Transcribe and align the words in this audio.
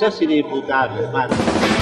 Sos 0.00 0.18
inimputable, 0.22 1.02
hermano. 1.02 1.34
Loco 1.34 1.79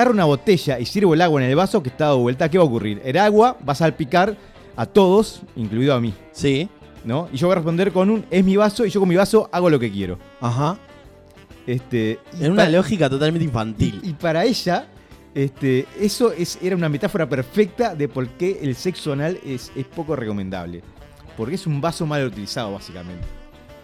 agarro 0.00 0.14
una 0.14 0.24
botella 0.24 0.78
y 0.80 0.86
sirvo 0.86 1.14
el 1.14 1.20
agua 1.20 1.42
en 1.42 1.50
el 1.50 1.56
vaso 1.56 1.82
que 1.82 1.88
está 1.90 2.06
dado 2.06 2.18
vuelta, 2.18 2.48
¿qué 2.48 2.58
va 2.58 2.64
a 2.64 2.66
ocurrir? 2.66 3.00
El 3.04 3.18
agua 3.18 3.56
va 3.66 3.72
a 3.72 3.76
salpicar 3.76 4.36
a 4.76 4.86
todos, 4.86 5.42
incluido 5.56 5.94
a 5.94 6.00
mí, 6.00 6.14
Sí. 6.32 6.68
¿no? 7.04 7.28
Y 7.32 7.36
yo 7.36 7.46
voy 7.46 7.52
a 7.52 7.56
responder 7.56 7.92
con 7.92 8.10
un 8.10 8.24
es 8.30 8.44
mi 8.44 8.56
vaso 8.56 8.84
y 8.84 8.90
yo 8.90 9.00
con 9.00 9.08
mi 9.08 9.16
vaso 9.16 9.48
hago 9.52 9.70
lo 9.70 9.78
que 9.78 9.90
quiero. 9.90 10.18
Ajá. 10.40 10.78
Este, 11.66 12.18
En 12.40 12.52
una 12.52 12.68
lógica 12.68 13.08
totalmente 13.08 13.44
infantil. 13.44 14.00
Y, 14.02 14.10
y 14.10 14.12
para 14.14 14.44
ella, 14.44 14.88
este, 15.34 15.86
eso 15.98 16.32
es, 16.32 16.58
era 16.62 16.76
una 16.76 16.88
metáfora 16.88 17.28
perfecta 17.28 17.94
de 17.94 18.08
por 18.08 18.28
qué 18.30 18.58
el 18.62 18.74
sexo 18.74 19.12
anal 19.12 19.38
es, 19.44 19.70
es 19.76 19.86
poco 19.86 20.16
recomendable. 20.16 20.82
Porque 21.36 21.54
es 21.54 21.66
un 21.66 21.80
vaso 21.80 22.06
mal 22.06 22.26
utilizado, 22.26 22.72
básicamente. 22.72 23.24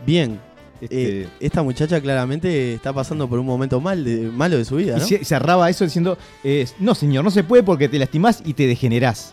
Bien. 0.05 0.39
Este, 0.81 1.23
Eh, 1.23 1.29
esta 1.41 1.63
muchacha 1.63 2.01
claramente 2.01 2.75
está 2.75 2.93
pasando 2.93 3.29
por 3.29 3.39
un 3.39 3.47
momento 3.47 3.81
mal 3.81 4.05
de, 4.05 4.29
malo 4.31 4.59
de 4.59 4.65
su 4.65 4.77
vida, 4.77 4.97
y 4.97 5.01
¿no? 5.01 5.07
se- 5.07 5.25
cerraba 5.25 5.71
eso 5.71 5.85
diciendo, 5.85 6.19
eh, 6.45 6.67
no 6.79 6.95
señor, 6.95 7.25
no 7.25 7.31
se 7.31 7.45
puede 7.45 7.63
porque 7.63 7.89
te 7.89 7.99
lastimás 7.99 8.43
y 8.45 8.53
te 8.55 8.67
degenerás. 8.67 9.33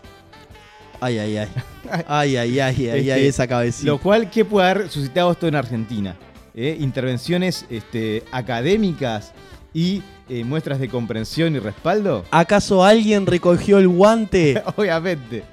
Ay, 1.00 1.18
ay, 1.18 1.36
ay. 1.36 1.48
Ay, 2.08 2.36
ay, 2.36 2.60
ay, 2.60 2.88
ay, 2.88 2.88
ay, 2.90 3.10
Este, 3.10 3.28
esa 3.28 3.46
cabecita. 3.46 3.86
Lo 3.90 3.98
cual, 3.98 4.30
¿qué 4.30 4.44
puede 4.46 4.70
haber 4.70 4.88
suscitado 4.90 5.30
esto 5.32 5.46
en 5.46 5.54
Argentina? 5.54 6.16
¿Eh? 6.54 6.78
Intervenciones 6.80 7.66
este, 7.68 8.22
académicas 8.32 9.32
y 9.74 10.02
eh, 10.30 10.44
muestras 10.44 10.78
de 10.78 10.88
comprensión 10.88 11.54
y 11.54 11.58
respaldo. 11.58 12.24
¿Acaso 12.30 12.82
alguien 12.84 13.26
recogió 13.26 13.76
el 13.78 13.88
guante? 13.88 14.62
Obviamente. 14.76 15.44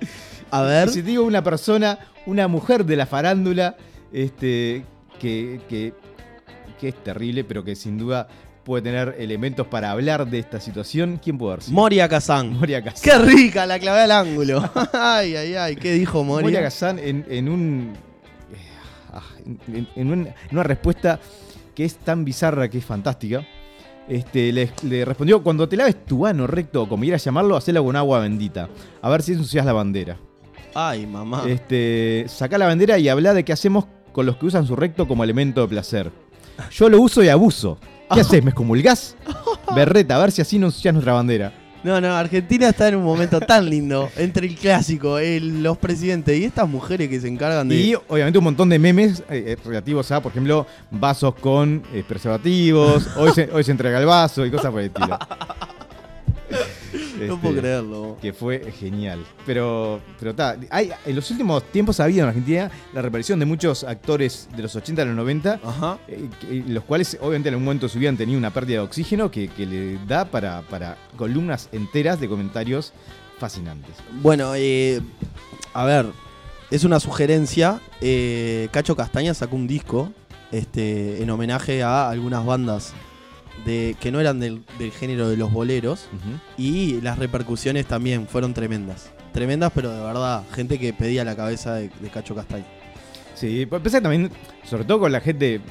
A 0.52 0.62
ver. 0.62 0.88
Y 0.88 0.92
si 0.94 1.02
digo 1.02 1.24
una 1.26 1.44
persona, 1.44 2.00
una 2.26 2.48
mujer 2.48 2.86
de 2.86 2.96
la 2.96 3.06
farándula, 3.06 3.76
este, 4.14 4.86
que, 5.22 5.62
que, 5.70 5.94
que 6.80 6.88
es 6.90 6.96
terrible, 7.04 7.44
pero 7.44 7.64
que 7.64 7.76
sin 7.76 7.98
duda 7.98 8.28
puede 8.64 8.84
tener 8.84 9.16
elementos 9.20 9.66
para 9.68 9.92
hablar 9.92 10.28
de 10.30 10.40
esta 10.40 10.60
situación, 10.60 11.20
¿quién 11.24 11.38
puede 11.38 11.54
haber 11.54 11.64
sido? 11.64 11.76
Moria 11.76 12.08
Kazan. 12.10 12.54
Moria 12.60 12.84
Kazan. 12.84 13.02
¡Qué 13.04 13.18
rica 13.18 13.66
la 13.66 13.80
clavé 13.80 14.02
al 14.02 14.12
ángulo! 14.12 14.70
ay, 14.94 15.36
ay, 15.36 15.56
ay. 15.56 15.76
¿Qué 15.76 15.94
dijo 15.94 16.24
Moria? 16.24 16.44
Moria 16.46 16.62
Kazan 16.64 17.00
en, 17.00 17.26
en 17.30 17.50
un. 17.50 17.94
eh, 18.54 18.58
ah, 19.14 19.22
en, 19.68 19.88
en- 19.96 20.12
un- 20.12 20.28
en 20.28 20.34
una 20.52 20.64
respuesta 20.64 21.20
que 21.76 21.86
es 21.86 21.96
tan 21.98 22.24
bizarra 22.26 22.70
que 22.70 22.78
es 22.80 22.86
fantástica. 22.86 23.46
Este, 24.08 24.52
le, 24.52 24.70
le 24.84 25.06
respondió: 25.06 25.42
Cuando 25.42 25.68
te 25.70 25.78
laves 25.78 26.06
tu 26.06 26.26
ano 26.26 26.46
recto, 26.48 26.84
o 26.84 26.90
como 26.90 27.02
quieras 27.02 27.24
llamarlo, 27.24 27.56
hacelo 27.56 27.84
con 27.84 27.96
agua 27.96 28.20
bendita. 28.20 28.68
A 29.02 29.10
ver 29.10 29.22
si 29.24 29.32
ensucias 29.34 29.66
la 29.66 29.74
bandera. 29.74 30.18
Ay, 30.76 31.06
mamá. 31.06 31.44
Este, 31.48 32.26
sacá 32.28 32.58
la 32.58 32.66
bandera 32.68 32.98
y 33.00 33.10
habla 33.10 33.34
de 33.34 33.44
qué 33.46 33.54
hacemos 33.54 33.86
con 34.12 34.26
los 34.26 34.38
que 34.38 34.46
usan 34.48 34.66
su 34.66 34.76
recto 34.76 35.08
como 35.08 35.24
elemento 35.24 35.62
de 35.62 35.68
placer. 35.68 36.12
Yo 36.72 36.90
lo 36.90 37.00
uso 37.02 37.24
y 37.24 37.30
abuso. 37.30 37.78
¿Qué 38.14 38.22
haces? 38.22 38.44
¿Me 38.44 38.50
excomulgás? 38.52 39.16
Berreta, 39.76 40.16
a 40.16 40.20
ver 40.20 40.32
si 40.32 40.42
así 40.42 40.60
no 40.60 40.68
ensucias 40.68 40.94
nuestra 40.94 41.14
bandera. 41.14 41.54
No, 41.84 42.00
no, 42.00 42.16
Argentina 42.16 42.70
está 42.70 42.90
en 42.90 42.98
un 42.98 43.04
momento 43.04 43.40
tan 43.40 43.68
lindo 43.68 44.08
entre 44.16 44.46
el 44.46 44.56
clásico, 44.56 45.18
el- 45.18 45.64
los 45.64 45.80
presidentes 45.80 46.38
y 46.40 46.44
estas 46.44 46.70
mujeres 46.70 47.10
que 47.10 47.20
se 47.20 47.28
encargan 47.28 47.70
de. 47.70 47.76
Y 47.76 47.96
obviamente 48.08 48.38
un 48.38 48.44
montón 48.44 48.70
de 48.70 48.78
memes 48.78 49.22
eh, 49.32 49.44
eh, 49.48 49.58
relativos 49.66 50.12
a, 50.12 50.22
por 50.22 50.32
ejemplo, 50.32 50.68
vasos 50.92 51.34
con 51.36 51.82
eh, 51.92 52.04
preservativos, 52.08 53.08
hoy 53.18 53.32
se, 53.32 53.50
hoy 53.52 53.64
se 53.64 53.72
entrega 53.72 53.98
el 54.00 54.06
vaso 54.06 54.46
y 54.46 54.52
cosas 54.52 54.70
por 54.70 54.82
el 54.82 54.88
estilo. 54.88 55.18
no 57.28 57.34
Este, 57.36 57.48
puedo 57.48 57.60
creerlo. 57.62 58.18
Que 58.22 58.34
fue 58.34 58.72
genial. 58.72 59.24
Pero, 59.46 60.00
pero 60.20 60.34
hay, 60.70 60.92
en 61.06 61.16
los 61.16 61.30
últimos 61.32 61.64
tiempos 61.72 62.00
ha 62.00 62.06
habido 62.06 62.24
en 62.24 62.30
Argentina 62.30 62.72
la 62.94 63.02
reaparición 63.02 63.40
de 63.40 63.46
muchos 63.46 63.84
actores 63.84 64.48
de 64.56 64.64
los 64.64 64.76
80 64.76 65.02
a 65.02 65.06
los 65.06 65.16
90, 65.16 65.60
Ajá. 65.64 65.98
eh, 66.08 66.30
que- 66.40 66.64
los 66.68 66.84
cuales 66.84 67.18
obviamente 67.22 67.50
en 67.50 67.56
algún 67.56 67.66
momento 67.66 67.86
de 67.88 67.94
su 67.94 68.00
vida 68.00 68.10
han 68.10 68.18
tenido 68.18 68.38
una 68.38 68.52
pérdida 68.52 68.80
de 68.80 68.86
oxígeno 68.86 69.32
que, 69.32 69.48
que 69.48 69.66
le 69.66 69.98
da 70.08 70.26
para, 70.26 70.62
para 70.64 70.98
columnas 71.18 71.70
enteras 71.72 72.20
de 72.20 72.28
comentarios 72.28 72.94
fascinantes. 73.40 73.96
Bueno, 74.22 74.54
eh, 74.56 75.02
a 75.74 75.86
ver, 75.86 76.06
es 76.70 76.84
una 76.84 77.00
sugerencia. 77.00 77.80
eh, 78.02 78.68
Cacho 78.72 78.96
Castaña 78.96 79.34
sacó 79.34 79.56
un 79.56 79.68
disco 79.68 80.12
este, 80.52 81.22
en 81.24 81.30
homenaje 81.30 81.82
a 81.84 82.10
algunas 82.10 82.46
bandas 82.46 82.94
de, 83.66 83.96
que 84.00 84.12
no 84.12 84.20
eran 84.20 84.40
del, 84.40 84.64
del 84.80 84.92
género 84.92 85.30
de 85.30 85.38
los 85.38 85.52
boleros. 85.52 86.08
Y 86.58 87.02
las 87.02 87.18
repercusiones 87.20 87.86
también 87.86 88.28
fueron 88.28 88.54
tremendas. 88.54 89.12
Tremendas, 89.34 89.72
pero 89.74 89.92
de 89.92 90.02
verdad, 90.02 90.44
gente 90.54 90.78
que 90.80 90.94
pedía 90.94 91.24
la 91.24 91.36
cabeza 91.36 91.76
de, 91.76 91.90
de 92.02 92.10
Cacho 92.10 92.36
Castaña. 92.36 92.66
Sí, 93.36 93.66
pues 93.66 93.82
pensar 93.82 94.02
también, 94.02 94.30
sobre 94.66 94.84
todo 94.84 95.00
con 95.00 95.12
la 95.12 95.20
gente 95.22 95.62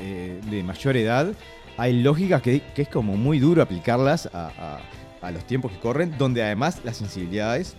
eh, 0.00 0.40
de 0.50 0.62
mayor 0.62 0.96
edad, 0.96 1.32
hay 1.76 2.02
lógicas 2.02 2.40
que, 2.42 2.60
que 2.74 2.82
es 2.82 2.88
como 2.88 3.16
muy 3.16 3.38
duro 3.38 3.62
aplicarlas 3.62 4.26
a, 4.32 4.46
a- 4.58 4.80
a 5.26 5.30
los 5.32 5.44
tiempos 5.46 5.72
que 5.72 5.78
corren, 5.78 6.14
donde 6.18 6.42
además 6.42 6.80
las 6.84 6.98
sensibilidades 6.98 7.74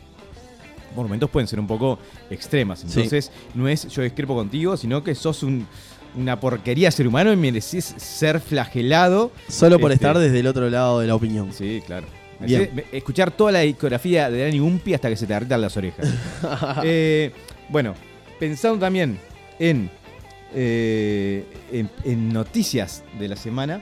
por 0.96 1.04
momentos 1.06 1.30
pueden 1.30 1.48
ser 1.48 1.60
un 1.60 1.68
poco 1.68 2.00
extremas. 2.30 2.80
Sí. 2.80 2.88
Entonces, 2.88 3.32
no 3.54 3.68
es 3.70 3.88
yo 3.88 4.02
discrepo 4.02 4.36
contigo, 4.36 4.76
sino 4.76 5.04
que 5.04 5.14
sos 5.16 5.44
un- 5.44 5.68
una 6.18 6.40
porquería 6.40 6.90
ser 6.92 7.08
humano 7.08 7.32
y 7.32 7.36
mereces 7.36 7.94
ser 7.98 8.40
flagelado. 8.42 9.32
Solo 9.48 9.80
por 9.80 9.92
Este- 9.92 10.06
estar 10.06 10.18
desde 10.20 10.40
el 10.40 10.48
otro 10.48 10.70
lado 10.70 11.00
de 11.00 11.08
la 11.08 11.16
opinión. 11.16 11.52
Sí, 11.54 11.82
claro. 11.86 12.08
Bien. 12.40 12.84
Escuchar 12.92 13.32
toda 13.32 13.52
la 13.52 13.60
discografía 13.62 14.30
de 14.30 14.44
Danny 14.44 14.60
Gumpi 14.60 14.94
hasta 14.94 15.10
que 15.10 15.16
se 15.16 15.26
te 15.26 15.34
derritan 15.34 15.62
las 15.62 15.76
orejas. 15.78 16.08
Eh, 16.84 17.32
bueno, 17.70 17.96
pensando 18.40 18.78
también 18.80 19.18
en, 19.60 19.90
eh, 20.54 21.44
en, 21.72 21.90
en 22.04 22.30
noticias 22.34 23.04
de 23.20 23.28
la 23.28 23.36
semana. 23.36 23.82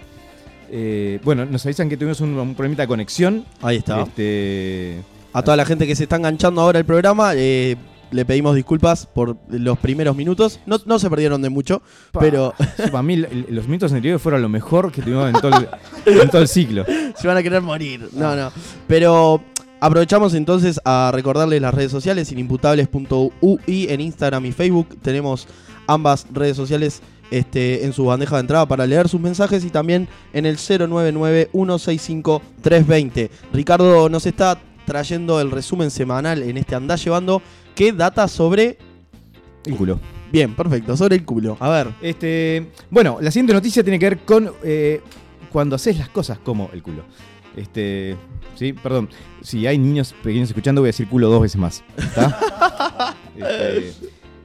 eh, 0.71 1.19
bueno, 1.23 1.45
nos 1.45 1.65
avisan 1.65 1.89
que 1.89 1.97
tuvimos 1.97 2.21
un, 2.21 2.29
un 2.37 2.55
problemita 2.55 2.83
de 2.83 2.87
conexión. 2.87 3.45
Ahí 3.61 3.77
está. 3.77 4.01
Este, 4.03 4.97
A 5.33 5.41
toda 5.43 5.57
la 5.57 5.65
gente 5.65 5.85
que 5.85 5.95
se 5.95 6.03
está 6.03 6.15
enganchando 6.15 6.61
ahora 6.61 6.79
al 6.79 6.85
programa, 6.85 7.33
eh, 7.35 7.75
le 8.15 8.25
pedimos 8.25 8.55
disculpas 8.55 9.05
por 9.05 9.37
los 9.49 9.77
primeros 9.77 10.15
minutos. 10.15 10.59
No, 10.65 10.79
no 10.85 10.97
se 10.99 11.09
perdieron 11.09 11.41
de 11.41 11.49
mucho, 11.49 11.81
pa, 12.11 12.21
pero 12.21 12.53
sí, 12.77 12.83
para 12.89 13.03
mí 13.03 13.17
los 13.17 13.67
minutos 13.67 13.91
anteriores 13.91 14.21
fueron 14.21 14.41
lo 14.41 14.47
mejor 14.49 14.91
que 14.91 15.01
tuvimos 15.01 15.27
en 15.27 15.33
todo 15.41 15.51
el, 15.57 15.67
en 16.21 16.29
todo 16.29 16.41
el 16.41 16.47
ciclo. 16.47 16.85
se 17.15 17.27
van 17.27 17.37
a 17.37 17.43
querer 17.43 17.61
morir. 17.61 18.09
No, 18.13 18.35
no. 18.35 18.51
Pero 18.87 19.43
aprovechamos 19.81 20.33
entonces 20.33 20.79
a 20.85 21.11
recordarles 21.13 21.61
las 21.61 21.73
redes 21.73 21.91
sociales, 21.91 22.31
inimputables.ui 22.31 23.87
en 23.89 24.01
Instagram 24.01 24.45
y 24.45 24.53
Facebook. 24.53 24.97
Tenemos 25.01 25.47
ambas 25.87 26.25
redes 26.31 26.55
sociales 26.55 27.01
este, 27.31 27.85
en 27.85 27.93
su 27.93 28.05
bandeja 28.05 28.35
de 28.35 28.41
entrada 28.41 28.67
para 28.67 28.85
leer 28.87 29.09
sus 29.09 29.19
mensajes 29.19 29.65
y 29.65 29.69
también 29.69 30.07
en 30.33 30.45
el 30.45 30.57
099-165-320. 30.57 33.29
Ricardo 33.51 34.09
nos 34.09 34.25
está 34.25 34.57
trayendo 34.85 35.41
el 35.41 35.51
resumen 35.51 35.91
semanal 35.91 36.43
en 36.43 36.57
este 36.57 36.75
Andá 36.75 36.95
Llevando 36.95 37.41
que 37.75 37.91
data 37.91 38.27
sobre... 38.27 38.77
El 39.65 39.75
culo. 39.75 39.99
Bien, 40.31 40.55
perfecto, 40.55 40.95
sobre 40.97 41.15
el 41.17 41.25
culo. 41.25 41.57
A 41.59 41.69
ver. 41.69 41.87
Este, 42.01 42.67
bueno, 42.89 43.17
la 43.21 43.31
siguiente 43.31 43.53
noticia 43.53 43.83
tiene 43.83 43.99
que 43.99 44.09
ver 44.09 44.19
con 44.19 44.51
eh, 44.63 45.01
cuando 45.51 45.75
haces 45.75 45.97
las 45.97 46.09
cosas 46.09 46.39
como 46.39 46.69
el 46.73 46.81
culo. 46.83 47.03
Este, 47.55 48.15
sí, 48.55 48.73
perdón. 48.73 49.09
Si 49.41 49.65
hay 49.65 49.77
niños 49.77 50.13
pequeños 50.23 50.49
escuchando, 50.49 50.81
voy 50.81 50.87
a 50.87 50.89
decir 50.89 51.07
culo 51.07 51.29
dos 51.29 51.41
veces 51.41 51.57
más. 51.57 51.83
¿Está? 51.97 53.15
Este, 53.37 53.93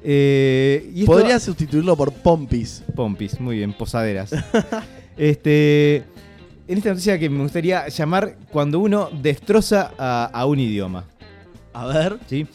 eh, 0.02 0.90
y 0.94 1.00
esto- 1.02 1.12
Podría 1.12 1.38
sustituirlo 1.38 1.96
por 1.96 2.12
Pompis. 2.12 2.82
Pompis, 2.96 3.38
muy 3.38 3.58
bien, 3.58 3.72
posaderas. 3.72 4.32
este, 5.16 5.96
en 6.66 6.78
esta 6.78 6.90
noticia 6.90 7.18
que 7.18 7.30
me 7.30 7.42
gustaría 7.42 7.86
llamar 7.88 8.36
cuando 8.50 8.80
uno 8.80 9.08
destroza 9.22 9.92
a, 9.96 10.24
a 10.32 10.46
un 10.46 10.58
idioma. 10.58 11.04
A 11.72 11.86
ver. 11.86 12.18
¿sí? 12.26 12.46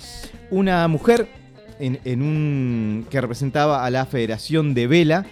Una 0.51 0.87
mujer 0.87 1.27
en, 1.79 1.99
en 2.05 2.21
un, 2.21 3.05
que 3.09 3.19
representaba 3.21 3.85
a 3.85 3.89
la 3.89 4.05
Federación 4.05 4.73
de 4.73 4.87
Vela 4.87 5.25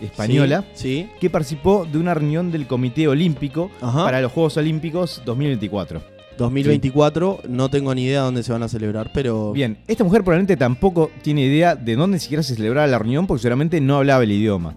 Española, 0.00 0.64
Sí. 0.74 1.08
que 1.20 1.28
participó 1.30 1.84
de 1.90 1.98
una 1.98 2.14
reunión 2.14 2.52
del 2.52 2.66
Comité 2.66 3.08
Olímpico 3.08 3.70
Ajá. 3.80 4.04
para 4.04 4.20
los 4.20 4.30
Juegos 4.32 4.56
Olímpicos 4.56 5.22
2024. 5.24 6.00
2024, 6.38 7.40
no 7.48 7.68
tengo 7.68 7.92
ni 7.94 8.04
idea 8.04 8.20
dónde 8.20 8.44
se 8.44 8.52
van 8.52 8.62
a 8.62 8.68
celebrar, 8.68 9.10
pero... 9.12 9.52
Bien, 9.52 9.76
esta 9.88 10.04
mujer 10.04 10.22
probablemente 10.22 10.56
tampoco 10.56 11.10
tiene 11.22 11.42
idea 11.42 11.74
de 11.74 11.96
dónde 11.96 12.20
siquiera 12.20 12.44
se 12.44 12.54
celebraba 12.54 12.86
la 12.86 12.98
reunión 12.98 13.26
porque 13.26 13.42
seguramente 13.42 13.80
no 13.80 13.96
hablaba 13.96 14.22
el 14.22 14.30
idioma. 14.30 14.74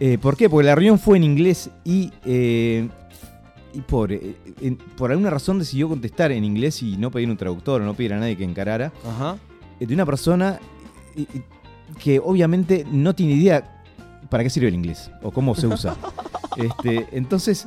Eh, 0.00 0.16
¿Por 0.16 0.36
qué? 0.38 0.48
Porque 0.48 0.64
la 0.66 0.74
reunión 0.74 0.98
fue 0.98 1.18
en 1.18 1.24
inglés 1.24 1.68
y, 1.84 2.10
eh, 2.24 2.88
y 3.74 3.80
por, 3.80 4.12
eh, 4.12 4.34
en- 4.60 4.76
por 4.76 5.10
alguna 5.10 5.30
razón 5.30 5.58
decidió 5.58 5.88
contestar 5.88 6.32
en 6.32 6.44
inglés 6.44 6.82
y 6.82 6.96
no 6.96 7.10
pedir 7.10 7.28
un 7.30 7.36
traductor 7.36 7.80
o 7.82 7.84
no 7.84 7.94
pedir 7.94 8.14
a 8.14 8.18
nadie 8.18 8.36
que 8.36 8.44
encarara. 8.44 8.92
Ajá. 9.06 9.36
eh, 9.80 9.86
de 9.86 9.94
una 9.94 10.06
persona 10.06 10.58
que 12.02 12.18
obviamente 12.18 12.84
no 12.90 13.14
tiene 13.14 13.32
idea 13.34 13.82
para 14.30 14.42
qué 14.44 14.50
sirve 14.50 14.68
el 14.68 14.74
inglés 14.74 15.10
o 15.22 15.30
cómo 15.30 15.54
se 15.54 15.66
usa. 15.66 15.96
este, 16.56 17.06
entonces 17.12 17.66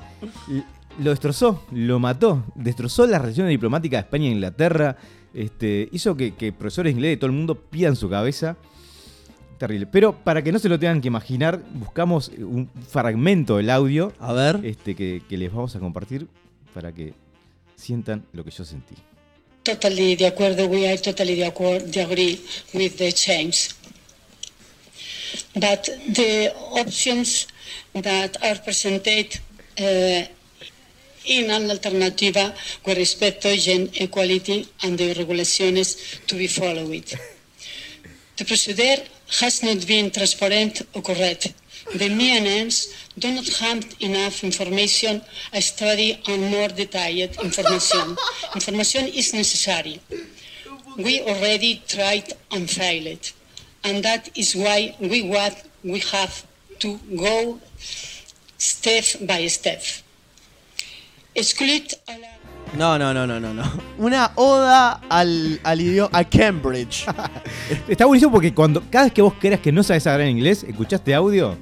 lo 0.99 1.09
destrozó, 1.11 1.63
lo 1.71 1.99
mató, 1.99 2.43
destrozó 2.55 3.07
las 3.07 3.21
relaciones 3.21 3.49
diplomáticas 3.51 3.99
de 4.01 4.05
España 4.05 4.25
e 4.27 4.31
Inglaterra, 4.31 4.97
este, 5.33 5.87
hizo 5.91 6.15
que, 6.17 6.33
que 6.35 6.51
profesores 6.51 6.91
de 6.93 6.97
inglés 6.97 7.11
de 7.13 7.17
todo 7.17 7.27
el 7.27 7.35
mundo 7.37 7.55
pidan 7.55 7.95
su 7.95 8.09
cabeza. 8.09 8.57
Terrible. 9.61 9.85
Pero 9.85 10.15
para 10.15 10.43
que 10.43 10.51
no 10.51 10.57
se 10.57 10.69
lo 10.69 10.79
tengan 10.79 11.01
que 11.01 11.07
imaginar, 11.07 11.61
buscamos 11.73 12.29
un 12.29 12.67
fragmento 12.89 13.57
del 13.57 13.69
audio 13.69 14.11
A 14.19 14.33
ver. 14.33 14.59
este, 14.63 14.95
que, 14.95 15.21
que 15.29 15.37
les 15.37 15.53
vamos 15.53 15.75
a 15.75 15.79
compartir 15.79 16.25
para 16.73 16.91
que 16.91 17.13
sientan 17.75 18.25
lo 18.33 18.43
que 18.43 18.49
yo 18.49 18.65
sentí. 18.65 18.95
Totally 19.61 20.15
de 20.15 20.25
acuerdo. 20.25 20.65
We 20.65 20.87
are 20.87 20.97
totally 20.97 21.35
de 21.35 21.45
acuerdo, 21.45 21.85
de 21.85 22.01
agree 22.01 22.41
with 22.73 22.93
the 22.97 23.13
change. 23.13 23.69
But 25.53 25.83
the 26.11 26.51
options 26.71 27.47
that 27.93 28.37
are 28.41 28.59
presented 28.63 29.27
uh, 29.77 30.25
in 31.25 31.51
an 31.51 31.69
alternativa 31.69 32.51
con 32.81 32.95
respecto 32.95 33.47
a 33.47 33.55
gen 33.55 33.91
equality 33.93 34.67
and 34.81 34.97
the 34.97 35.13
regulations 35.13 36.19
to 36.25 36.35
be 36.35 36.47
followed. 36.47 37.05
The 38.37 38.45
procedure 38.45 39.03
has 39.39 39.63
not 39.63 39.87
been 39.87 40.11
transparent 40.11 40.81
or 40.93 41.01
correct. 41.01 41.53
The 41.93 42.09
MNNs 42.09 42.93
do 43.17 43.33
not 43.33 43.47
have 43.59 43.95
enough 43.99 44.43
information, 44.43 45.21
a 45.53 45.61
study 45.61 46.21
and 46.27 46.51
more 46.51 46.67
detailed 46.67 47.35
information. 47.41 48.17
information 48.55 49.07
is 49.07 49.33
necessary. 49.33 49.99
We 50.97 51.21
already 51.21 51.81
tried 51.87 52.33
and 52.51 52.69
failed. 52.69 53.31
And 53.83 54.03
that 54.03 54.29
is 54.37 54.55
why 54.55 54.95
we 54.99 55.23
what 55.23 55.65
we 55.83 55.99
have 56.11 56.45
to 56.79 56.99
go 57.17 57.59
step 58.57 59.05
by 59.25 59.47
step. 59.47 59.81
Exclude 61.33 61.93
No, 62.77 62.97
no, 62.97 63.13
no, 63.13 63.27
no, 63.27 63.37
no, 63.39 63.53
no. 63.53 63.63
Una 63.97 64.31
oda 64.35 65.01
al, 65.09 65.59
al 65.63 65.81
idioma, 65.81 66.09
a 66.17 66.23
Cambridge. 66.23 67.05
Está 67.87 68.05
buenísimo 68.05 68.31
porque 68.31 68.53
cuando 68.53 68.81
cada 68.89 69.03
vez 69.05 69.13
que 69.13 69.21
vos 69.21 69.33
creas 69.39 69.59
que 69.59 69.71
no 69.73 69.83
sabes 69.83 70.07
hablar 70.07 70.27
en 70.27 70.37
inglés, 70.37 70.63
escuchaste 70.63 71.13
audio 71.13 71.57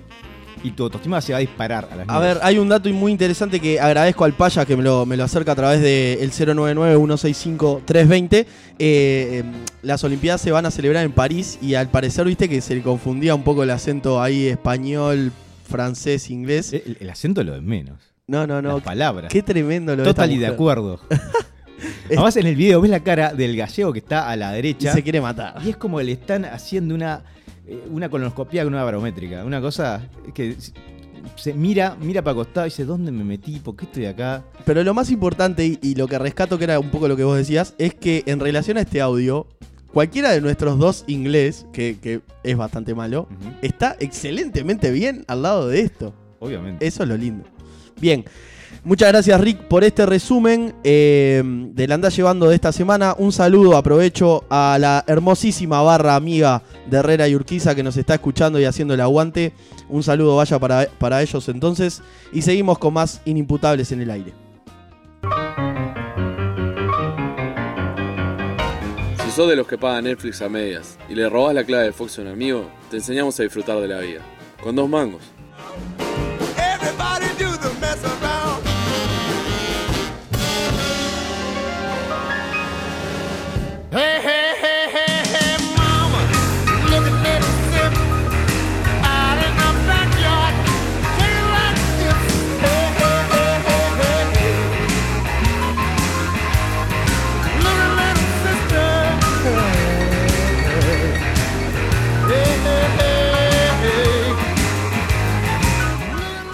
y 0.61 0.71
tu 0.71 0.83
autoestima 0.83 1.21
se 1.21 1.31
va 1.31 1.37
a 1.37 1.41
disparar 1.41 1.87
a 1.91 1.95
las 1.95 2.07
A 2.09 2.13
nubes. 2.13 2.35
ver, 2.35 2.39
hay 2.43 2.57
un 2.59 2.67
dato 2.69 2.89
muy 2.89 3.11
interesante 3.13 3.59
que 3.59 3.79
agradezco 3.79 4.23
al 4.25 4.33
Paya 4.33 4.65
que 4.65 4.75
me 4.77 4.83
lo, 4.83 5.05
me 5.05 5.15
lo 5.17 5.23
acerca 5.23 5.53
a 5.53 5.55
través 5.55 5.81
del 5.81 6.31
099-165-320. 6.31 8.33
Eh, 8.33 8.45
eh, 8.77 9.43
las 9.81 10.03
Olimpiadas 10.03 10.41
se 10.41 10.51
van 10.51 10.65
a 10.65 10.71
celebrar 10.71 11.05
en 11.05 11.11
París 11.13 11.57
y 11.61 11.73
al 11.75 11.89
parecer, 11.89 12.25
viste 12.25 12.49
que 12.49 12.59
se 12.61 12.75
le 12.75 12.81
confundía 12.83 13.33
un 13.35 13.43
poco 13.43 13.63
el 13.63 13.69
acento 13.71 14.21
ahí 14.21 14.47
español, 14.47 15.31
francés, 15.67 16.29
inglés. 16.29 16.73
el, 16.73 16.97
el 16.99 17.09
acento 17.09 17.41
lo 17.43 17.53
de 17.53 17.61
menos. 17.61 17.97
No, 18.29 18.45
no, 18.47 18.61
no. 18.61 18.75
Las 18.75 18.83
palabras. 18.83 19.31
Qué 19.31 19.41
tremendo 19.41 19.95
lo 19.95 20.03
de 20.03 20.09
Total 20.09 20.31
y 20.31 20.37
de 20.37 20.47
acuerdo. 20.47 20.99
Además, 22.07 22.35
en 22.37 22.47
el 22.47 22.55
video 22.55 22.81
ves 22.81 22.91
la 22.91 22.99
cara 23.01 23.33
del 23.33 23.55
gallego 23.55 23.93
que 23.93 23.99
está 23.99 24.29
a 24.29 24.35
la 24.35 24.51
Y 24.53 24.55
derecha. 24.55 24.93
se 24.93 25.03
quiere 25.03 25.21
matar. 25.21 25.55
Y 25.65 25.69
es 25.69 25.77
como 25.77 26.01
le 26.01 26.11
están 26.11 26.45
haciendo 26.45 26.93
una, 26.95 27.23
eh, 27.67 27.81
una 27.89 28.09
colonoscopia 28.09 28.63
con 28.63 28.73
una 28.73 28.83
barométrica. 28.83 29.43
Una 29.45 29.61
cosa 29.61 30.01
que 30.33 30.55
se- 31.35 31.53
mira, 31.53 31.95
mira 32.01 32.21
para 32.23 32.35
costado 32.35 32.65
y 32.67 32.69
dice, 32.69 32.85
¿dónde 32.85 33.11
me 33.11 33.23
metí? 33.23 33.59
¿Por 33.59 33.75
qué 33.75 33.85
estoy 33.85 34.05
acá? 34.05 34.43
Pero 34.65 34.83
lo 34.83 34.93
más 34.93 35.09
importante 35.11 35.65
y, 35.65 35.79
y 35.81 35.95
lo 35.95 36.07
que 36.07 36.17
rescato, 36.19 36.57
que 36.57 36.65
era 36.65 36.79
un 36.79 36.89
poco 36.89 37.07
lo 37.07 37.15
que 37.15 37.23
vos 37.23 37.37
decías, 37.37 37.73
es 37.77 37.93
que 37.93 38.23
en 38.25 38.39
relación 38.39 38.77
a 38.77 38.81
este 38.81 38.99
audio, 39.01 39.47
cualquiera 39.93 40.31
de 40.31 40.41
nuestros 40.41 40.77
dos 40.79 41.03
inglés, 41.07 41.65
que, 41.73 41.97
que 42.01 42.21
es 42.43 42.57
bastante 42.57 42.93
malo, 42.95 43.27
está 43.61 43.95
excelentemente 43.99 44.91
bien 44.91 45.23
al 45.27 45.43
lado 45.43 45.67
de 45.67 45.81
esto. 45.81 46.13
Obviamente. 46.39 46.85
Eso 46.85 47.03
es 47.03 47.09
lo 47.09 47.17
lindo. 47.17 47.45
Bien. 47.99 48.25
Muchas 48.83 49.09
gracias 49.09 49.41
Rick 49.41 49.63
por 49.63 49.83
este 49.83 50.05
resumen 50.05 50.73
eh, 50.85 51.43
del 51.43 51.91
anda 51.91 52.09
llevando 52.09 52.47
de 52.47 52.55
esta 52.55 52.71
semana. 52.71 53.13
Un 53.17 53.33
saludo, 53.33 53.75
aprovecho 53.75 54.45
a 54.49 54.77
la 54.79 55.03
hermosísima 55.05 55.81
barra 55.81 56.15
amiga 56.15 56.63
de 56.89 56.97
Herrera 56.97 57.27
y 57.27 57.35
Urquiza 57.35 57.75
que 57.75 57.83
nos 57.83 57.97
está 57.97 58.15
escuchando 58.15 58.59
y 58.59 58.65
haciendo 58.65 58.93
el 58.93 59.01
aguante. 59.01 59.53
Un 59.89 60.01
saludo 60.01 60.37
vaya 60.37 60.57
para, 60.59 60.87
para 60.97 61.21
ellos 61.21 61.49
entonces. 61.49 62.01
Y 62.31 62.41
seguimos 62.41 62.79
con 62.79 62.93
más 62.93 63.21
inimputables 63.25 63.91
en 63.91 64.01
el 64.01 64.11
aire. 64.11 64.33
Si 69.25 69.31
sos 69.31 69.49
de 69.49 69.57
los 69.57 69.67
que 69.67 69.77
pagan 69.77 70.05
Netflix 70.05 70.41
a 70.41 70.47
medias 70.47 70.97
y 71.09 71.15
le 71.15 71.27
robás 71.27 71.53
la 71.53 71.65
clave 71.65 71.83
de 71.83 71.91
Fox 71.91 72.17
a 72.17 72.21
un 72.21 72.29
amigo, 72.29 72.69
te 72.89 72.97
enseñamos 72.97 73.37
a 73.39 73.43
disfrutar 73.43 73.77
de 73.79 73.87
la 73.89 73.99
vida. 73.99 74.21
Con 74.63 74.75
dos 74.75 74.87
mangos. 74.87 75.21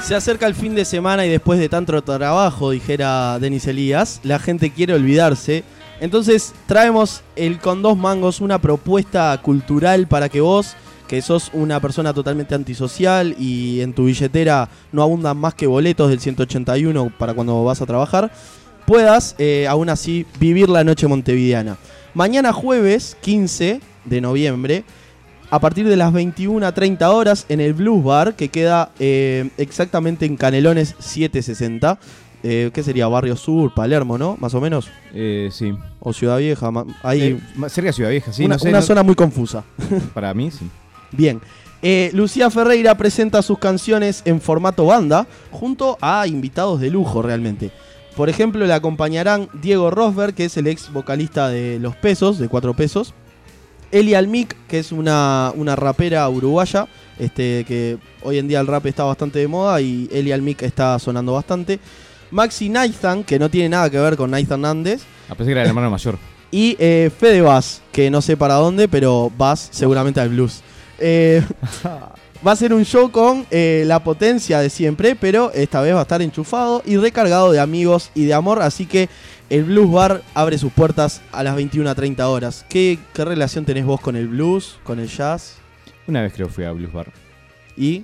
Se 0.05 0.13
acerca 0.13 0.45
el 0.45 0.53
fin 0.53 0.75
de 0.75 0.85
semana 0.85 1.25
y 1.25 1.29
después 1.29 1.57
de 1.57 1.67
tanto 1.67 1.99
trabajo, 2.03 2.69
dijera 2.69 3.39
Denis 3.39 3.65
Elías, 3.65 4.19
la 4.21 4.37
gente 4.37 4.69
quiere 4.69 4.93
olvidarse. 4.93 5.63
Entonces 5.99 6.53
traemos 6.67 7.23
el 7.35 7.57
con 7.57 7.81
dos 7.81 7.97
mangos, 7.97 8.39
una 8.39 8.61
propuesta 8.61 9.35
cultural 9.41 10.05
para 10.05 10.29
que 10.29 10.41
vos, 10.41 10.75
que 11.07 11.23
sos 11.23 11.49
una 11.53 11.79
persona 11.79 12.13
totalmente 12.13 12.53
antisocial 12.53 13.35
y 13.39 13.81
en 13.81 13.93
tu 13.93 14.05
billetera 14.05 14.69
no 14.91 15.01
abundan 15.01 15.37
más 15.37 15.55
que 15.55 15.65
boletos 15.65 16.11
del 16.11 16.19
181 16.19 17.11
para 17.17 17.33
cuando 17.33 17.63
vas 17.63 17.81
a 17.81 17.87
trabajar, 17.87 18.31
puedas 18.85 19.33
eh, 19.39 19.65
aún 19.67 19.89
así 19.89 20.27
vivir 20.39 20.69
la 20.69 20.83
noche 20.83 21.07
montevideana. 21.07 21.77
Mañana 22.13 22.53
jueves 22.53 23.17
15 23.21 23.81
de 24.05 24.21
noviembre 24.21 24.83
a 25.55 25.59
partir 25.59 25.87
de 25.87 25.95
las 25.95 26.11
21 26.11 26.67
a 26.67 26.73
30 26.73 27.09
horas 27.11 27.45
en 27.47 27.61
el 27.61 27.73
Blues 27.73 28.03
Bar, 28.03 28.35
que 28.35 28.49
queda 28.49 28.91
eh, 28.99 29.49
exactamente 29.57 30.25
en 30.25 30.35
Canelones 30.35 30.95
760. 30.99 31.97
Eh, 32.43 32.71
¿Qué 32.73 32.83
sería? 32.83 33.07
Barrio 33.07 33.37
Sur, 33.37 33.73
Palermo, 33.73 34.17
¿no? 34.17 34.35
Más 34.41 34.53
o 34.53 34.59
menos. 34.59 34.89
Eh, 35.13 35.47
sí. 35.53 35.73
O 36.01 36.11
Ciudad 36.11 36.39
Vieja. 36.39 36.69
Ahí. 37.01 37.21
Eh, 37.21 37.69
cerca 37.69 37.87
de 37.87 37.93
Ciudad 37.93 38.09
Vieja, 38.09 38.33
sí. 38.33 38.43
una 38.43 38.55
no 38.55 38.59
sé, 38.59 38.67
una 38.67 38.79
no- 38.79 38.85
zona 38.85 39.01
muy 39.03 39.15
confusa. 39.15 39.63
Para 40.13 40.33
mí, 40.33 40.51
sí. 40.51 40.67
Bien. 41.13 41.39
Lucía 42.11 42.49
Ferreira 42.49 42.97
presenta 42.97 43.41
sus 43.41 43.57
canciones 43.59 44.23
en 44.25 44.41
formato 44.41 44.85
banda 44.87 45.25
junto 45.51 45.97
a 46.01 46.27
invitados 46.27 46.81
de 46.81 46.89
lujo 46.89 47.21
realmente. 47.21 47.71
Por 48.17 48.27
ejemplo, 48.27 48.65
le 48.65 48.73
acompañarán 48.73 49.47
Diego 49.61 49.89
Rosberg, 49.89 50.33
que 50.33 50.45
es 50.45 50.57
el 50.57 50.67
ex 50.67 50.91
vocalista 50.91 51.47
de 51.47 51.79
Los 51.79 51.95
Pesos, 51.95 52.39
de 52.39 52.49
Cuatro 52.49 52.73
Pesos. 52.73 53.13
Eli 53.91 54.13
Almic, 54.13 54.55
que 54.67 54.79
es 54.79 54.91
una, 54.91 55.51
una 55.55 55.75
rapera 55.75 56.27
uruguaya, 56.29 56.87
este, 57.19 57.63
que 57.65 57.97
hoy 58.23 58.37
en 58.37 58.47
día 58.47 58.59
el 58.59 58.67
rap 58.67 58.85
está 58.85 59.03
bastante 59.03 59.39
de 59.39 59.47
moda 59.47 59.79
y 59.81 60.09
Eli 60.11 60.31
Almic 60.31 60.63
está 60.63 60.97
sonando 60.99 61.33
bastante. 61.33 61.79
Maxi 62.31 62.69
Nathan, 62.69 63.23
que 63.23 63.39
no 63.39 63.49
tiene 63.49 63.69
nada 63.69 63.89
que 63.89 63.99
ver 63.99 64.17
con 64.17 64.31
Nathan 64.31 64.61
Nández. 64.61 65.03
A 65.29 65.35
pesar 65.35 65.45
que 65.45 65.51
era 65.51 65.61
el 65.63 65.69
hermano 65.69 65.89
mayor. 65.89 66.17
Y 66.51 66.77
eh, 66.79 67.11
Fede 67.17 67.41
Bass, 67.41 67.81
que 67.91 68.09
no 68.09 68.21
sé 68.21 68.37
para 68.37 68.53
dónde, 68.53 68.87
pero 68.87 69.29
Bass 69.37 69.67
seguramente 69.71 70.21
al 70.21 70.29
blues. 70.29 70.61
Eh, 70.99 71.43
va 72.45 72.51
a 72.51 72.55
ser 72.55 72.73
un 72.73 72.85
show 72.85 73.11
con 73.11 73.45
eh, 73.51 73.83
la 73.85 74.03
potencia 74.03 74.59
de 74.59 74.69
siempre, 74.69 75.15
pero 75.15 75.51
esta 75.53 75.81
vez 75.81 75.93
va 75.93 75.99
a 75.99 76.03
estar 76.03 76.21
enchufado 76.21 76.81
y 76.85 76.95
recargado 76.95 77.51
de 77.51 77.59
amigos 77.59 78.11
y 78.15 78.25
de 78.25 78.33
amor. 78.33 78.61
Así 78.61 78.85
que 78.85 79.09
el 79.49 79.63
Blues 79.65 79.91
Bar 79.91 80.21
abre 80.33 80.57
sus 80.57 80.71
puertas 80.71 81.21
a 81.31 81.43
las 81.43 81.55
21.30 81.57 82.19
horas. 82.23 82.65
¿Qué, 82.69 82.99
¿Qué 83.13 83.25
relación 83.25 83.65
tenés 83.65 83.85
vos 83.85 84.01
con 84.01 84.15
el 84.15 84.27
blues, 84.27 84.77
con 84.83 84.99
el 84.99 85.07
jazz? 85.07 85.57
Una 86.07 86.21
vez 86.21 86.33
creo 86.33 86.49
fui 86.49 86.63
a 86.65 86.71
Blues 86.71 86.91
Bar. 86.93 87.11
¿Y 87.77 88.03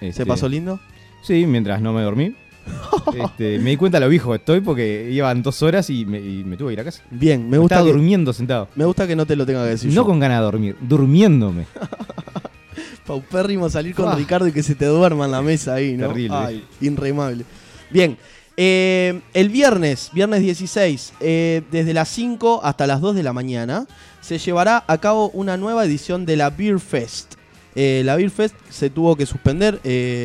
Este, 0.00 0.12
se 0.12 0.26
pasó 0.26 0.48
lindo? 0.48 0.78
Sí, 1.22 1.46
mientras 1.46 1.80
no 1.80 1.92
me 1.92 2.02
dormí. 2.02 2.34
Este, 3.14 3.60
me 3.60 3.70
di 3.70 3.76
cuenta 3.76 4.00
lo 4.00 4.08
viejo 4.08 4.30
que 4.30 4.36
estoy 4.38 4.60
porque 4.60 5.08
iban 5.12 5.40
dos 5.42 5.62
horas 5.62 5.88
y 5.90 6.04
me, 6.04 6.18
y 6.18 6.42
me 6.44 6.56
tuve 6.56 6.70
que 6.70 6.72
ir 6.74 6.80
a 6.80 6.84
casa. 6.84 7.02
Bien, 7.10 7.48
me 7.48 7.56
gusta, 7.58 7.76
Estaba 7.76 7.86
que, 7.86 7.92
durmiendo 7.92 8.32
sentado. 8.32 8.68
me 8.74 8.84
gusta 8.84 9.06
que 9.06 9.14
no 9.14 9.24
te 9.24 9.36
lo 9.36 9.46
tenga 9.46 9.62
que 9.62 9.70
decir. 9.70 9.90
No 9.90 9.94
yo. 9.96 10.04
con 10.04 10.18
ganas 10.18 10.38
de 10.40 10.44
dormir, 10.44 10.76
durmiéndome. 10.80 11.66
Paupérrimo 13.06 13.70
salir 13.70 13.94
con 13.94 14.08
Ah. 14.08 14.14
Ricardo 14.16 14.48
y 14.48 14.52
que 14.52 14.62
se 14.64 14.74
te 14.74 14.86
duerma 14.86 15.26
en 15.26 15.30
la 15.30 15.42
mesa 15.42 15.74
ahí, 15.74 15.96
¿no? 15.96 16.08
Terrible. 16.08 16.36
Ay, 16.36 16.64
inremable. 16.80 17.44
Bien, 17.90 18.18
eh, 18.56 19.20
el 19.34 19.50
viernes, 19.50 20.10
viernes 20.12 20.40
16, 20.40 21.12
eh, 21.20 21.62
desde 21.70 21.92
las 21.92 22.08
5 22.08 22.60
hasta 22.62 22.86
las 22.86 23.00
2 23.00 23.14
de 23.14 23.22
la 23.22 23.32
mañana, 23.32 23.86
se 24.20 24.38
llevará 24.38 24.84
a 24.86 24.98
cabo 24.98 25.30
una 25.30 25.56
nueva 25.56 25.84
edición 25.84 26.24
de 26.26 26.36
la 26.36 26.50
Beer 26.50 26.80
Fest. 26.80 27.34
Eh, 27.74 28.02
la 28.04 28.16
Beer 28.16 28.30
Fest 28.30 28.54
se 28.70 28.88
tuvo 28.88 29.16
que 29.16 29.26
suspender 29.26 29.80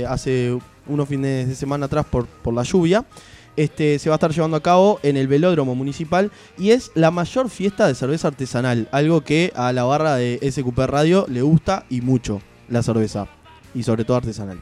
hace 0.08 0.58
unos 0.88 1.10
fines 1.10 1.50
de 1.50 1.56
semana 1.56 1.88
atrás 1.88 2.06
por, 2.10 2.26
por 2.26 2.54
la 2.54 2.64
lluvia. 2.64 3.06
Este, 3.58 4.00
se 4.00 4.10
va 4.10 4.16
a 4.16 4.18
estar 4.18 4.32
llevando 4.32 4.56
a 4.56 4.64
cabo 4.64 5.00
en 5.04 5.18
el 5.18 5.28
velódromo 5.28 5.76
municipal 5.76 6.32
y 6.58 6.72
es 6.72 6.92
la 6.96 7.12
mayor 7.12 7.50
fiesta 7.50 7.86
de 7.86 7.96
cerveza 7.96 8.30
artesanal, 8.30 8.88
algo 8.94 9.22
que 9.22 9.52
a 9.56 9.74
la 9.74 9.84
barra 9.84 10.16
de 10.16 10.40
SQP 10.50 10.80
Radio 10.80 11.26
le 11.28 11.42
gusta 11.42 11.86
y 11.90 12.00
mucho 12.00 12.42
la 12.70 12.82
cerveza, 12.82 13.28
y 13.76 13.84
sobre 13.84 14.06
todo 14.06 14.18
artesanal. 14.18 14.62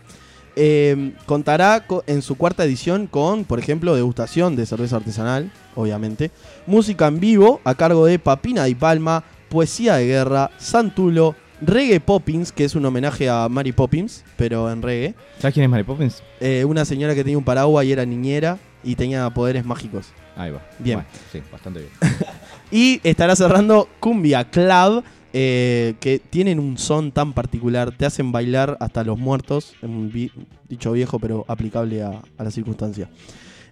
Eh, 0.61 1.13
contará 1.25 1.85
co- 1.87 2.03
en 2.05 2.21
su 2.21 2.35
cuarta 2.35 2.65
edición 2.65 3.07
con, 3.07 3.45
por 3.45 3.59
ejemplo, 3.59 3.95
degustación 3.95 4.57
de 4.57 4.65
cerveza 4.65 4.97
artesanal, 4.97 5.51
obviamente, 5.73 6.31
música 6.67 7.07
en 7.07 7.21
vivo 7.21 7.61
a 7.63 7.75
cargo 7.75 8.05
de 8.05 8.19
Papina 8.19 8.67
y 8.67 8.75
Palma, 8.75 9.23
poesía 9.47 9.95
de 9.95 10.05
guerra, 10.07 10.51
Santulo, 10.57 11.33
Reggae 11.61 12.01
Poppins, 12.01 12.51
que 12.51 12.65
es 12.65 12.75
un 12.75 12.85
homenaje 12.85 13.29
a 13.29 13.47
Mary 13.47 13.71
Poppins, 13.71 14.25
pero 14.35 14.69
en 14.69 14.81
reggae. 14.81 15.15
¿Sabes 15.39 15.53
quién 15.53 15.63
es 15.63 15.69
Mary 15.69 15.83
Poppins? 15.83 16.21
Eh, 16.41 16.65
una 16.65 16.83
señora 16.83 17.15
que 17.15 17.23
tenía 17.23 17.37
un 17.37 17.43
paraguas 17.45 17.85
y 17.85 17.93
era 17.93 18.05
niñera 18.05 18.57
y 18.83 18.95
tenía 18.95 19.29
poderes 19.29 19.63
mágicos. 19.65 20.07
Ahí 20.35 20.51
va. 20.51 20.61
Bien. 20.79 20.97
Bueno, 20.97 21.09
sí, 21.31 21.41
bastante 21.51 21.79
bien. 21.79 21.91
Y 22.71 22.99
estará 23.03 23.35
cerrando 23.35 23.87
Cumbia 23.99 24.43
Club, 24.43 25.03
eh, 25.33 25.95
que 25.99 26.19
tienen 26.19 26.59
un 26.59 26.77
son 26.77 27.11
tan 27.11 27.33
particular, 27.33 27.91
te 27.95 28.05
hacen 28.05 28.31
bailar 28.31 28.77
hasta 28.79 29.03
los 29.03 29.17
muertos, 29.19 29.73
un 29.81 30.11
vi- 30.11 30.31
dicho 30.67 30.91
viejo 30.91 31.19
pero 31.19 31.45
aplicable 31.47 32.01
a, 32.03 32.21
a 32.37 32.43
la 32.43 32.51
circunstancia. 32.51 33.09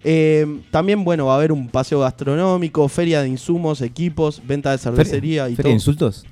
Eh, 0.04 0.60
también, 0.70 1.02
bueno, 1.04 1.26
va 1.26 1.32
a 1.34 1.36
haber 1.36 1.50
un 1.50 1.68
paseo 1.68 2.00
gastronómico, 2.00 2.88
feria 2.88 3.20
de 3.22 3.28
insumos, 3.28 3.80
equipos, 3.80 4.40
venta 4.46 4.70
de 4.70 4.78
cervecería 4.78 5.48
y 5.48 5.56
¿Feria 5.56 5.62
todo. 5.64 5.70
de 5.70 5.74
insultos? 5.74 6.26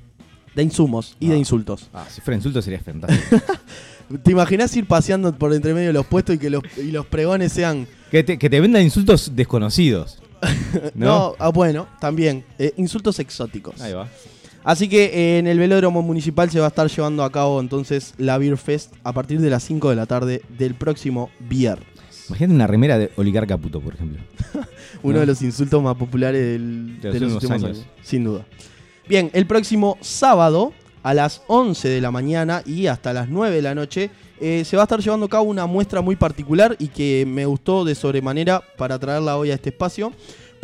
de 0.55 0.63
insumos 0.63 1.17
y 1.21 1.29
de 1.29 1.35
Ah. 1.35 1.39
insultos. 1.39 1.91
Ah, 1.93 2.07
si 2.09 2.21
fuera 2.23 2.37
insultos 2.37 2.65
sería 2.65 2.81
fantástico. 2.81 3.37
¿Te 4.23 4.31
imaginas 4.31 4.75
ir 4.77 4.87
paseando 4.87 5.31
por 5.37 5.53
entre 5.53 5.75
medio 5.75 5.89
de 5.89 5.93
los 5.93 6.07
puestos 6.07 6.37
y 6.37 6.39
que 6.39 6.49
los, 6.49 6.63
y 6.79 6.93
los 6.93 7.05
pregones 7.07 7.53
sean... 7.53 7.87
que, 8.11 8.23
te, 8.23 8.39
que 8.39 8.49
te 8.49 8.61
vendan 8.61 8.83
insultos 8.83 9.33
desconocidos. 9.35 10.19
No, 10.95 11.07
¿No? 11.07 11.35
ah, 11.39 11.49
bueno, 11.49 11.87
también, 12.01 12.45
eh, 12.59 12.73
insultos 12.77 13.19
exóticos. 13.19 13.81
Ahí 13.81 13.93
va. 13.95 14.09
Así 14.67 14.89
que 14.89 15.05
eh, 15.05 15.39
en 15.39 15.47
el 15.47 15.59
velódromo 15.61 16.03
municipal 16.03 16.51
se 16.51 16.59
va 16.59 16.67
a 16.67 16.69
estar 16.69 16.89
llevando 16.91 17.23
a 17.23 17.31
cabo 17.31 17.61
entonces 17.61 18.15
la 18.19 18.37
Beer 18.37 18.57
Fest 18.59 18.93
a 19.05 19.13
partir 19.13 19.41
de 19.41 19.49
las 19.49 19.63
5 19.63 19.91
de 19.91 19.97
la 19.97 20.07
tarde 20.07 20.43
del 20.59 20.75
próximo 20.75 21.31
viernes. 21.39 21.87
Imagínate 22.29 22.55
una 22.57 22.67
remera 22.67 22.99
de 22.99 23.13
Oligar 23.15 23.47
Caputo, 23.47 23.81
por 23.81 23.95
ejemplo. 23.95 24.21
Uno 25.05 25.15
No. 25.15 25.21
de 25.21 25.27
los 25.27 25.41
insultos 25.43 25.81
más 25.81 25.95
populares 25.95 26.43
del- 26.43 27.01
De 27.01 27.13
de, 27.13 27.21
los 27.21 27.35
últimos 27.35 27.45
últimos 27.45 27.65
años. 27.65 27.79
años. 27.79 27.91
sin 28.03 28.25
duda. 28.25 28.45
Bien, 29.09 29.31
el 29.35 29.47
próximo 29.47 29.97
sábado 30.01 30.73
a 31.05 31.15
las 31.15 31.43
11 31.47 31.89
de 31.89 32.01
la 32.01 32.11
mañana 32.11 32.63
y 32.67 32.89
hasta 32.89 33.13
las 33.13 33.29
9 33.29 33.55
de 33.55 33.63
la 33.63 33.77
noche 33.77 34.11
eh, 34.41 34.65
se 34.65 34.77
va 34.77 34.83
a 34.83 34.87
estar 34.87 34.99
llevando 34.99 35.27
a 35.27 35.29
cabo 35.29 35.45
una 35.45 35.67
muestra 35.67 36.01
muy 36.01 36.17
particular 36.17 36.75
y 36.81 36.89
que 36.89 37.25
me 37.29 37.47
gustó 37.47 37.85
de 37.85 37.95
sobremanera 37.95 38.61
para 38.77 38.99
traerla 38.99 39.37
hoy 39.37 39.53
a 39.53 39.55
este 39.55 39.69
espacio. 39.71 40.13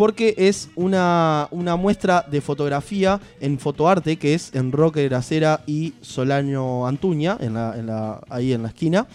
Porque 0.02 0.34
es 0.36 0.68
una, 0.74 1.46
una 1.52 1.76
muestra 1.76 2.26
de 2.28 2.40
fotografía 2.40 3.20
en 3.40 3.56
fotoarte 3.60 4.16
que 4.16 4.34
es 4.34 4.52
en 4.52 4.72
Roque 4.72 5.04
Gracera 5.04 5.62
y 5.64 5.94
Solano 6.00 6.88
Antuña, 6.88 7.36
en 7.38 7.54
la, 7.54 7.78
en 7.78 7.86
la- 7.86 8.20
ahí 8.28 8.52
en 8.52 8.62
la 8.62 8.68
esquina. 8.70 9.06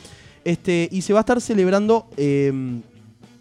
Este, 0.46 0.88
y 0.89 1.01
se 1.01 1.12
va 1.12 1.20
a 1.20 1.24
estar 1.27 1.41
celebrando 1.41 2.08
eh, 2.15 2.79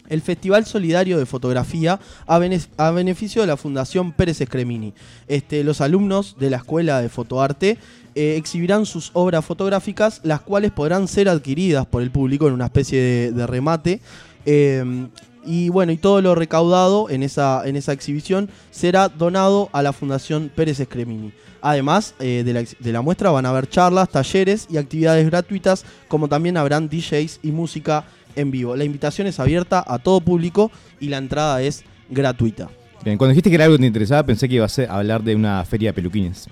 el 0.09 0.21
Festival 0.21 0.65
Solidario 0.65 1.17
de 1.19 1.25
Fotografía 1.25 2.01
a, 2.27 2.35
a 2.77 2.91
beneficio 2.91 3.39
de 3.41 3.47
la 3.47 3.55
Fundación 3.55 4.11
Pérez 4.11 4.41
Escremini. 4.41 4.93
Este, 5.29 5.63
los 5.63 5.79
alumnos 5.79 6.35
de 6.37 6.49
la 6.49 6.57
Escuela 6.57 7.01
de 7.01 7.07
Fotoarte 7.07 7.77
eh, 8.13 8.35
exhibirán 8.35 8.85
sus 8.85 9.11
obras 9.13 9.45
fotográficas, 9.45 10.19
las 10.25 10.41
cuales 10.41 10.71
podrán 10.73 11.07
ser 11.07 11.29
adquiridas 11.29 11.85
por 11.85 12.01
el 12.01 12.11
público 12.11 12.49
en 12.49 12.55
una 12.55 12.65
especie 12.65 13.31
de, 13.31 13.47
remate. 13.47 14.01
Eh, 14.45 15.07
y 15.47 15.69
bueno, 15.69 15.93
y 15.93 15.97
todo 15.97 16.21
lo 16.21 16.35
recaudado 16.35 17.09
en 17.09 17.23
esa, 17.23 17.65
en 17.65 17.77
esa 17.77 17.93
exhibición 17.93 18.49
será 18.69 19.07
donado 19.07 19.69
a 19.71 19.81
la 19.81 19.93
Fundación 19.93 20.51
Pérez 20.53 20.79
Escremini. 20.79 21.31
Además 21.61 22.13
eh, 22.19 22.43
de, 22.45 22.53
la, 22.53 22.63
de 22.63 22.91
la 22.91 23.01
muestra 23.01 23.31
van 23.31 23.45
a 23.45 23.49
haber 23.49 23.67
charlas, 23.69 24.09
talleres 24.09 24.67
y 24.69 24.77
actividades 24.77 25.25
gratuitas, 25.25 25.85
como 26.09 26.27
también 26.27 26.57
habrán 26.57 26.89
DJs 26.89 27.39
y 27.41 27.51
música 27.51 28.05
en 28.35 28.51
vivo. 28.51 28.75
La 28.75 28.83
invitación 28.83 29.25
es 29.25 29.39
abierta 29.39 29.83
a 29.87 29.99
todo 29.99 30.21
público 30.21 30.69
y 30.99 31.07
la 31.07 31.17
entrada 31.17 31.61
es 31.61 31.83
gratuita. 32.09 32.69
Bien, 33.03 33.17
cuando 33.17 33.31
dijiste 33.31 33.49
que 33.49 33.55
era 33.55 33.65
algo 33.65 33.77
que 33.77 33.81
te 33.81 33.87
interesaba, 33.87 34.23
pensé 34.25 34.49
que 34.49 34.55
ibas 34.55 34.77
a 34.79 34.97
hablar 34.97 35.23
de 35.23 35.33
una 35.33 35.63
feria 35.63 35.89
de 35.89 35.93
peluquines. 35.93 36.49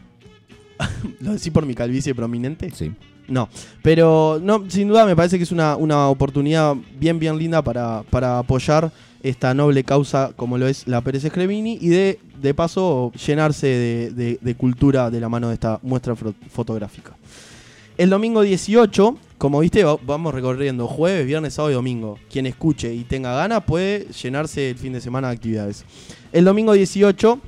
¿Lo 1.20 1.34
decís 1.34 1.52
por 1.52 1.66
mi 1.66 1.75
calvicie 1.75 2.16
prominente? 2.16 2.72
Sí. 2.72 2.94
No, 3.27 3.50
pero 3.82 4.39
no, 4.41 4.70
sin 4.70 4.88
duda 4.88 5.05
me 5.05 5.15
parece 5.15 5.38
que 5.38 5.44
es 5.44 5.51
una, 5.51 5.75
una 5.75 6.10
oportunidad 6.10 6.75
bien, 7.00 7.17
bien 7.20 7.38
linda 7.38 7.62
para, 7.63 8.03
para 8.10 8.38
apoyar 8.39 8.91
esta 9.24 9.53
noble 9.55 9.84
causa 9.84 10.32
como 10.36 10.58
lo 10.60 10.67
es 10.67 10.88
la 10.88 11.01
Pérez 11.01 11.24
Escremini 11.25 11.79
y 11.82 11.88
de, 11.89 12.20
de 12.39 12.53
paso 12.53 13.12
llenarse 13.25 13.65
de, 13.65 14.12
de- 14.12 14.39
de 14.39 14.55
cultura 14.55 15.10
de 15.10 15.20
la 15.20 15.29
mano 15.29 15.48
de 15.48 15.55
esta 15.55 15.79
muestra 15.82 16.15
fotográfica. 16.51 17.15
El 17.98 18.12
domingo 18.12 18.41
18, 18.41 19.17
como 19.39 19.60
viste, 19.62 19.84
va- 19.84 19.98
vamos 20.05 20.32
recorriendo 20.34 20.86
jueves, 20.88 21.25
viernes, 21.25 21.55
sábado 21.55 21.72
y 21.72 21.75
domingo. 21.75 22.20
Quien 22.29 22.46
escuche 22.46 22.94
y 22.94 23.03
tenga 23.05 23.34
ganas 23.36 23.63
puede 23.63 24.08
llenarse 24.22 24.70
el 24.70 24.77
fin 24.77 24.94
de 24.94 25.01
semana 25.01 25.29
de 25.29 25.34
actividades. 25.36 25.84
El 26.32 26.46
domingo 26.46 26.74
18, 26.74 27.39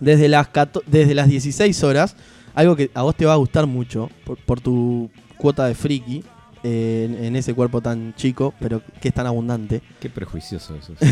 desde 0.00 0.28
las, 0.28 0.48
desde 0.86 1.14
las 1.14 1.28
16 1.28 1.82
horas, 1.84 2.16
algo 2.56 2.74
que 2.74 2.90
a 2.94 3.02
vos 3.02 3.14
te 3.14 3.24
va 3.24 3.34
a 3.34 3.36
gustar 3.36 3.66
mucho 3.66 4.10
por, 4.24 4.38
por 4.38 4.60
tu 4.60 5.08
cuota 5.36 5.66
de 5.66 5.74
friki 5.74 6.24
eh, 6.64 7.06
en, 7.08 7.24
en 7.24 7.36
ese 7.36 7.54
cuerpo 7.54 7.80
tan 7.80 8.14
chico, 8.16 8.52
pero 8.58 8.82
que 9.00 9.08
es 9.08 9.14
tan 9.14 9.26
abundante. 9.26 9.82
Qué 10.00 10.10
prejuicioso 10.10 10.74
eso. 10.74 10.94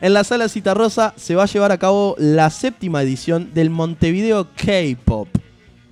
En 0.00 0.14
la 0.14 0.24
sala 0.24 0.48
Citarrosa 0.48 1.14
se 1.16 1.36
va 1.36 1.44
a 1.44 1.46
llevar 1.46 1.70
a 1.70 1.78
cabo 1.78 2.16
la 2.18 2.50
séptima 2.50 3.02
edición 3.02 3.54
del 3.54 3.70
Montevideo 3.70 4.48
K-Pop. 4.56 5.28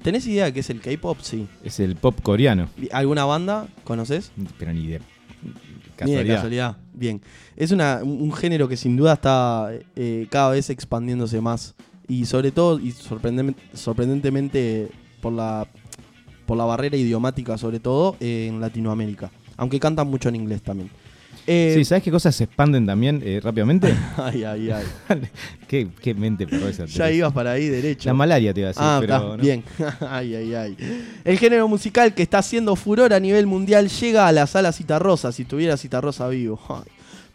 ¿Tenés 0.03 0.27
idea 0.27 0.47
de 0.47 0.53
qué 0.53 0.61
es 0.61 0.71
el 0.71 0.81
K-Pop? 0.81 1.19
Sí. 1.21 1.47
es 1.63 1.79
el 1.79 1.95
pop 1.95 2.21
coreano. 2.21 2.69
¿Alguna 2.91 3.25
banda 3.25 3.69
conoces? 3.85 4.33
Pero 4.59 4.73
ni 4.73 4.89
de 4.89 5.01
Ni 6.05 6.13
de 6.13 6.27
casualidad. 6.27 6.77
Bien. 6.93 7.21
Es 7.57 7.71
una, 7.71 8.01
un 8.03 8.21
un 8.23 8.33
género 8.33 8.67
que 8.67 8.77
sin 8.77 8.97
duda 8.97 9.13
está 9.13 9.71
eh, 9.95 10.27
cada 10.29 10.51
vez 10.51 10.71
expandiéndose 10.71 11.41
más. 11.41 11.77
Y 12.11 12.27
sobre 12.27 12.51
todo, 12.51 12.81
y 12.81 12.91
sorprendentemente 12.91 14.89
por 15.21 15.33
la, 15.33 15.69
por 16.45 16.57
la 16.57 16.65
barrera 16.65 16.97
idiomática, 16.97 17.57
sobre 17.57 17.79
todo 17.79 18.17
eh, 18.19 18.49
en 18.49 18.61
Latinoamérica. 18.61 19.31
Aunque 19.57 19.79
cantan 19.79 20.09
mucho 20.09 20.29
en 20.29 20.35
inglés 20.35 20.61
también. 20.61 20.91
Eh, 21.47 21.73
Sí, 21.77 21.85
¿sabes 21.85 22.03
qué 22.03 22.11
cosas 22.11 22.35
se 22.35 22.45
expanden 22.45 22.85
también 22.85 23.23
eh, 23.25 23.39
rápidamente? 23.41 23.95
Ay, 24.17 24.43
ay, 24.43 24.71
ay. 24.73 24.85
¿Qué, 25.69 25.87
qué 26.03 26.13
mente 26.15 26.49
perversa. 26.49 26.87
Ya 26.87 27.13
ibas 27.13 27.33
para 27.33 27.53
ahí 27.53 27.69
derecho. 27.69 28.09
La 28.09 28.15
malaria 28.15 28.53
te 28.53 28.59
iba 28.59 28.71
a 28.71 28.73
decir, 28.73 28.83
ah, 28.85 28.99
pero 29.01 29.37
no. 29.37 29.43
bien. 29.43 29.63
ay, 30.01 30.35
ay, 30.35 30.55
ay. 30.55 30.77
El 31.25 31.39
género 31.39 31.69
musical 31.69 32.13
que 32.13 32.25
está 32.25 32.39
haciendo 32.39 32.75
furor 32.75 33.15
a 33.15 33.21
nivel 33.21 33.47
mundial 33.47 33.89
llega 33.89 34.27
a 34.27 34.33
la 34.33 34.49
sala 34.49 34.73
Citarrosa, 34.73 35.31
si 35.31 35.45
tuviera 35.45 35.77
Citarrosa 35.77 36.27
vivo. 36.29 36.61
Ay. 36.69 36.91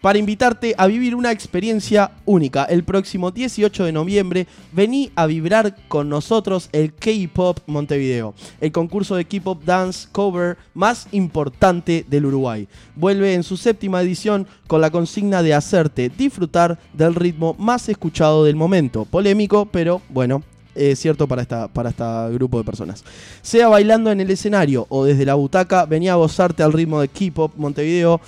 Para 0.05 0.19
invitarte 0.19 0.75
a 0.77 0.85
vivir 0.85 1.15
una 1.15 1.31
experiencia 1.31 2.11
única. 2.25 2.65
El 2.65 2.83
próximo 2.83 3.31
18 3.31 3.85
de 3.85 3.91
noviembre, 3.91 4.45
vení 4.71 5.11
a 5.15 5.25
vibrar 5.25 5.75
con 5.87 6.09
nosotros 6.09 6.69
el 6.73 6.93
K-Pop 6.93 7.61
Montevideo, 7.65 8.35
el 8.61 8.71
concurso 8.71 9.15
de 9.15 9.25
K-Pop 9.25 9.63
Dance 9.65 10.07
Cover 10.11 10.59
más 10.75 11.07
importante 11.11 12.05
del 12.07 12.27
Uruguay. 12.27 12.67
Vuelve 12.95 13.33
en 13.33 13.41
su 13.41 13.57
séptima 13.57 13.99
edición 14.03 14.45
con 14.67 14.79
la 14.79 14.91
consigna 14.91 15.41
de 15.41 15.55
hacerte 15.55 16.09
disfrutar 16.09 16.77
del 16.93 17.15
ritmo 17.15 17.55
más 17.57 17.89
escuchado 17.89 18.43
del 18.43 18.55
momento. 18.55 19.05
Polémico, 19.05 19.65
pero 19.65 20.03
bueno, 20.09 20.43
es 20.75 20.99
cierto 20.99 21.27
para 21.27 21.41
esta 21.41 21.67
para 21.67 21.89
este 21.89 22.03
grupo 22.33 22.57
de 22.57 22.63
personas. 22.63 23.03
Sea 23.41 23.69
bailando 23.69 24.11
en 24.11 24.19
el 24.19 24.29
escenario 24.29 24.85
o 24.89 25.05
desde 25.05 25.25
la 25.25 25.33
butaca, 25.33 25.85
venía 25.85 26.13
a 26.13 26.17
gozarte 26.17 26.61
al 26.61 26.73
ritmo 26.73 27.01
de 27.01 27.07
K-Pop 27.07 27.53
Montevideo 27.55 28.21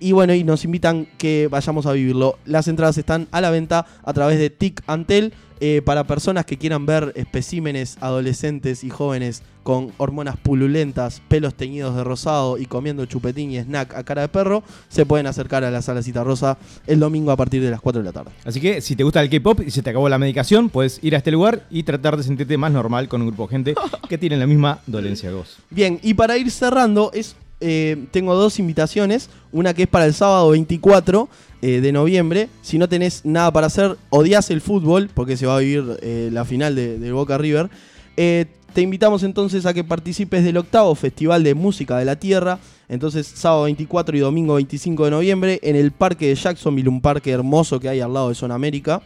y 0.00 0.12
bueno, 0.12 0.34
y 0.34 0.42
nos 0.42 0.64
invitan 0.64 1.06
que 1.18 1.48
vayamos 1.48 1.86
a 1.86 1.92
vivirlo. 1.92 2.38
Las 2.46 2.68
entradas 2.68 2.98
están 2.98 3.28
a 3.30 3.40
la 3.40 3.50
venta 3.50 3.86
a 4.02 4.12
través 4.12 4.38
de 4.38 4.50
TIC 4.50 4.82
Antel 4.86 5.34
eh, 5.62 5.82
para 5.84 6.04
personas 6.04 6.46
que 6.46 6.56
quieran 6.56 6.86
ver 6.86 7.12
especímenes 7.16 7.98
adolescentes 8.00 8.82
y 8.82 8.88
jóvenes 8.88 9.42
con 9.62 9.92
hormonas 9.98 10.38
pululentas, 10.38 11.20
pelos 11.28 11.54
teñidos 11.54 11.94
de 11.94 12.02
rosado 12.02 12.56
y 12.56 12.64
comiendo 12.64 13.04
chupetín 13.04 13.50
y 13.50 13.58
snack 13.58 13.94
a 13.94 14.02
cara 14.04 14.22
de 14.22 14.28
perro, 14.28 14.62
se 14.88 15.04
pueden 15.04 15.26
acercar 15.26 15.62
a 15.64 15.70
la 15.70 15.82
sala 15.82 16.02
Cita 16.02 16.24
Rosa 16.24 16.56
el 16.86 16.98
domingo 16.98 17.30
a 17.30 17.36
partir 17.36 17.62
de 17.62 17.70
las 17.70 17.82
4 17.82 18.00
de 18.00 18.06
la 18.06 18.12
tarde. 18.12 18.30
Así 18.44 18.58
que 18.58 18.80
si 18.80 18.96
te 18.96 19.04
gusta 19.04 19.20
el 19.20 19.28
K-pop 19.28 19.60
y 19.66 19.70
se 19.70 19.82
te 19.82 19.90
acabó 19.90 20.08
la 20.08 20.18
medicación, 20.18 20.70
puedes 20.70 20.98
ir 21.04 21.14
a 21.14 21.18
este 21.18 21.30
lugar 21.30 21.66
y 21.70 21.82
tratar 21.82 22.16
de 22.16 22.22
sentirte 22.22 22.56
más 22.56 22.72
normal 22.72 23.08
con 23.08 23.20
un 23.20 23.28
grupo 23.28 23.46
de 23.46 23.50
gente 23.50 23.74
que 24.08 24.16
tiene 24.16 24.38
la 24.38 24.46
misma 24.46 24.80
dolencia 24.86 25.28
que 25.28 25.34
vos. 25.34 25.58
Bien, 25.68 26.00
y 26.02 26.14
para 26.14 26.38
ir 26.38 26.50
cerrando, 26.50 27.10
es 27.12 27.36
eh, 27.60 28.06
tengo 28.10 28.34
dos 28.34 28.58
invitaciones. 28.58 29.28
Una 29.52 29.74
que 29.74 29.82
es 29.82 29.88
para 29.88 30.06
el 30.06 30.14
sábado 30.14 30.50
24 30.50 31.28
eh, 31.62 31.80
de 31.80 31.92
noviembre. 31.92 32.48
Si 32.62 32.78
no 32.78 32.88
tenés 32.88 33.24
nada 33.24 33.52
para 33.52 33.66
hacer, 33.66 33.96
odias 34.08 34.50
el 34.50 34.60
fútbol, 34.60 35.10
porque 35.12 35.36
se 35.36 35.46
va 35.46 35.56
a 35.56 35.60
vivir 35.60 35.98
eh, 36.02 36.30
la 36.32 36.44
final 36.44 36.74
de, 36.74 37.12
Boca 37.12 37.38
River. 37.38 37.68
te 38.16 38.80
invitamos 38.80 39.22
entonces 39.22 39.66
a 39.66 39.74
que 39.74 39.84
participes 39.84 40.44
del 40.44 40.56
octavo 40.56 40.94
Festival 40.94 41.42
de 41.42 41.54
Música 41.54 41.98
de 41.98 42.04
la 42.04 42.16
Tierra. 42.16 42.58
Entonces, 42.88 43.26
sábado 43.26 43.64
24 43.64 44.16
y 44.16 44.20
domingo 44.20 44.54
25 44.54 45.04
de 45.04 45.10
noviembre, 45.10 45.60
en 45.62 45.76
el 45.76 45.92
parque 45.92 46.28
de 46.28 46.34
Jacksonville, 46.34 46.88
un 46.88 47.00
parque 47.00 47.30
hermoso 47.30 47.78
que 47.78 47.88
hay 47.88 48.00
al 48.00 48.12
lado 48.12 48.30
de 48.30 48.34
Zona 48.34 48.56
América, 48.56 49.00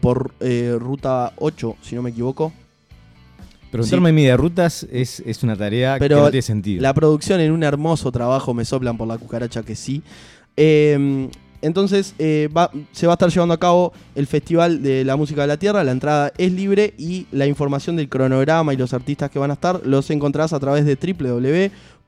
por 0.00 0.32
ruta 0.78 1.32
8, 1.36 1.76
si 1.82 1.94
no 1.94 2.02
me 2.02 2.10
equivoco. 2.10 2.52
Preguntarme 3.70 4.12
media 4.12 4.36
rutas 4.36 4.86
es, 4.90 5.22
es, 5.24 5.42
una 5.44 5.56
tarea 5.56 5.96
Pero 5.98 6.16
que 6.16 6.22
no 6.22 6.30
tiene 6.30 6.42
sentido. 6.42 6.82
La 6.82 6.92
producción 6.92 7.40
en 7.40 7.52
un 7.52 7.62
hermoso 7.62 8.10
trabajo 8.10 8.52
me 8.52 8.64
soplan 8.64 8.96
por 8.96 9.06
la 9.06 9.16
cucaracha 9.16 9.62
que 9.62 9.76
sí. 9.76 10.02
Em, 10.56 11.30
entonces 11.62 12.16
eh, 12.18 12.48
se 12.90 13.06
va 13.06 13.12
a 13.12 13.14
estar 13.14 13.30
llevando 13.30 13.54
a 13.54 13.60
cabo 13.60 13.92
el 14.14 14.26
Festival 14.26 14.82
de 14.82 15.04
la 15.04 15.14
Música 15.16 15.42
de 15.42 15.46
la 15.46 15.56
Tierra. 15.56 15.84
La 15.84 15.92
entrada 15.92 16.32
es 16.36 16.52
libre 16.52 16.94
y 16.98 17.28
la 17.30 17.46
información 17.46 17.94
del 17.96 18.08
cronograma 18.08 18.74
y 18.74 18.76
los 18.76 18.92
artistas 18.92 19.30
que 19.30 19.38
van 19.38 19.50
a 19.50 19.54
estar 19.54 19.86
los 19.86 20.10
encontrás 20.10 20.52
a 20.52 20.58
través 20.58 20.84
de 20.84 20.98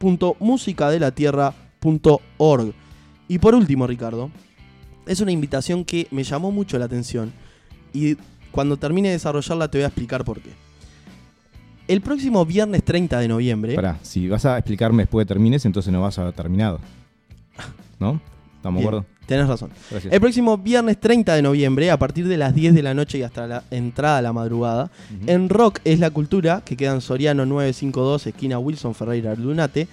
www.musicadelatierra.org. 0.01 2.75
Y 3.29 3.39
por 3.39 3.55
último, 3.55 3.87
Ricardo, 3.87 4.33
es 5.07 5.21
una 5.21 5.31
invitación 5.31 5.85
que 5.85 6.09
me 6.11 6.25
llamó 6.25 6.51
mucho 6.51 6.77
la 6.79 6.87
atención 6.87 7.33
y 7.93 8.17
cuando 8.51 8.77
termine 8.77 9.07
de 9.09 9.15
desarrollarla 9.15 9.71
te 9.71 9.79
voy 9.79 9.85
a 9.85 9.89
explicar 9.89 10.25
por 10.25 10.41
qué. 10.41 10.51
El 11.93 12.01
próximo 12.01 12.47
viernes 12.47 12.83
30 12.85 13.21
de 13.21 13.29
noviembre. 13.29 13.75
Pará, 13.75 13.99
si 14.01 14.27
vas 14.27 14.47
a 14.47 14.57
explicarme 14.57 15.03
después 15.03 15.27
de 15.27 15.29
termines, 15.29 15.67
entonces 15.67 15.93
no 15.93 16.01
vas 16.01 16.19
a 16.19 16.23
haber 16.23 16.33
terminado. 16.33 16.81
¿No? 18.01 18.19
¿Estamos 18.57 18.81
de 18.81 18.89
acuerdo? 18.89 19.07
Tenés 19.27 19.47
razón. 19.47 19.71
El 20.11 20.19
próximo 20.19 20.57
viernes 20.57 20.99
30 20.99 21.35
de 21.35 21.43
noviembre, 21.43 21.91
a 21.91 21.99
partir 21.99 22.27
de 22.29 22.39
las 22.39 22.55
10 22.55 22.73
de 22.73 22.83
la 22.83 22.95
noche 22.95 23.19
y 23.19 23.23
hasta 23.25 23.47
la 23.47 23.65
entrada 23.71 24.17
a 24.17 24.23
la 24.23 24.33
madrugada, 24.33 24.91
en 25.27 25.51
Rock 25.51 25.81
es 25.85 26.01
la 26.01 26.09
Cultura, 26.09 26.63
que 26.65 26.79
queda 26.79 26.95
en 26.95 27.03
Soriano 27.03 27.45
952, 27.45 28.27
esquina 28.29 28.59
Wilson 28.59 28.95
Ferreira 28.95 29.35
Lunate, 29.35 29.87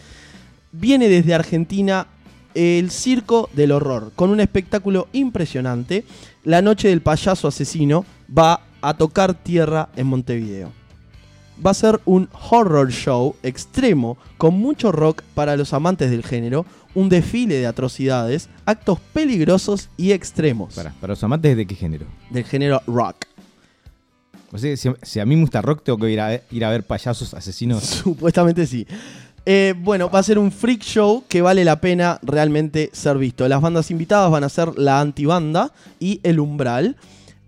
viene 0.72 1.10
desde 1.10 1.34
Argentina 1.34 2.08
el 2.54 2.92
Circo 2.92 3.50
del 3.52 3.74
Horror, 3.74 4.14
con 4.16 4.30
un 4.30 4.40
espectáculo 4.40 5.10
impresionante. 5.12 6.06
La 6.46 6.62
Noche 6.62 6.88
del 6.88 7.02
Payaso 7.02 7.50
Asesino 7.50 8.06
va 8.36 8.62
a 8.80 8.94
tocar 8.94 9.34
tierra 9.34 9.90
en 9.98 10.08
Montevideo 10.08 10.79
va 11.66 11.72
a 11.72 11.74
ser 11.74 12.00
un 12.06 12.30
horror 12.50 12.92
show 12.92 13.36
extremo 13.44 14.18
con 14.38 14.56
mucho 14.56 14.92
rock 14.92 15.24
para 15.34 15.58
los 15.58 15.74
amantes 15.74 16.12
del 16.12 16.24
género, 16.24 16.66
un 16.96 17.10
desfile 17.10 17.56
de 17.56 17.68
atrocidades, 17.68 18.50
actos 18.66 19.00
peligrosos 19.14 19.90
y 19.98 20.12
extremos. 20.12 20.74
Para, 20.74 20.92
para 20.94 21.12
los 21.12 21.24
amantes 21.24 21.56
de 21.56 21.66
qué 21.66 21.76
género? 21.76 22.06
Del 22.30 22.46
género 22.46 22.82
rock. 22.88 23.26
O 24.52 24.58
sea, 24.58 24.76
si, 24.76 25.20
a 25.20 25.26
mí 25.26 25.36
me 25.36 25.42
gusta 25.42 25.62
rock, 25.62 25.84
tengo 25.84 26.00
que 26.00 26.10
ir 26.10 26.20
a, 26.20 26.42
ir 26.52 26.66
a 26.66 26.70
ver 26.70 26.84
payasos 26.84 27.34
asesinos. 27.34 27.84
Supuestamente 27.84 28.66
sí. 28.66 28.88
Eh, 29.46 29.74
bueno, 29.78 30.10
va 30.10 30.20
a 30.20 30.24
ser 30.24 30.38
un 30.38 30.52
freak 30.52 30.82
show 30.82 31.24
que 31.28 31.42
vale 31.42 31.64
la 31.64 31.80
pena 31.80 32.20
realmente 32.22 32.90
ser 32.94 33.18
visto. 33.18 33.48
Las 33.48 33.62
bandas 33.62 33.90
invitadas 33.92 34.30
van 34.32 34.44
a 34.44 34.50
ser 34.50 34.78
La 34.78 35.00
Antibanda 35.00 35.72
y 36.00 36.20
El 36.24 36.40
Umbral 36.40 36.98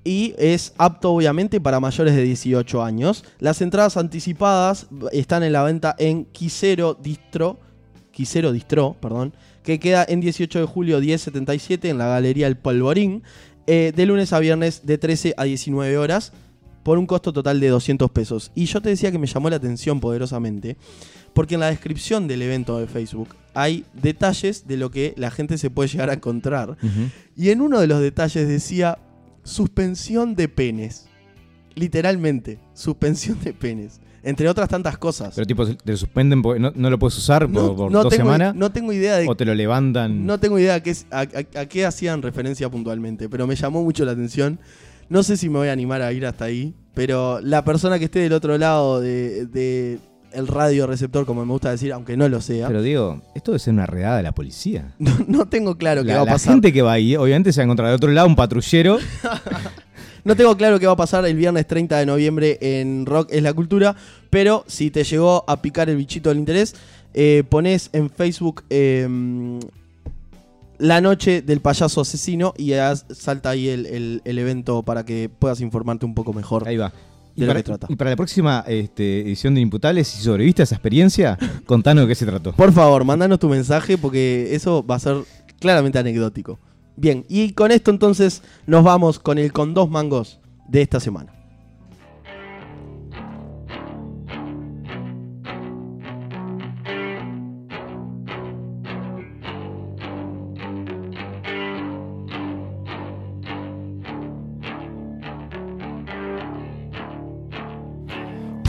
y 0.04 0.34
es 0.38 0.74
apto 0.78 1.12
obviamente 1.12 1.62
para 1.62 1.80
mayores 1.80 2.16
de 2.16 2.24
18 2.24 2.84
años. 2.84 3.24
Las 3.40 3.62
entradas 3.62 3.98
anticipadas 3.98 4.88
están 5.12 5.44
en 5.44 5.54
la 5.54 5.64
venta 5.64 5.96
en 6.00 6.26
Quisero 6.26 6.96
Distro, 6.96 7.60
Quisero 8.12 8.52
Distro, 8.52 8.96
perdón, 9.00 9.34
que 9.64 9.80
queda 9.80 10.06
en 10.08 10.22
18 10.22 10.60
de 10.60 10.66
julio 10.66 11.00
1077 11.00 11.90
en 11.90 11.98
la 11.98 12.08
Galería 12.08 12.48
El 12.48 12.58
Polvorín, 12.58 13.24
eh, 13.68 13.94
de 13.96 14.06
lunes 14.06 14.34
a 14.34 14.40
viernes 14.40 14.86
de 14.86 14.98
13 14.98 15.36
a 15.38 15.44
19 15.44 15.98
horas 15.98 16.34
por 16.84 16.98
un 16.98 17.06
costo 17.06 17.32
total 17.32 17.60
de 17.60 17.70
200 17.70 18.10
pesos. 18.10 18.52
Y 18.56 18.66
yo 18.66 18.82
te 18.82 18.90
decía 18.90 19.12
que 19.12 19.20
me 19.20 19.28
llamó 19.28 19.50
la 19.52 19.58
atención 19.58 20.00
poderosamente, 20.00 20.78
porque 21.34 21.54
en 21.54 21.60
la 21.60 21.70
descripción 21.70 22.28
del 22.28 22.42
evento 22.42 22.80
de 22.80 22.88
Facebook 22.88 23.36
hay 23.54 23.86
detalles 23.94 24.68
de 24.68 24.78
lo 24.78 24.90
que 24.90 25.14
la 25.16 25.30
gente 25.30 25.60
se 25.60 25.70
puede 25.70 25.90
llegar 25.90 26.10
a 26.10 26.14
encontrar. 26.14 26.78
Y 27.36 27.50
en 27.50 27.62
uno 27.62 27.80
de 27.80 27.88
los 27.88 28.02
detalles 28.02 28.48
decía 28.48 28.98
suspensión 29.43 30.36
de 30.36 30.47
penes. 30.47 31.08
Literalmente, 31.75 32.60
suspensión 32.73 33.39
de 33.43 33.54
penes. 33.54 34.01
Entre 34.23 34.47
otras 34.47 34.69
tantas 34.69 34.97
cosas. 34.97 35.34
Pero 35.36 35.47
tipo, 35.47 35.65
te 35.65 35.97
suspenden 35.97 36.41
porque 36.41 36.60
no, 36.60 36.89
lo 36.89 36.99
puedes 36.99 37.17
usar 37.17 37.51
por, 37.51 37.91
dos 37.91 38.13
semanas. 38.13 38.54
No 38.54 38.71
tengo 38.71 38.93
idea 38.93 39.17
de. 39.17 39.27
O 39.27 39.36
te 39.36 39.45
lo 39.45 39.56
levantan. 39.56 40.25
No 40.25 40.39
tengo 40.39 40.60
idea 40.60 40.75
a, 40.75 41.65
qué 41.65 41.86
hacían 41.86 42.21
referencia 42.21 42.69
puntualmente, 42.69 43.30
pero 43.30 43.47
me 43.47 43.56
llamó 43.56 43.84
mucho 43.84 44.06
la 44.06 44.12
atención. 44.12 44.60
No 45.10 45.23
sé 45.23 45.38
si 45.38 45.49
me 45.49 45.58
voy 45.58 45.69
a 45.69 45.71
animar 45.71 46.01
a 46.01 46.13
ir 46.13 46.25
hasta 46.25 46.45
ahí, 46.45 46.75
pero 46.93 47.41
la 47.41 47.65
persona 47.65 47.97
que 47.97 48.06
esté 48.06 48.19
del 48.19 48.34
otro 48.34 48.58
lado 48.58 49.01
de, 49.01 49.99
el 50.34 50.48
radio 50.48 50.88
receptor, 50.88 51.26
como 51.26 51.46
me 51.46 51.52
gusta 51.52 51.72
decir, 51.72 51.94
aunque 51.94 52.17
no 52.17 52.28
lo 52.30 52.41
sea. 52.41 52.67
Pero 52.67 52.82
digo, 52.82 53.22
esto 53.36 53.52
debe 53.52 53.60
ser 53.60 53.74
una 53.74 53.86
redada 53.86 54.17
de 54.17 54.24
la 54.24 54.32
policía. 54.32 54.94
No, 55.28 55.48
tengo 55.48 55.78
claro 55.78 56.04
qué 56.04 56.13
va 56.13 56.22
a 56.22 56.26
pasar. 56.26 56.48
La 56.48 56.54
gente 56.54 56.74
que 56.74 56.82
va 56.82 56.94
ahí, 56.94 57.15
obviamente 57.15 57.54
se 57.54 57.60
va 57.60 57.63
a 57.63 57.65
encontrar 57.65 57.89
de 57.89 57.96
otro 57.96 58.12
lado 58.12 58.28
un 58.28 58.36
patrullero. 58.36 58.98
no 60.24 60.36
tengo 60.36 60.58
claro 60.58 60.80
qué 60.80 60.88
va 60.88 60.94
a 60.94 60.98
pasar 60.98 61.26
el 61.26 61.36
viernes 61.36 61.67
30 61.67 61.98
de 61.98 62.06
noviembre 62.06 62.58
en 62.62 63.06
Rock 63.06 63.30
es 63.32 63.44
la 63.44 63.54
Cultura, 63.54 63.96
pero 64.30 64.63
si 64.67 64.91
te 64.91 65.04
llegó 65.04 65.46
a 65.48 65.62
picar 65.62 65.89
el 65.89 65.98
bichito 65.98 66.30
del 66.30 66.39
interés, 66.39 66.76
eh, 67.13 67.44
pones 67.48 67.89
en 67.94 68.10
Facebook 68.10 68.63
em, 68.70 69.60
la 70.78 71.02
noche 71.02 71.41
del 71.41 71.62
payaso 71.62 72.02
asesino 72.02 72.54
y 72.58 72.74
salta 73.12 73.52
ahí 73.52 73.70
el 73.70 74.22
evento 74.26 74.84
para 74.84 75.06
que 75.06 75.30
puedas 75.30 75.62
informarte 75.62 76.06
un 76.06 76.15
poco 76.15 76.34
mejor. 76.34 76.67
Ahí 76.67 76.78
va. 76.78 76.91
Y 77.36 77.46
para, 77.96 78.10
la 78.10 78.15
próxima 78.15 78.63
este, 78.67 79.22
edición 79.22 79.56
de 79.56 79.62
Imputables, 79.62 80.08
si 80.08 80.22
sobreviviste 80.22 80.62
a 80.62 80.65
esa 80.65 80.76
experiencia, 80.76 81.38
contanos 81.65 82.04
de 82.04 82.08
qué 82.10 82.15
se 82.15 82.26
trató. 82.26 82.54
Por 82.54 82.72
favor, 82.72 83.06
mandanos 83.06 83.39
tu 83.39 83.50
mensaje 83.50 83.98
porque 83.98 84.54
eso 84.54 84.86
va 84.86 84.96
a 84.96 85.00
ser 85.00 85.17
claramente 85.60 86.00
anecdótico. 86.00 86.60
Bien, 86.98 87.26
y 87.30 87.54
con 87.54 87.72
esto 87.72 87.89
entonces 87.89 88.44
nos 88.67 88.84
vamos 88.84 89.20
con 89.20 89.38
el 89.38 89.54
con 89.54 89.74
dos 89.74 89.89
mangos 89.89 90.39
de 90.67 90.82
esta 90.82 91.00
semana. 91.00 91.40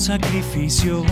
sacrificio, 0.00 1.04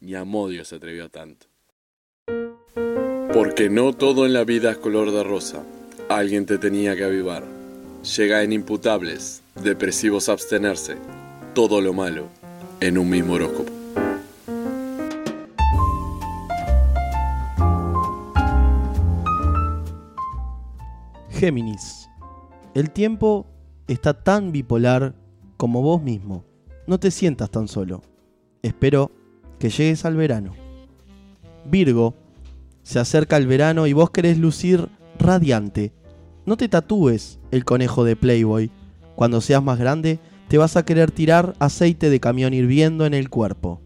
Ni 0.00 0.14
Amodio 0.16 0.64
se 0.64 0.76
atrevió 0.76 1.04
a 1.04 1.08
tanto. 1.08 1.46
Porque 3.32 3.70
no 3.70 3.92
todo 3.92 4.26
en 4.26 4.32
la 4.32 4.42
vida 4.42 4.72
es 4.72 4.78
color 4.78 5.12
de 5.12 5.22
rosa. 5.22 5.64
Alguien 6.08 6.44
te 6.44 6.58
tenía 6.58 6.96
que 6.96 7.04
avivar. 7.04 7.44
Llega 8.16 8.42
en 8.42 8.52
imputables, 8.52 9.42
depresivos 9.62 10.28
abstenerse. 10.28 10.96
Todo 11.54 11.80
lo 11.80 11.92
malo 11.92 12.28
en 12.80 12.98
un 12.98 13.08
mismo 13.08 13.34
horóscopo. 13.34 13.72
Géminis. 21.30 22.08
El 22.74 22.90
tiempo 22.90 23.46
está 23.86 24.22
tan 24.24 24.50
bipolar 24.50 25.14
como 25.56 25.80
vos 25.80 26.02
mismo. 26.02 26.44
No 26.86 26.98
te 26.98 27.10
sientas 27.10 27.50
tan 27.50 27.68
solo. 27.68 28.02
Espero 28.66 29.12
que 29.60 29.70
llegues 29.70 30.04
al 30.04 30.16
verano. 30.16 30.54
Virgo. 31.66 32.14
Se 32.82 32.98
acerca 32.98 33.36
el 33.36 33.46
verano 33.46 33.86
y 33.86 33.92
vos 33.92 34.10
querés 34.10 34.38
lucir 34.38 34.88
radiante. 35.20 35.92
No 36.46 36.56
te 36.56 36.68
tatúes 36.68 37.38
el 37.52 37.64
conejo 37.64 38.02
de 38.02 38.16
Playboy. 38.16 38.72
Cuando 39.14 39.40
seas 39.40 39.62
más 39.62 39.78
grande, 39.78 40.18
te 40.48 40.58
vas 40.58 40.76
a 40.76 40.84
querer 40.84 41.12
tirar 41.12 41.54
aceite 41.60 42.10
de 42.10 42.18
camión 42.18 42.54
hirviendo 42.54 43.06
en 43.06 43.14
el 43.14 43.30
cuerpo. 43.30 43.80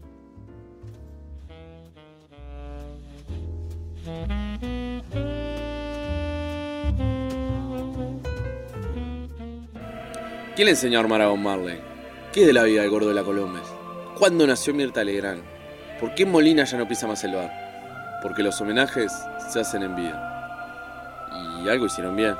¿Quién 10.55 10.65
le 10.65 10.71
enseñó 10.71 10.97
a 10.97 11.01
armar 11.01 11.37
Marley? 11.37 11.79
¿Qué 12.33 12.41
es 12.41 12.47
de 12.47 12.53
la 12.53 12.63
vida 12.63 12.81
del 12.81 12.89
gordo 12.89 13.09
de 13.09 13.13
la 13.15 13.23
Colombes? 13.23 13.70
¿Cuándo 14.21 14.45
nació 14.45 14.71
Mirta 14.75 15.03
Legrand? 15.03 15.41
¿Por 15.99 16.13
qué 16.13 16.27
Molina 16.27 16.63
ya 16.63 16.77
no 16.77 16.87
pisa 16.87 17.07
más 17.07 17.23
el 17.23 17.33
bar? 17.33 18.19
Porque 18.21 18.43
los 18.43 18.61
homenajes 18.61 19.11
se 19.49 19.59
hacen 19.59 19.81
en 19.81 19.95
vida. 19.95 21.25
Y 21.65 21.67
algo 21.67 21.87
hicieron 21.87 22.15
bien. 22.15 22.35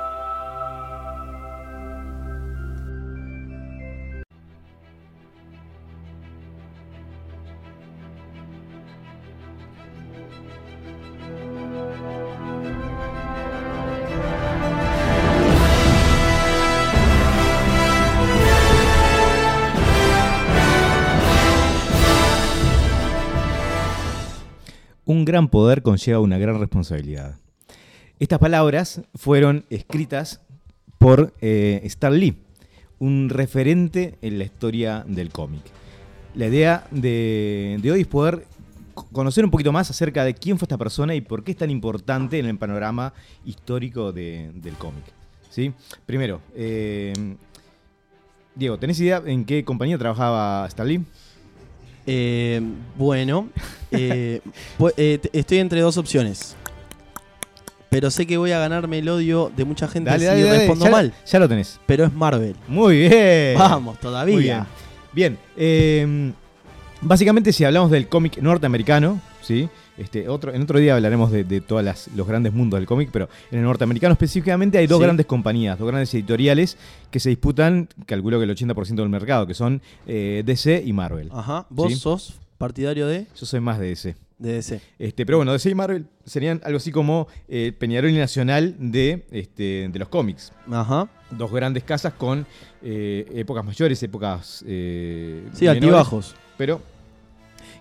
Poder 25.49 25.81
conlleva 25.81 26.19
una 26.19 26.37
gran 26.37 26.59
responsabilidad. 26.59 27.35
Estas 28.19 28.39
palabras 28.39 29.01
fueron 29.15 29.65
escritas 29.69 30.41
por 30.97 31.33
eh, 31.41 31.81
Stan 31.85 32.17
Lee, 32.19 32.37
un 32.99 33.29
referente 33.29 34.17
en 34.21 34.37
la 34.37 34.43
historia 34.43 35.03
del 35.07 35.31
cómic. 35.31 35.63
La 36.35 36.47
idea 36.47 36.85
de, 36.91 37.79
hoy 37.91 38.01
es 38.01 38.07
poder 38.07 38.45
co- 38.93 39.07
conocer 39.11 39.43
un 39.43 39.51
poquito 39.51 39.71
más 39.71 39.89
acerca 39.89 40.23
de 40.23 40.33
quién 40.35 40.57
fue 40.59 40.65
esta 40.65 40.77
persona 40.77 41.15
y 41.15 41.21
por 41.21 41.43
qué 41.43 41.51
es 41.51 41.57
tan 41.57 41.71
importante 41.71 42.37
en 42.37 42.45
el 42.45 42.57
panorama 42.57 43.13
histórico 43.43 44.11
de- 44.11 44.51
del 44.53 44.75
cómic. 44.75 45.03
¿sí? 45.49 45.73
Primero, 46.05 46.41
eh, 46.55 47.13
Diego, 48.53 48.77
¿tenés 48.77 48.99
idea 48.99 49.21
en 49.25 49.45
qué 49.45 49.63
compañía 49.65 49.97
trabajaba 49.97 50.65
Stan 50.67 50.87
Lee? 50.87 51.01
Eh, 52.07 52.61
bueno, 52.97 53.49
eh, 53.91 54.41
eh, 54.97 55.19
estoy 55.33 55.59
entre 55.59 55.81
dos 55.81 55.97
opciones. 55.97 56.55
Pero 57.89 58.09
sé 58.09 58.25
que 58.25 58.37
voy 58.37 58.51
a 58.51 58.59
ganarme 58.59 58.99
el 58.99 59.09
odio 59.09 59.51
de 59.55 59.65
mucha 59.65 59.87
gente 59.87 60.17
si 60.17 60.25
respondo 60.25 60.85
ya, 60.85 60.91
mal. 60.91 61.13
ya 61.25 61.39
lo 61.39 61.49
tenés. 61.49 61.77
Pero 61.85 62.05
es 62.05 62.13
Marvel. 62.13 62.55
Muy 62.67 62.99
bien. 62.99 63.57
Vamos, 63.57 63.99
todavía. 63.99 64.33
Muy 64.33 64.43
bien. 64.43 64.65
Bien. 65.13 65.37
eh, 65.57 66.31
básicamente, 67.01 67.51
si 67.51 67.65
hablamos 67.65 67.91
del 67.91 68.07
cómic 68.07 68.37
norteamericano, 68.37 69.19
¿sí? 69.41 69.67
Este, 69.97 70.27
otro, 70.29 70.53
en 70.53 70.61
otro 70.61 70.79
día 70.79 70.95
hablaremos 70.95 71.31
de, 71.31 71.43
de 71.43 71.61
todos 71.61 72.09
los 72.15 72.27
grandes 72.27 72.53
mundos 72.53 72.79
del 72.79 72.87
cómic, 72.87 73.09
pero 73.11 73.29
en 73.51 73.59
el 73.59 73.65
norteamericano 73.65 74.13
específicamente 74.13 74.77
hay 74.77 74.87
dos 74.87 74.97
Sí. 74.99 75.03
grandes 75.03 75.25
compañías, 75.25 75.77
dos 75.77 75.87
grandes 75.87 76.13
editoriales 76.13 76.77
que 77.11 77.19
se 77.19 77.29
disputan, 77.29 77.89
calculo 78.05 78.37
que 78.39 78.45
el 78.45 78.49
80% 78.55 78.95
del 78.95 79.09
mercado, 79.09 79.45
que 79.45 79.53
son 79.53 79.81
eh, 80.07 80.43
DC 80.45 80.81
y 80.85 80.93
Marvel. 80.93 81.29
Ajá. 81.33 81.65
¿Vos 81.69 81.91
Sí. 81.93 81.99
sos 81.99 82.39
partidario 82.57 83.07
de, 83.07 83.25
Yo 83.39 83.45
soy 83.45 83.59
más 83.59 83.79
de 83.79 83.87
DC. 83.87 84.15
de 84.37 84.53
DC? 84.53 84.81
Este, 84.97 85.25
pero 85.25 85.37
bueno, 85.39 85.51
DC 85.53 85.69
y 85.69 85.75
Marvel 85.75 86.05
serían 86.25 86.61
algo 86.63 86.77
así 86.77 86.91
como 86.91 87.27
eh, 87.47 87.73
Peñarol 87.77 88.09
y 88.11 88.17
Nacional 88.17 88.75
de, 88.79 89.25
este, 89.31 89.87
de 89.91 89.99
los 89.99 90.07
cómics. 90.09 90.51
Ajá. 90.71 91.09
Dos 91.31 91.51
grandes 91.51 91.83
casas 91.83 92.13
con 92.13 92.45
eh, 92.83 93.25
épocas 93.35 93.63
mayores, 93.65 94.01
épocas... 94.03 94.63
eh, 94.67 95.43
Sí, 95.53 95.65
menores, 95.65 95.83
altibajos. 95.83 96.35
Pero 96.57 96.81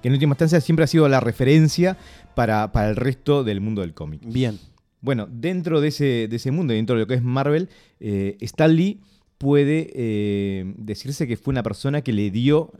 que 0.00 0.08
en 0.08 0.14
última 0.14 0.32
instancia 0.32 0.60
siempre 0.60 0.84
ha 0.84 0.88
sido 0.88 1.08
la 1.08 1.20
referencia 1.20 1.96
para, 2.34 2.72
para 2.72 2.90
el 2.90 2.96
resto 2.96 3.44
del 3.44 3.60
mundo 3.60 3.82
del 3.82 3.94
cómic. 3.94 4.22
Bien. 4.24 4.58
Bueno, 5.00 5.26
dentro 5.30 5.80
de 5.80 5.88
ese, 5.88 6.28
de 6.28 6.36
ese 6.36 6.50
mundo, 6.50 6.74
dentro 6.74 6.96
de 6.96 7.02
lo 7.02 7.06
que 7.06 7.14
es 7.14 7.22
Marvel, 7.22 7.68
eh, 8.00 8.36
Stan 8.40 8.74
Lee 8.74 9.00
puede 9.38 9.90
eh, 9.94 10.74
decirse 10.76 11.26
que 11.26 11.38
fue 11.38 11.52
una 11.52 11.62
persona 11.62 12.02
que 12.02 12.12
le 12.12 12.30
dio 12.30 12.72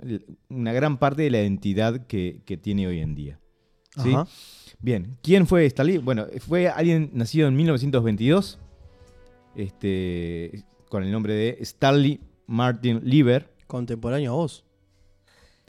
una 0.51 0.73
gran 0.75 0.99
parte 0.99 1.23
de 1.23 1.31
la 1.31 1.41
identidad 1.41 2.07
que, 2.07 2.43
que 2.45 2.59
tiene 2.59 2.87
hoy 2.87 3.01
en 3.01 3.15
día. 3.15 3.41
¿sí? 4.03 4.13
Ajá. 4.13 4.27
Bien, 4.83 5.19
¿quién 5.23 5.47
fue 5.47 5.67
Stan 5.67 5.87
Lee? 5.87 5.99
Bueno, 5.99 6.27
fue 6.41 6.69
alguien 6.69 7.11
nacido 7.13 7.49
en 7.49 7.57
1922, 7.57 8.59
este, 9.55 10.65
con 10.89 11.03
el 11.03 11.13
nombre 11.13 11.35
de 11.35 11.59
Stanley 11.61 12.21
Martin 12.47 13.01
Lieber, 13.05 13.51
Contemporáneo 13.67 14.33
a 14.33 14.37
vos. 14.37 14.65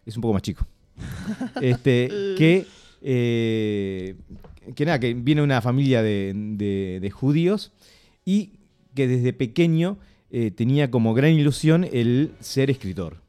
es 0.05 0.15
un 0.15 0.21
poco 0.21 0.33
más 0.33 0.41
chico. 0.41 0.65
Este, 1.61 2.07
que, 2.37 2.65
eh, 3.01 4.15
que 4.75 4.85
nada, 4.85 4.99
que 4.99 5.13
viene 5.13 5.41
de 5.41 5.45
una 5.45 5.61
familia 5.61 6.01
de, 6.01 6.33
de- 6.35 6.99
de 7.01 7.09
judíos 7.11 7.71
y 8.25 8.53
que 8.95 9.07
desde 9.07 9.33
pequeño 9.33 9.97
eh, 10.29 10.51
tenía 10.51 10.91
como 10.91 11.13
gran 11.13 11.31
ilusión 11.31 11.85
el 11.91 12.31
ser 12.39 12.69
escritor. 12.69 13.21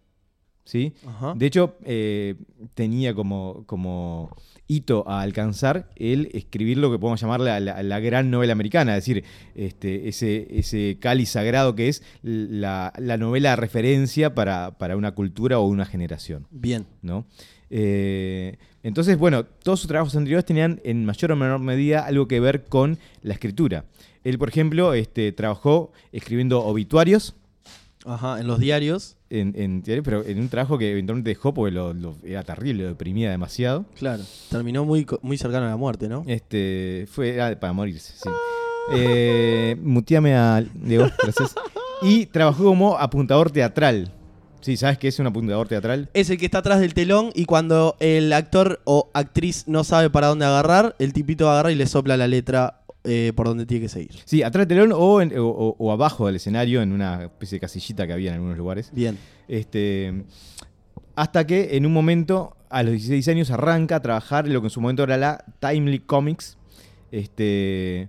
¿Sí? 0.64 0.92
Ajá. 1.06 1.34
De 1.36 1.46
hecho, 1.46 1.76
eh, 1.84 2.36
tenía 2.74 3.14
como, 3.14 3.64
como 3.66 4.34
hito 4.68 5.06
a 5.08 5.20
alcanzar 5.20 5.90
el 5.96 6.28
escribir 6.34 6.78
lo 6.78 6.90
que 6.90 6.98
podemos 7.00 7.20
llamar 7.20 7.40
la, 7.40 7.58
la- 7.58 7.82
la 7.82 7.98
gran 8.00 8.30
novela 8.30 8.52
americana, 8.52 8.96
es 8.96 9.04
decir, 9.04 9.24
este, 9.56 10.08
ese, 10.08 10.46
ese 10.56 10.98
cáliz 11.00 11.30
sagrado 11.30 11.74
que 11.74 11.88
es 11.88 12.04
la, 12.22 12.92
la 12.96 13.16
novela 13.16 13.50
de 13.50 13.56
referencia 13.56 14.34
para, 14.36 14.78
para 14.78 14.96
una 14.96 15.12
cultura 15.16 15.58
o 15.58 15.66
una 15.66 15.84
generación. 15.84 16.46
Bien. 16.52 16.86
¿no? 17.02 17.26
Eh, 17.74 18.56
entonces, 18.82 19.16
bueno, 19.18 19.44
todos 19.44 19.80
sus 19.80 19.88
trabajos 19.88 20.14
anteriores 20.14 20.44
tenían 20.44 20.80
en 20.84 21.06
mayor 21.06 21.32
o 21.32 21.36
menor 21.36 21.58
medida 21.58 22.04
algo 22.04 22.28
que 22.28 22.38
ver 22.38 22.64
con 22.64 22.98
la 23.22 23.32
escritura. 23.32 23.86
Él, 24.24 24.38
por 24.38 24.50
ejemplo, 24.50 24.92
este, 24.94 25.32
trabajó 25.32 25.90
escribiendo 26.12 26.62
obituarios, 26.62 27.34
Ajá, 28.04 28.40
en 28.40 28.46
los 28.48 28.58
diarios. 28.58 29.16
en, 29.30 29.54
en- 29.56 29.82
pero 30.02 30.24
en 30.24 30.38
un 30.40 30.48
trabajo 30.48 30.76
que 30.76 30.90
eventualmente 30.90 31.30
dejó 31.30 31.54
porque 31.54 31.72
lo, 31.72 31.94
lo- 31.94 32.16
era 32.24 32.42
terrible, 32.42 32.82
lo 32.82 32.88
deprimía 32.90 33.30
demasiado. 33.30 33.86
Claro. 33.98 34.22
Terminó 34.50 34.84
muy, 34.84 35.06
muy 35.22 35.38
cercano 35.38 35.66
a 35.66 35.70
la 35.70 35.76
muerte, 35.76 36.08
¿no? 36.08 36.24
Este, 36.26 37.06
fue 37.10 37.30
era 37.34 37.58
para 37.58 37.72
morirse, 37.72 38.12
sí. 38.16 38.28
Eh, 38.94 39.76
muteame 39.80 40.34
a 40.34 40.62
Diego, 40.74 41.06
gracias. 41.22 41.54
Y 42.02 42.26
trabajó 42.26 42.64
como 42.64 42.98
apuntador 42.98 43.50
teatral. 43.52 44.12
Sí, 44.62 44.76
¿sabes 44.78 44.96
qué 44.96 45.08
es 45.08 45.18
un 45.18 45.26
apuntador 45.26 45.68
teatral? 45.68 46.08
Es 46.14 46.30
el 46.30 46.38
que 46.38 46.46
está 46.46 46.58
atrás 46.58 46.80
del 46.80 46.94
telón 46.94 47.30
y 47.34 47.44
cuando 47.44 47.96
el 48.00 48.32
actor 48.32 48.80
o 48.84 49.10
actriz 49.12 49.64
no 49.66 49.84
sabe 49.84 50.08
para 50.08 50.28
dónde 50.28 50.46
agarrar, 50.46 50.96
el 50.98 51.12
tipito 51.12 51.50
agarra 51.50 51.70
y 51.72 51.74
le 51.74 51.86
sopla 51.86 52.16
la 52.16 52.28
letra 52.28 52.78
eh, 53.04 53.32
por 53.34 53.48
donde 53.48 53.66
tiene 53.66 53.82
que 53.82 53.88
seguir. 53.88 54.12
Sí, 54.24 54.42
atrás 54.44 54.68
del 54.68 54.78
telón 54.78 54.92
o, 54.96 55.20
en- 55.20 55.32
o- 55.36 55.92
abajo 55.92 56.26
del 56.26 56.36
escenario, 56.36 56.80
en 56.80 56.92
una 56.92 57.24
especie 57.24 57.56
de 57.56 57.60
casillita 57.60 58.06
que 58.06 58.12
había 58.12 58.30
en 58.30 58.34
algunos 58.36 58.56
lugares. 58.56 58.90
Bien. 58.94 59.18
Este, 59.48 60.22
hasta 61.16 61.44
que 61.46 61.76
en 61.76 61.84
un 61.84 61.92
momento, 61.92 62.56
a 62.70 62.84
los 62.84 62.92
16 62.92 63.26
años, 63.28 63.50
arranca 63.50 63.96
a 63.96 64.00
trabajar 64.00 64.46
en 64.46 64.52
lo 64.54 64.60
que 64.60 64.68
en 64.68 64.70
su 64.70 64.80
momento 64.80 65.02
era 65.02 65.16
la 65.16 65.44
Timely 65.58 65.98
Comics, 65.98 66.56
este, 67.10 68.08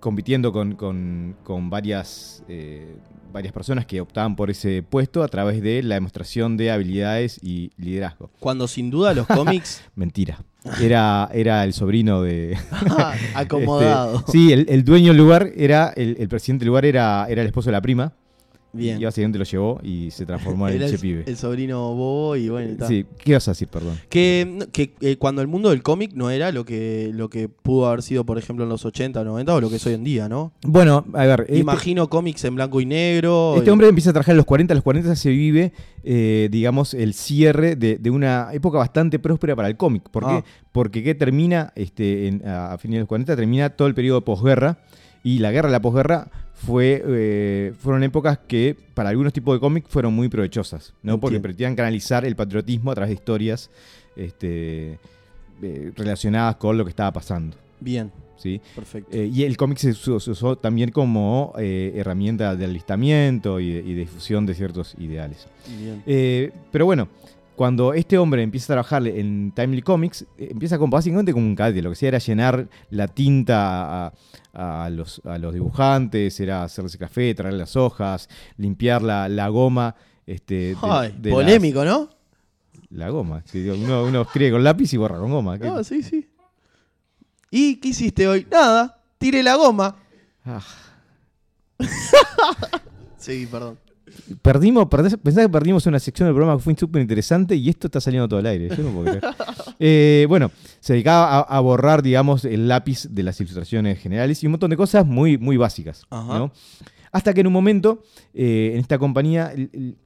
compitiendo 0.00 0.52
con, 0.52 0.74
con- 0.74 1.36
con 1.44 1.70
varias, 1.70 2.42
eh, 2.48 2.96
varias 3.32 3.52
personas 3.52 3.86
que 3.86 4.00
optaban 4.00 4.36
por 4.36 4.50
ese 4.50 4.82
puesto 4.82 5.22
a 5.22 5.28
través 5.28 5.62
de 5.62 5.82
la 5.82 5.94
demostración 5.96 6.56
de 6.56 6.70
habilidades 6.70 7.38
y 7.42 7.70
liderazgo. 7.76 8.30
Cuando 8.40 8.68
sin 8.68 8.90
duda 8.90 9.14
los 9.14 9.26
cómics 9.26 9.82
Mentira. 9.94 10.38
Era, 10.80 11.28
era 11.32 11.64
el 11.64 11.72
sobrino 11.72 12.22
de... 12.22 12.56
acomodado. 13.34 14.16
Este, 14.26 14.32
sí, 14.32 14.52
el, 14.52 14.66
el 14.68 14.84
dueño 14.84 15.08
del 15.08 15.16
lugar 15.16 15.50
era, 15.56 15.92
el, 15.96 16.16
el 16.18 16.28
presidente 16.28 16.62
del 16.64 16.68
lugar 16.68 16.84
era, 16.84 17.26
era 17.28 17.42
el 17.42 17.46
esposo 17.48 17.70
de 17.70 17.72
la 17.72 17.80
prima. 17.82 18.12
Bien. 18.74 19.00
Y 19.00 19.04
básicamente 19.04 19.38
lo 19.38 19.44
llevó 19.44 19.80
y 19.82 20.10
se 20.10 20.24
transformó 20.24 20.68
en 20.68 20.80
el 20.82 20.90
che 20.90 20.98
pibe. 20.98 21.24
el 21.26 21.36
sobrino 21.36 21.94
bobo 21.94 22.36
y 22.36 22.48
bueno, 22.48 22.72
y 22.72 22.76
tal. 22.76 22.88
Sí, 22.88 23.04
¿qué 23.18 23.32
ibas 23.32 23.46
a 23.48 23.50
decir, 23.50 23.68
perdón? 23.68 23.98
Que, 24.08 24.66
que 24.72 24.94
eh, 25.00 25.16
cuando 25.18 25.42
el 25.42 25.48
mundo 25.48 25.70
del 25.70 25.82
cómic 25.82 26.12
no 26.14 26.30
era 26.30 26.52
lo 26.52 26.64
que, 26.64 27.10
lo 27.12 27.28
que 27.28 27.48
pudo 27.48 27.86
haber 27.86 28.02
sido, 28.02 28.24
por 28.24 28.38
ejemplo, 28.38 28.64
en 28.64 28.70
los 28.70 28.84
80 28.84 29.20
o 29.20 29.24
90 29.24 29.54
o 29.54 29.60
lo 29.60 29.68
que 29.68 29.76
es 29.76 29.86
hoy 29.86 29.94
en 29.94 30.04
día, 30.04 30.28
¿no? 30.28 30.52
Bueno, 30.66 31.04
a 31.12 31.26
ver, 31.26 31.40
este, 31.42 31.58
Imagino 31.58 32.08
cómics 32.08 32.44
en 32.44 32.54
blanco 32.54 32.80
y 32.80 32.86
negro. 32.86 33.54
este 33.56 33.68
y- 33.68 33.72
hombre 33.72 33.88
empieza 33.88 34.10
a 34.10 34.12
trabajar 34.14 34.32
en 34.32 34.38
los 34.38 34.46
40, 34.46 34.72
a 34.72 34.76
los 34.76 34.84
40 34.84 35.16
se 35.16 35.30
vive, 35.30 35.72
eh, 36.02 36.48
digamos, 36.50 36.94
el 36.94 37.12
cierre 37.14 37.76
de, 37.76 37.98
de 37.98 38.10
una 38.10 38.48
época 38.52 38.78
bastante 38.78 39.18
próspera 39.18 39.54
para 39.54 39.68
el 39.68 39.76
cómic. 39.76 40.08
¿Por 40.10 40.24
Ah. 40.24 40.42
qué? 40.42 40.50
Porque 40.72 41.02
¿qué 41.02 41.14
termina 41.14 41.72
este, 41.76 42.28
en- 42.28 42.46
a, 42.48 42.72
a 42.72 42.78
fines 42.78 42.94
de 42.96 43.00
los 43.00 43.08
40? 43.08 43.36
Termina 43.36 43.68
todo 43.70 43.86
el 43.88 43.94
periodo 43.94 44.20
de 44.20 44.24
posguerra 44.24 44.78
y 45.22 45.38
la 45.40 45.52
guerra 45.52 45.68
la 45.68 45.80
posguerra 45.82 46.30
fue, 46.64 47.02
eh, 47.04 47.72
fueron 47.78 48.02
épocas 48.04 48.38
que 48.46 48.76
para 48.94 49.10
algunos 49.10 49.32
tipos 49.32 49.54
de 49.56 49.60
cómic 49.60 49.86
fueron 49.88 50.14
muy 50.14 50.28
provechosas, 50.28 50.94
¿no? 51.02 51.18
Porque 51.18 51.36
Entiendo. 51.36 51.42
pretendían 51.42 51.76
canalizar 51.76 52.24
el 52.24 52.36
patriotismo 52.36 52.90
a 52.92 52.94
través 52.94 53.10
de 53.10 53.14
historias 53.14 53.70
este, 54.14 54.98
eh, 55.62 55.92
relacionadas 55.96 56.56
con 56.56 56.78
lo 56.78 56.84
que 56.84 56.90
estaba 56.90 57.12
pasando. 57.12 57.56
Bien, 57.80 58.12
¿sí? 58.36 58.60
perfecto. 58.74 59.10
Eh, 59.16 59.30
y 59.32 59.42
el 59.42 59.56
cómic 59.56 59.78
se 59.78 59.90
usó, 59.90 60.20
se 60.20 60.30
usó 60.30 60.56
también 60.56 60.90
como 60.90 61.52
herramienta 61.56 62.54
de 62.54 62.64
alistamiento 62.64 63.58
y 63.58 63.72
de, 63.72 63.80
y 63.80 63.94
de 63.94 64.00
difusión 64.00 64.46
de 64.46 64.54
ciertos 64.54 64.94
ideales. 64.98 65.48
Bien. 65.66 66.52
Pero 66.70 66.86
bueno, 66.86 67.08
cuando 67.56 67.92
este 67.92 68.18
hombre 68.18 68.42
empieza 68.42 68.72
a 68.72 68.76
trabajar 68.76 69.06
en 69.06 69.52
Timely 69.54 69.82
Comics, 69.82 70.26
empieza 70.38 70.78
como, 70.78 70.92
básicamente 70.92 71.32
como 71.32 71.46
un 71.46 71.54
cadete. 71.54 71.82
Lo 71.82 71.90
que 71.90 71.94
hacía 71.94 72.08
era 72.08 72.18
llenar 72.18 72.68
la 72.90 73.08
tinta 73.08 74.06
a, 74.06 74.12
a 74.52 74.88
los, 74.90 75.20
a 75.24 75.38
los 75.38 75.54
dibujantes, 75.54 76.38
era 76.40 76.64
hacerles 76.64 76.96
café, 76.96 77.34
traer 77.34 77.54
las 77.54 77.76
hojas, 77.76 78.28
limpiar 78.56 79.02
la, 79.02 79.28
la 79.28 79.48
goma. 79.48 79.94
Este, 80.26 80.76
Ay, 80.82 81.14
de 81.18 81.30
polémico, 81.30 81.84
¿no? 81.84 82.08
la 82.90 83.08
goma. 83.08 83.42
uno, 83.54 84.04
uno 84.04 84.20
escribe 84.22 84.50
con 84.52 84.62
lápiz 84.62 84.92
y 84.92 84.96
borra 84.98 85.16
con 85.18 85.30
goma. 85.30 85.58
¿qué? 85.58 85.66
No, 85.66 85.82
sí, 85.82 86.02
sí. 86.02 86.28
¿Y 87.50 87.76
qué 87.76 87.88
hiciste 87.88 88.28
hoy? 88.28 88.46
Nada, 88.50 89.00
tiré 89.18 89.42
la 89.42 89.54
goma. 89.56 89.96
Ah. 90.44 90.60
Sí, 93.18 93.46
perdón. 93.48 93.78
Perdimos, 94.42 94.86
perdés- 94.86 95.16
pensá 95.16 95.42
que 95.42 95.48
perdimos 95.48 95.86
una 95.86 96.00
sección 96.00 96.26
del 96.26 96.34
programa 96.34 96.58
que 96.58 96.64
fue 96.64 96.74
súper 96.76 97.00
interesante 97.00 97.54
y 97.54 97.68
esto 97.68 97.86
está 97.86 98.00
saliendo 98.00 98.26
todo 98.28 98.40
al 98.40 98.46
aire. 98.46 98.68
Yo 98.76 98.82
no 98.82 98.90
puedo 98.90 99.04
creer. 99.18 99.22
Eh, 99.84 100.26
bueno, 100.28 100.50
se 100.82 100.94
dedicaba 100.94 101.38
a, 101.38 101.40
a 101.42 101.60
borrar, 101.60 102.02
digamos, 102.02 102.44
el 102.44 102.66
lápiz 102.66 103.06
de 103.08 103.22
las 103.22 103.40
ilustraciones 103.40 104.00
generales 104.00 104.42
y 104.42 104.46
un 104.46 104.52
montón 104.52 104.70
de 104.70 104.76
cosas 104.76 105.06
muy, 105.06 105.38
muy 105.38 105.56
básicas. 105.56 106.04
¿no? 106.38 106.52
Hasta 107.12 107.32
que 107.32 107.42
en 107.42 107.46
un 107.46 107.52
momento, 107.52 108.02
eh, 108.34 108.70
en 108.74 108.80
esta 108.80 108.98
compañía, 108.98 109.52
el- 109.54 109.70
el- 109.72 109.96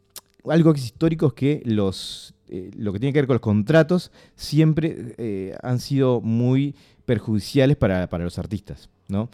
algo 0.51 0.73
que 0.75 0.81
es 0.81 0.85
histórico 0.87 1.29
es 1.29 1.33
que 1.33 1.63
los, 1.65 2.35
eh, 2.49 2.71
lo 2.77 2.93
que 2.93 2.99
tiene 3.01 3.13
que 3.15 3.21
ver 3.21 3.27
con 3.27 3.35
los 3.37 3.41
contratos 3.41 4.13
siempre 4.35 5.15
eh, 5.19 5.57
han 5.63 5.81
sido 5.81 6.21
muy 6.21 6.75
perjudiciales 7.07 7.77
para, 7.77 8.09
para 8.09 8.25
los 8.25 8.39
artistas. 8.39 8.89
¿no? 9.09 9.31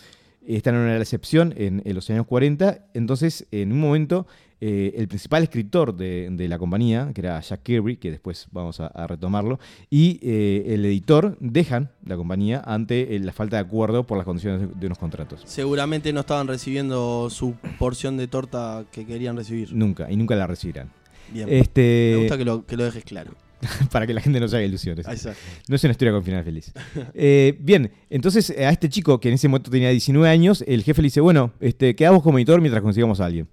Esta 0.47 0.71
no 0.73 0.79
era 0.85 0.95
la 0.97 1.03
excepción 1.03 1.55
en, 1.57 1.83
en 1.85 1.95
los 1.95 2.09
años 2.11 2.27
40. 2.27 2.87
Entonces, 2.95 3.47
en 3.51 3.73
un 3.73 3.81
momento, 3.81 4.27
eh, 4.65 4.95
el 4.97 5.09
principal 5.09 5.43
escritor 5.43 5.93
de, 5.97 6.29
de 6.31 6.47
la 6.47 6.57
compañía, 6.57 7.11
que 7.13 7.21
era 7.21 7.41
Jack 7.41 7.65
Kirby, 7.65 7.97
que 7.97 8.13
después 8.13 8.47
vamos 8.53 8.79
a, 8.79 8.87
a 8.87 9.09
retomarlo, 9.09 9.59
y 9.91 10.21
eh, 10.23 10.67
el 10.69 10.85
editor 10.85 11.37
dejan 11.41 11.91
la 12.07 12.17
compañía 12.17 12.63
ante 12.65 13.17
eh, 13.17 13.19
la 13.19 13.33
falta 13.33 13.57
de 13.57 13.63
acuerdo 13.63 14.07
por 14.07 14.19
las 14.19 14.25
condiciones 14.25 14.69
de, 14.79 14.87
unos 14.87 14.99
contratos. 14.99 15.43
Seguramente 15.47 16.13
no 16.13 16.21
estaban 16.21 16.47
recibiendo 16.47 17.29
su 17.29 17.57
porción 17.77 18.17
de 18.17 18.29
torta 18.29 18.85
que 18.93 19.05
querían 19.05 19.37
recibir. 19.37 19.75
Nunca, 19.75 20.09
y 20.09 20.15
nunca 20.15 20.37
la 20.37 20.47
recibirán. 20.47 20.93
Bien. 21.33 21.49
Este, 21.51 22.13
Me 22.15 22.21
gusta 22.21 22.39
que 22.39 22.45
lo, 22.45 22.65
que 22.65 22.77
lo 22.77 22.85
dejes 22.85 23.03
claro. 23.03 23.33
para 23.91 24.07
que 24.07 24.15
la 24.15 24.21
gente 24.21 24.39
no 24.39 24.47
se 24.47 24.59
haga 24.59 24.65
ilusiones. 24.65 25.09
Está. 25.09 25.35
No 25.67 25.75
es 25.75 25.83
una 25.83 25.91
historia 25.91 26.13
con 26.13 26.23
final 26.23 26.45
feliz. 26.45 26.73
Eh, 27.15 27.59
bien, 27.61 27.91
entonces 28.11 28.51
a 28.51 28.71
este 28.71 28.89
chico 28.89 29.19
que 29.19 29.29
en 29.29 29.35
ese 29.35 29.49
momento 29.49 29.73
tenía 29.73 29.91
19 29.91 30.29
años, 30.29 30.63
el 30.69 30.85
jefe 30.85 31.03
le 31.03 31.07
dice, 31.07 31.21
bueno, 31.21 31.53
este, 31.59 31.97
quedamos 31.97 32.23
como 32.23 32.39
editor 32.39 32.61
mientras 32.61 32.81
consigamos 32.81 33.21
a 33.21 33.27
alguien. 33.27 33.49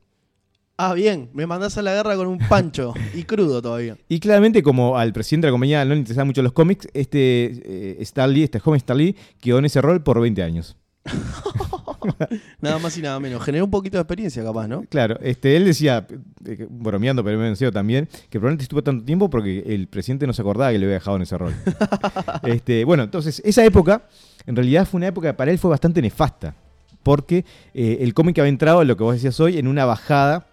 Ah, 0.82 0.94
bien, 0.94 1.30
me 1.34 1.46
mandás 1.46 1.78
a 1.78 1.82
la 1.82 1.94
guerra 1.94 2.16
con 2.16 2.28
un 2.28 2.38
pancho 2.38 2.94
y 3.14 3.24
crudo 3.24 3.62
todavía. 3.62 3.98
Y 4.08 4.22
claramente, 4.22 4.64
como 4.64 4.98
al 4.98 5.12
presidente 5.12 5.48
de 5.48 5.52
la 5.52 5.52
compañía 5.52 5.84
no 5.84 5.94
le 5.94 6.00
interesaban 6.00 6.28
mucho 6.28 6.42
los 6.42 6.54
cómics, 6.54 6.88
este 6.94 7.20
eh, 7.66 7.98
este 8.00 8.60
joven 8.62 8.78
Stan 8.78 8.98
Lee, 8.98 9.14
quedó 9.42 9.60
en 9.60 9.66
ese 9.66 9.82
rol 9.82 10.02
por 10.02 10.22
20 10.22 10.42
años. 10.42 10.78
Nada 12.62 12.80
más 12.80 12.98
y 12.98 13.02
nada 13.02 13.20
menos. 13.20 13.44
Generó 13.44 13.66
un 13.66 13.72
poquito 13.72 13.98
de 13.98 14.04
experiencia, 14.04 14.42
capaz, 14.42 14.70
¿no? 14.70 14.84
Claro, 14.84 15.20
este, 15.22 15.58
él 15.58 15.66
decía, 15.66 16.08
eh, 16.46 16.66
bromeando, 16.70 17.26
pero 17.26 17.38
me 17.38 17.44
venció 17.44 17.74
también, 17.74 18.08
que 18.30 18.40
probablemente 18.40 18.64
estuvo 18.64 18.82
tanto 18.82 19.04
tiempo 19.04 19.30
porque 19.30 19.64
el 19.68 19.90
presidente 19.90 20.26
no 20.28 20.32
se 20.32 20.42
acordaba 20.42 20.72
que 20.72 20.80
le 20.80 20.86
había 20.86 20.94
dejado 20.94 21.18
en 21.18 21.24
ese 21.24 21.38
rol. 21.38 21.54
este, 22.44 22.86
bueno, 22.86 23.04
entonces, 23.04 23.42
esa 23.44 23.66
época, 23.66 24.04
en 24.46 24.56
realidad 24.56 24.88
fue 24.88 25.00
una 25.00 25.08
época 25.08 25.28
que 25.28 25.34
para 25.34 25.52
él 25.52 25.60
fue 25.60 25.72
bastante 25.72 26.02
nefasta, 26.02 26.56
porque 27.04 27.44
eh, 27.74 27.98
el 28.00 28.14
cómic 28.14 28.40
había 28.40 28.50
entrado, 28.50 28.82
lo 28.86 28.96
que 28.96 29.04
vos 29.04 29.16
decías 29.16 29.38
hoy, 29.42 29.58
en 29.58 29.68
una 29.68 29.84
bajada 29.84 30.46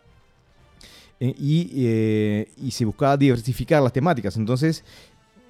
y, 1.20 1.70
eh, 1.76 2.48
y 2.62 2.70
se 2.70 2.84
buscaba 2.84 3.16
diversificar 3.16 3.82
las 3.82 3.92
temáticas. 3.92 4.36
Entonces, 4.36 4.84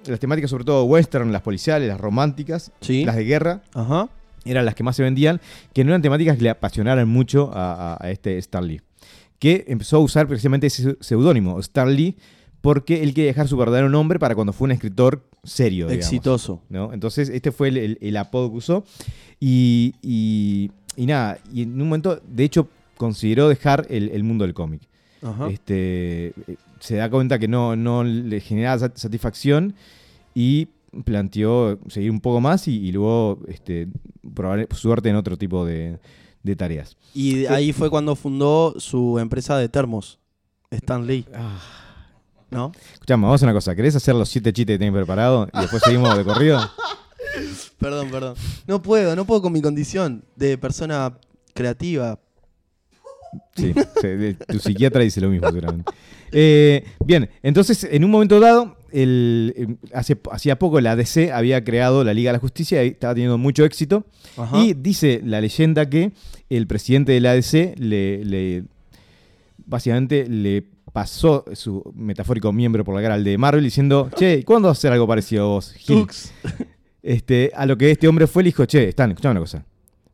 las 0.05 0.19
temáticas 0.19 0.49
sobre 0.49 0.63
todo 0.63 0.83
western, 0.85 1.31
las 1.31 1.41
policiales, 1.41 1.87
las 1.89 1.99
románticas, 1.99 2.71
Sí. 2.81 3.03
las 3.03 3.15
de 3.15 3.25
guerra, 3.25 3.61
Ajá. 3.73 4.09
eran 4.45 4.65
las 4.65 4.75
que 4.75 4.83
más 4.83 4.95
se 4.95 5.03
vendían, 5.03 5.41
que 5.73 5.83
no 5.83 5.91
eran 5.91 6.01
temáticas 6.01 6.37
que 6.37 6.43
le 6.43 6.49
apasionaran 6.49 7.07
mucho 7.09 7.51
a, 7.53 7.93
a- 7.95 7.97
a 7.99 8.11
este 8.11 8.37
Stan 8.37 8.65
Lee. 8.65 8.81
que 9.39 9.65
empezó 9.67 9.97
a 9.97 9.99
usar 9.99 10.27
precisamente 10.27 10.65
ese 10.67 10.97
seudónimo, 10.99 11.59
Stan 11.59 11.93
Lee, 11.95 12.15
porque 12.61 13.03
él 13.03 13.13
quería 13.13 13.27
dejar 13.31 13.47
su 13.47 13.55
verdadero 13.55 13.87
nombre 13.87 14.17
para 14.17 14.33
cuando 14.33 14.51
fue 14.51 14.65
un 14.65 14.71
escritor 14.71 15.23
serio. 15.43 15.85
digamos, 15.87 16.05
Exitoso. 16.05 16.63
¿no? 16.69 16.91
Entonces, 16.91 17.29
este 17.29 17.51
fue 17.51 17.67
el, 17.67 17.77
el- 17.77 17.97
el 18.01 18.17
apodo 18.17 18.49
que 18.49 18.57
usó. 18.57 18.83
Y, 19.39 19.93
y- 20.01 20.71
y 20.95 21.05
nada, 21.05 21.37
y 21.53 21.61
en 21.63 21.73
un 21.79 21.87
momento, 21.87 22.19
de 22.27 22.43
hecho, 22.45 22.67
consideró 22.97 23.47
dejar 23.47 23.85
el, 23.89 24.09
el 24.09 24.23
mundo 24.23 24.43
del 24.45 24.55
cómic. 24.55 24.81
Ajá. 25.21 25.49
Este, 25.49 26.27
eh, 26.27 26.33
se 26.79 26.95
da 26.95 27.09
cuenta 27.09 27.39
que 27.39 27.47
no, 27.47 27.75
no 27.75 28.03
le 28.03 28.39
generaba 28.39 28.77
sat- 28.79 28.97
satisfacción 28.97 29.73
y 30.35 30.67
planteó 31.03 31.79
seguir 31.89 32.11
un 32.11 32.21
poco 32.21 32.39
más 32.41 32.67
y, 32.67 32.77
y 32.77 32.91
luego 32.91 33.39
este, 33.47 33.87
probar 34.33 34.67
suerte 34.75 35.09
en 35.09 35.15
otro 35.15 35.37
tipo 35.37 35.65
de, 35.65 35.99
de 36.43 36.55
tareas. 36.55 36.95
Y 37.13 37.45
ahí 37.47 37.73
fue 37.73 37.89
cuando 37.89 38.15
fundó 38.15 38.75
su 38.77 39.17
empresa 39.19 39.57
de 39.57 39.69
termos, 39.69 40.19
Stan 40.71 41.05
Lee. 41.05 41.25
¿No? 42.49 42.71
Escuchame, 42.93 43.23
vamos 43.23 43.41
a 43.43 43.45
una 43.45 43.53
cosa. 43.53 43.75
¿Querés 43.75 43.95
hacer 43.95 44.15
los 44.15 44.29
siete 44.29 44.53
chistes 44.53 44.75
que 44.75 44.79
tenés 44.79 44.93
preparados 44.93 45.49
y 45.53 45.59
después 45.59 45.81
seguimos 45.83 46.15
de 46.15 46.23
corrido? 46.23 46.59
Perdón, 47.77 48.09
perdón. 48.09 48.35
No 48.65 48.81
puedo, 48.81 49.15
no 49.15 49.25
puedo 49.25 49.41
con 49.41 49.53
mi 49.53 49.61
condición 49.61 50.23
de 50.35 50.57
persona 50.57 51.17
creativa. 51.53 52.19
Sí, 53.55 53.73
tu 54.47 54.59
psiquiatra 54.59 55.01
dice 55.03 55.19
lo 55.21 55.29
mismo 55.29 55.47
seguramente. 55.49 55.91
Eh, 56.31 56.83
bien, 57.05 57.29
entonces 57.43 57.87
en 57.89 58.03
un 58.03 58.11
momento 58.11 58.39
dado, 58.39 58.77
el, 58.91 59.53
eh, 59.57 59.67
hace, 59.93 60.17
hacía 60.31 60.57
poco 60.59 60.79
la 60.81 60.95
DC 60.95 61.31
había 61.31 61.63
creado 61.63 62.03
la 62.03 62.13
Liga 62.13 62.29
de 62.31 62.37
la 62.37 62.39
Justicia 62.39 62.83
y 62.83 62.89
estaba 62.89 63.13
teniendo 63.13 63.37
mucho 63.37 63.65
éxito. 63.65 64.05
Ajá. 64.37 64.57
Y 64.59 64.73
dice 64.73 65.21
la 65.23 65.41
leyenda 65.41 65.89
que 65.89 66.11
el 66.49 66.67
presidente 66.67 67.11
de 67.13 67.19
la 67.21 67.31
ADC 67.31 67.77
le, 67.79 68.23
le- 68.25 68.63
básicamente 69.65 70.27
le 70.27 70.63
pasó 70.93 71.45
su 71.53 71.83
metafórico 71.95 72.51
miembro 72.53 72.83
por 72.83 72.95
la 72.95 73.01
cara 73.01 73.15
al 73.15 73.23
de 73.23 73.37
Marvel 73.37 73.63
diciendo, 73.63 74.09
che, 74.17 74.43
¿cuándo 74.43 74.67
vas 74.69 74.77
a 74.77 74.79
hacer 74.79 74.93
algo 74.93 75.07
parecido 75.07 75.43
a 75.43 75.47
vos, 75.47 75.73
Gil?" 75.73 75.97
Tux. 76.01 76.31
Este, 77.03 77.51
a 77.55 77.65
lo 77.65 77.77
que 77.77 77.91
este 77.91 78.07
hombre 78.07 78.27
fue 78.27 78.43
le 78.43 78.47
dijo, 78.49 78.65
che, 78.65 78.89
Stan, 78.89 79.09
escuchame 79.11 79.31
una 79.33 79.39
cosa. 79.41 79.65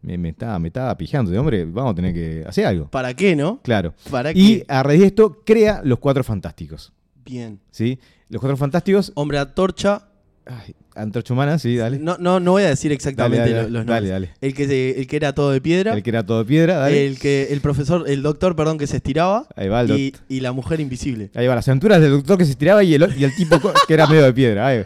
Me, 0.04 0.18
me 0.18 0.30
estaba, 0.30 0.60
me 0.60 0.68
estaba 0.68 0.96
pijando 0.98 1.32
de 1.32 1.39
hombre, 1.39 1.66
vamos 1.66 1.94
a 1.94 1.96
tener 1.96 2.13
que 2.13 2.44
hacer 2.48 2.66
algo. 2.66 2.89
¿Para 2.92 3.13
qué, 3.16 3.36
no? 3.36 3.62
Claro. 3.63 3.94
¿Para 4.12 4.32
Y 4.32 4.60
qué? 4.60 4.66
a 4.68 4.84
raíz 4.84 5.00
de 5.02 5.08
esto 5.08 5.42
crea 5.46 5.82
los 5.84 5.98
Cuatro 6.00 6.24
Fantásticos. 6.24 6.92
Bien. 7.26 7.60
¿Sí? 7.72 7.98
Los 8.30 8.39
Cuatro 8.42 8.58
Fantásticos. 8.58 9.12
Hombre 9.16 9.39
Antorcha. 9.39 10.10
Ay, 10.46 10.76
Antorcha 10.96 11.34
Humana, 11.34 11.58
sí, 11.58 11.78
dale. 11.78 11.98
No, 12.00 12.18
no, 12.20 12.42
no 12.42 12.52
voy 12.52 12.63
a 12.63 12.68
decir 12.68 12.92
exactamente 12.92 13.39
Dale, 13.39 13.54
dale, 13.54 13.70
lo- 13.70 13.80
los 13.80 13.86
dale, 13.86 14.10
nombres. 14.10 14.30
dale. 14.32 14.34
El 14.42 14.54
que, 14.54 14.68
se- 14.68 15.00
el 15.00 15.08
que 15.08 15.16
era 15.16 15.34
todo 15.34 15.52
de 15.52 15.62
piedra. 15.62 15.94
El 15.94 16.04
que 16.04 16.10
era 16.10 16.26
todo 16.26 16.39
de 16.39 16.46
piedra, 16.46 16.76
dale. 16.80 17.08
El 17.08 17.18
que 17.18 17.48
el 17.50 17.62
profesor, 17.62 18.04
el 18.10 18.22
doctor, 18.22 18.54
perdón, 18.58 18.78
que 18.78 18.86
se 18.88 18.98
estiraba. 18.98 19.48
Ahí 19.56 19.70
va 19.70 19.82
el 19.82 19.92
y, 19.92 20.13
y 20.28 20.42
la 20.42 20.52
mujer 20.52 20.82
invisible. 20.82 21.32
Ahí 21.34 21.48
va, 21.48 21.56
las 21.56 21.68
aventuras 21.70 22.02
del 22.02 22.12
doctor 22.12 22.38
que 22.38 22.44
se 22.44 22.52
estiraba 22.52 22.84
y 22.84 22.94
el, 22.94 23.08
y 23.18 23.24
el 23.24 23.34
tipo 23.34 23.58
que 23.88 23.94
era 23.94 24.06
medio 24.06 24.24
de 24.24 24.34
piedra. 24.34 24.68
Ahí. 24.68 24.84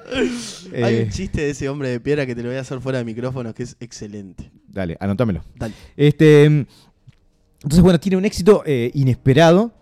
Hay 0.84 0.96
Eh, 0.96 1.04
un 1.06 1.10
chiste 1.10 1.42
de 1.42 1.50
ese 1.50 1.68
hombre 1.70 1.90
de 1.90 2.00
piedra 2.00 2.26
que 2.28 2.36
te 2.36 2.44
lo 2.44 2.50
voy 2.50 2.58
a 2.58 2.62
hacer 2.62 2.80
fuera 2.80 3.00
de 3.00 3.06
micrófono 3.06 3.54
que 3.56 3.64
es 3.64 3.76
excelente. 3.80 4.52
Dale, 4.78 4.96
anótamelo. 5.00 5.44
Dale. 5.56 5.74
Este, 5.98 6.46
entonces, 6.46 7.82
bueno, 7.82 8.00
tiene 8.00 8.18
un 8.18 8.26
éxito 8.26 8.64
eh, 8.66 8.92
inesperado, 8.94 9.74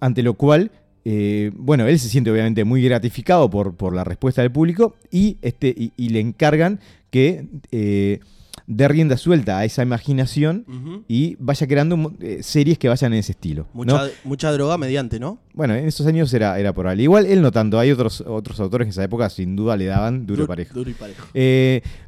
ante 0.00 0.22
lo 0.22 0.34
cual, 0.34 0.72
eh, 1.04 1.52
bueno, 1.54 1.86
él 1.86 1.98
se 1.98 2.08
siente 2.08 2.30
obviamente 2.30 2.64
muy 2.64 2.82
gratificado 2.82 3.48
por, 3.50 3.76
por 3.76 3.94
la 3.94 4.04
respuesta 4.04 4.42
del 4.42 4.50
público 4.50 4.96
y, 5.10 5.38
este, 5.42 5.68
y, 5.68 5.92
y 5.96 6.08
le 6.08 6.20
encargan 6.20 6.80
que 7.10 7.46
eh, 7.70 8.20
dé 8.66 8.88
rienda 8.88 9.16
suelta 9.16 9.58
a 9.58 9.64
esa 9.64 9.82
imaginación 9.82 11.04
y 11.06 11.36
vaya 11.38 11.66
creando 11.66 12.12
eh, 12.20 12.42
series 12.42 12.78
que 12.78 12.88
vayan 12.88 13.12
en 13.12 13.20
ese 13.20 13.32
estilo. 13.32 13.66
¿no? 13.74 14.00
Mucha, 14.24 14.52
droga 14.52 14.76
mediante, 14.78 15.20
¿no? 15.20 15.38
Bueno, 15.54 15.74
en 15.74 15.86
esos 15.86 16.06
años 16.06 16.32
era, 16.34 16.58
era 16.58 16.72
probable. 16.72 17.02
Igual 17.02 17.26
él 17.26 17.40
no 17.40 17.52
tanto, 17.52 17.78
hay 17.78 17.90
otros, 17.90 18.22
otros 18.26 18.58
autores 18.60 18.86
que 18.86 18.88
en 18.88 18.92
esa 18.92 19.04
época 19.04 19.30
sin 19.30 19.56
duda 19.56 19.76
le 19.76 19.86
daban 19.86 20.26
duro 20.26 20.44
y 20.44 20.46
parejo. 20.46 20.74
Duro 20.74 20.90
y 20.90 20.94
parejo. 20.94 21.26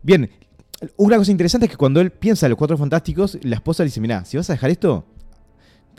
Bien, 0.02 0.30
una 0.96 1.16
cosa 1.16 1.30
interesante 1.30 1.66
es 1.66 1.70
que 1.70 1.76
cuando 1.76 2.00
él 2.00 2.10
piensa 2.10 2.46
en 2.46 2.50
los 2.50 2.58
cuatro 2.58 2.78
fantásticos, 2.78 3.38
la 3.42 3.56
esposa 3.56 3.82
le 3.82 3.88
dice, 3.88 4.00
mirá, 4.00 4.24
si 4.24 4.36
vas 4.36 4.48
a 4.50 4.54
dejar 4.54 4.70
esto, 4.70 5.06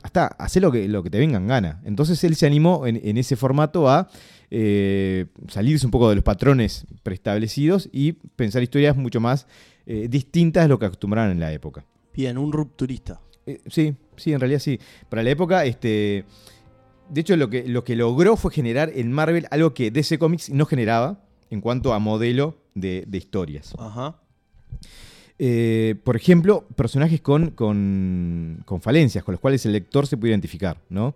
hasta 0.04 0.28
haz 0.28 0.56
lo 0.58 0.72
que, 0.72 0.88
lo 0.88 1.04
que 1.04 1.10
te 1.10 1.20
venga 1.20 1.38
en 1.38 1.48
gana. 1.48 1.82
Entonces 1.84 2.24
él 2.24 2.36
se 2.36 2.48
animó 2.48 2.88
en, 2.88 3.00
en 3.04 3.18
ese 3.18 3.36
formato 3.36 3.90
a 3.90 4.10
eh, 4.50 5.28
salirse 5.48 5.86
un 5.86 5.92
poco 5.92 6.10
de 6.10 6.16
los 6.16 6.24
patrones 6.24 6.86
preestablecidos 7.04 7.90
y 7.92 8.14
pensar 8.14 8.62
historias 8.62 8.98
mucho 8.98 9.20
más 9.20 9.48
eh, 9.86 10.08
distintas 10.10 10.66
de 10.66 10.70
lo 10.70 10.80
que 10.80 10.86
acostumbraban 10.86 11.32
en 11.32 11.40
la 11.40 11.54
época. 11.54 11.86
Bien, 12.14 12.38
un 12.38 12.52
rupturista. 12.52 13.22
Eh, 13.46 13.62
sí, 13.68 13.96
sí, 14.18 14.34
en 14.34 14.40
realidad 14.40 14.60
sí. 14.60 14.80
Para 15.10 15.24
la 15.24 15.30
época, 15.30 15.66
este. 15.66 16.26
De 17.10 17.22
hecho, 17.22 17.36
lo 17.36 17.50
que, 17.50 17.68
lo 17.68 17.84
que 17.84 17.96
logró 17.96 18.38
fue 18.38 18.52
generar 18.52 18.92
en 18.94 19.12
Marvel 19.12 19.48
algo 19.52 19.74
que 19.74 19.92
DC 19.92 20.18
Comics 20.18 20.50
no 20.50 20.66
generaba 20.66 21.24
en 21.50 21.60
cuanto 21.60 21.94
a 21.94 22.00
modelo 22.00 22.58
de, 22.74 23.04
de 23.08 23.18
historias. 23.18 23.74
Ajá. 23.78 24.21
Eh, 25.40 25.96
por 26.04 26.16
ejemplo, 26.16 26.68
personajes 26.76 27.20
con, 27.20 27.50
con, 27.52 28.62
con 28.66 28.80
falencias, 28.82 29.24
con 29.24 29.32
los 29.34 29.40
cuales 29.42 29.66
el 29.66 29.72
lector 29.72 30.06
se 30.06 30.18
puede 30.18 30.32
identificar, 30.32 30.78
¿no? 30.90 31.16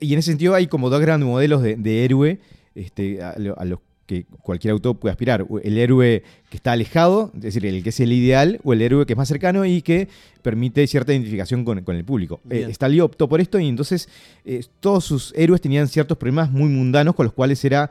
Y 0.00 0.12
en 0.12 0.18
ese 0.18 0.32
sentido 0.32 0.54
hay 0.54 0.66
como 0.66 0.90
dos 0.90 1.00
grandes 1.00 1.28
modelos 1.28 1.62
de, 1.62 1.76
de 1.76 2.04
héroe 2.04 2.40
este, 2.74 3.22
a, 3.22 3.38
lo- 3.38 3.56
a 3.58 3.64
los 3.64 3.78
que 4.06 4.24
cualquier 4.42 4.72
autor 4.72 4.98
puede 4.98 5.12
aspirar. 5.12 5.46
El 5.62 5.78
héroe 5.78 6.24
que 6.50 6.56
está 6.56 6.72
alejado, 6.72 7.30
es 7.36 7.42
decir, 7.42 7.64
el 7.64 7.82
que 7.84 7.90
es 7.90 8.00
el 8.00 8.12
ideal, 8.12 8.60
o 8.64 8.72
el 8.72 8.82
héroe 8.82 9.06
que 9.06 9.12
es 9.12 9.16
más 9.16 9.28
cercano 9.28 9.64
y 9.64 9.80
que 9.80 10.08
permite 10.42 10.84
cierta 10.88 11.12
identificación 11.12 11.64
con, 11.64 11.82
con 11.84 11.94
el 11.96 12.04
público. 12.04 12.40
Eh, 12.50 13.00
optó 13.00 13.28
por 13.28 13.40
esto 13.40 13.58
y 13.60 13.68
entonces 13.68 14.08
eh, 14.44 14.62
todos 14.80 15.04
sus 15.04 15.32
héroes 15.36 15.60
tenían 15.60 15.86
ciertos 15.86 16.18
problemas 16.18 16.50
muy 16.50 16.68
mundanos 16.68 17.14
con 17.14 17.24
los 17.24 17.32
cuales 17.32 17.64
era... 17.64 17.90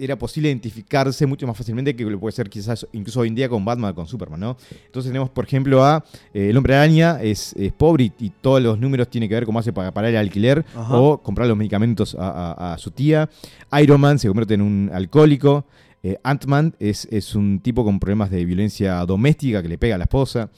era 0.00 0.16
posible 0.18 0.48
identificarse 0.48 1.26
mucho 1.26 1.46
más 1.46 1.56
fácilmente 1.56 1.94
que 1.94 2.04
lo 2.04 2.18
puede 2.18 2.32
ser 2.32 2.48
quizás 2.48 2.86
incluso 2.92 3.20
hoy 3.20 3.28
en 3.28 3.34
día 3.34 3.48
con 3.48 3.64
Batman 3.64 3.90
o 3.92 3.94
con 3.94 4.06
Superman, 4.06 4.40
¿no? 4.40 4.56
Entonces 4.86 5.10
tenemos, 5.10 5.30
por 5.30 5.44
ejemplo, 5.44 5.84
a 5.84 6.04
eh, 6.34 6.50
El 6.50 6.56
Hombre 6.56 6.74
Araña, 6.74 7.18
es, 7.22 7.52
es 7.54 7.72
pobre 7.72 8.04
y, 8.04 8.12
y 8.18 8.30
todos 8.30 8.62
los 8.62 8.78
números 8.78 9.08
tienen 9.08 9.28
que 9.28 9.34
ver 9.34 9.44
cómo 9.46 9.58
hace 9.58 9.72
para 9.72 9.92
pagar 9.92 10.10
el 10.10 10.16
alquiler 10.16 10.64
Ajá. 10.74 10.96
o 10.96 11.18
comprar 11.18 11.46
los 11.48 11.56
medicamentos 11.56 12.14
a, 12.18 12.52
a- 12.52 12.74
a 12.74 12.78
su 12.78 12.90
tía. 12.90 13.28
Iron 13.80 14.00
Man 14.00 14.18
se 14.18 14.28
convierte 14.28 14.54
en 14.54 14.62
un 14.62 14.90
alcohólico. 14.92 15.64
Eh, 16.02 16.16
Ant-Man 16.22 16.74
es, 16.78 17.06
es 17.10 17.34
un 17.34 17.60
tipo 17.60 17.84
con 17.84 18.00
problemas 18.00 18.30
de 18.30 18.42
violencia 18.46 19.04
doméstica 19.04 19.60
que 19.62 19.68
le 19.68 19.76
pega 19.76 19.96
a 19.96 19.98
la 19.98 20.04
esposa. 20.04 20.48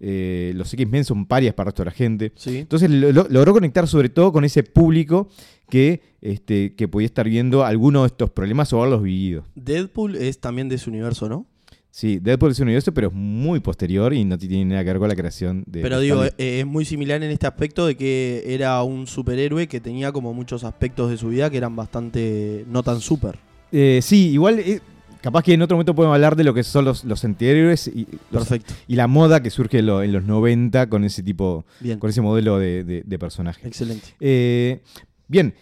Eh, 0.00 0.52
los 0.56 0.72
X-Men 0.72 1.04
son 1.04 1.26
parias 1.26 1.54
para 1.54 1.68
el 1.68 1.72
resto 1.72 1.82
de 1.82 1.86
la 1.86 1.92
gente. 1.92 2.32
Sí. 2.34 2.58
Entonces 2.58 2.90
lo- 2.90 3.12
lo- 3.12 3.26
logró 3.28 3.52
conectar 3.52 3.86
sobre 3.86 4.08
todo 4.08 4.32
con 4.32 4.44
ese 4.44 4.62
público 4.62 5.28
que, 5.68 6.00
este, 6.22 6.74
que 6.74 6.88
podía 6.88 7.06
estar 7.06 7.28
viendo 7.28 7.64
algunos 7.64 8.02
de 8.02 8.06
estos 8.08 8.30
problemas 8.30 8.72
o 8.72 8.78
haberlos 8.80 9.02
vivido. 9.02 9.44
Deadpool 9.54 10.16
es 10.16 10.40
también 10.40 10.68
de 10.68 10.76
ese 10.76 10.88
universo, 10.90 11.28
¿no? 11.28 11.46
Sí, 11.92 12.18
Deadpool 12.20 12.52
es 12.52 12.58
un 12.60 12.64
universo, 12.68 12.94
pero 12.94 13.08
es 13.08 13.12
muy 13.14 13.58
posterior 13.60 14.14
y 14.14 14.24
no 14.24 14.38
tiene 14.38 14.64
nada 14.64 14.84
que 14.84 14.90
ver 14.90 14.98
con 15.00 15.08
la 15.08 15.16
creación 15.16 15.64
de. 15.66 15.82
Pero 15.82 15.98
digo, 16.00 16.24
eh, 16.24 16.60
es 16.60 16.66
muy 16.66 16.84
similar 16.84 17.20
en 17.22 17.30
este 17.32 17.46
aspecto 17.48 17.84
de 17.86 17.96
que 17.96 18.44
era 18.46 18.80
un 18.84 19.06
superhéroe 19.08 19.66
que 19.66 19.80
tenía 19.80 20.12
como 20.12 20.32
muchos 20.32 20.62
aspectos 20.64 21.10
de 21.10 21.16
su 21.16 21.28
vida 21.28 21.50
que 21.50 21.56
eran 21.56 21.74
bastante 21.76 22.64
no 22.68 22.82
tan 22.84 23.00
super. 23.00 23.38
Eh, 23.72 23.98
sí, 24.02 24.30
igual. 24.30 24.60
eh, 24.60 24.80
capaz 25.20 25.42
que 25.42 25.52
en 25.54 25.62
otro 25.62 25.76
momento 25.76 25.94
podemos 25.94 26.14
hablar 26.14 26.36
de 26.36 26.44
lo 26.44 26.54
que 26.54 26.62
son 26.62 26.84
los, 26.84 27.04
los 27.04 27.24
antihéroes 27.24 27.88
y, 27.88 28.06
los- 28.30 28.46
Perfecto. 28.48 28.74
y 28.88 28.96
la 28.96 29.06
moda 29.06 29.42
que 29.42 29.50
surge 29.50 29.78
en, 29.80 29.86
lo- 29.86 30.02
en 30.02 30.12
los 30.12 30.24
90 30.24 30.88
con 30.88 31.04
ese 31.04 31.22
tipo, 31.22 31.64
Bien. 31.80 31.98
con 31.98 32.10
ese 32.10 32.20
modelo 32.20 32.58
de, 32.58 32.84
de- 32.84 33.02
de 33.04 33.18
personaje. 33.18 33.66
Excelente. 33.66 34.08
Eh, 34.20 34.80
bien, 35.28 35.54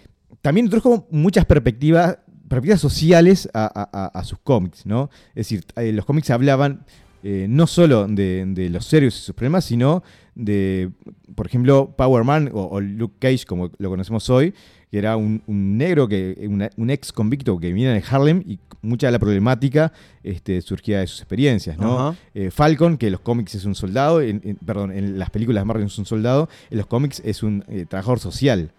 también 0.42 0.66
introdujo 0.66 1.06
muchas 1.10 1.44
perspectivas, 1.44 2.18
perspectivas 2.48 2.80
sociales 2.80 3.48
a, 3.52 3.64
a- 3.66 3.90
a- 4.06 4.18
a 4.18 4.24
sus 4.24 4.38
cómics, 4.38 4.86
¿no? 4.86 5.10
Es 5.30 5.48
decir, 5.48 5.64
eh, 5.76 5.92
los 5.92 6.04
cómics 6.04 6.30
hablaban 6.30 6.84
eh, 7.24 7.46
no 7.48 7.66
solo 7.66 8.06
de, 8.06 8.44
de 8.46 8.70
los 8.70 8.90
héroes 8.92 9.16
y 9.16 9.18
sus 9.22 9.34
problemas, 9.34 9.64
sino 9.64 10.04
de, 10.36 10.90
por 11.34 11.46
ejemplo, 11.48 11.94
Power 11.98 12.22
Man 12.22 12.48
o, 12.54 12.62
o 12.66 12.80
Luke 12.80 13.16
Cage, 13.18 13.44
como 13.44 13.70
lo 13.76 13.90
conocemos 13.90 14.30
hoy, 14.30 14.54
que 14.90 14.98
era 14.98 15.16
un, 15.16 15.42
un 15.48 15.76
negro, 15.76 16.06
que 16.06 16.46
una- 16.48 16.70
un 16.76 16.90
ex 16.90 17.12
convicto 17.12 17.58
que 17.58 17.66
vivía 17.72 17.94
en 17.94 18.02
Harlem 18.08 18.44
y 18.46 18.58
mucha 18.82 19.08
de 19.08 19.12
la 19.12 19.18
problemática 19.18 19.92
este, 20.22 20.60
surgía 20.62 21.00
de 21.00 21.06
sus 21.06 21.20
experiencias, 21.20 21.78
¿no? 21.78 22.16
Eh, 22.34 22.50
Falcon, 22.50 22.96
que 22.96 23.06
en 23.06 23.12
los 23.12 23.20
cómics 23.20 23.54
es 23.56 23.64
un 23.64 23.74
soldado, 23.74 24.20
en- 24.20 24.40
en- 24.44 24.56
perdón, 24.56 24.92
en 24.92 25.18
las 25.18 25.30
películas 25.30 25.62
de 25.62 25.66
Marvel 25.66 25.86
es 25.86 25.98
un 25.98 26.06
soldado, 26.06 26.48
en 26.70 26.78
los 26.78 26.86
cómics 26.86 27.20
es 27.24 27.42
un 27.42 27.64
eh, 27.68 27.86
trabajador 27.88 28.20
social, 28.20 28.70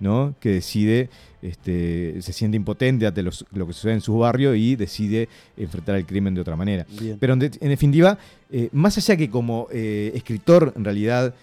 ¿no? 0.00 0.34
Que 0.40 0.50
decide, 0.50 1.08
este, 1.42 2.20
se 2.22 2.32
siente 2.32 2.56
impotente 2.56 3.06
ante 3.06 3.22
los- 3.22 3.44
lo 3.52 3.66
que 3.66 3.72
sucede 3.72 3.92
en 3.94 4.00
su 4.00 4.16
barrio 4.18 4.54
y 4.54 4.76
decide 4.76 5.28
enfrentar 5.56 5.96
el 5.96 6.06
crimen 6.06 6.34
de 6.34 6.40
otra 6.40 6.56
manera. 6.56 6.86
Bien. 7.00 7.16
Pero 7.18 7.32
en, 7.34 7.38
de- 7.40 7.50
en 7.60 7.68
definitiva, 7.68 8.18
eh, 8.50 8.68
más 8.72 8.96
allá 8.98 9.16
que 9.16 9.30
como 9.30 9.68
escritor, 9.70 10.72
en 10.76 10.84
realidad, 10.84 11.34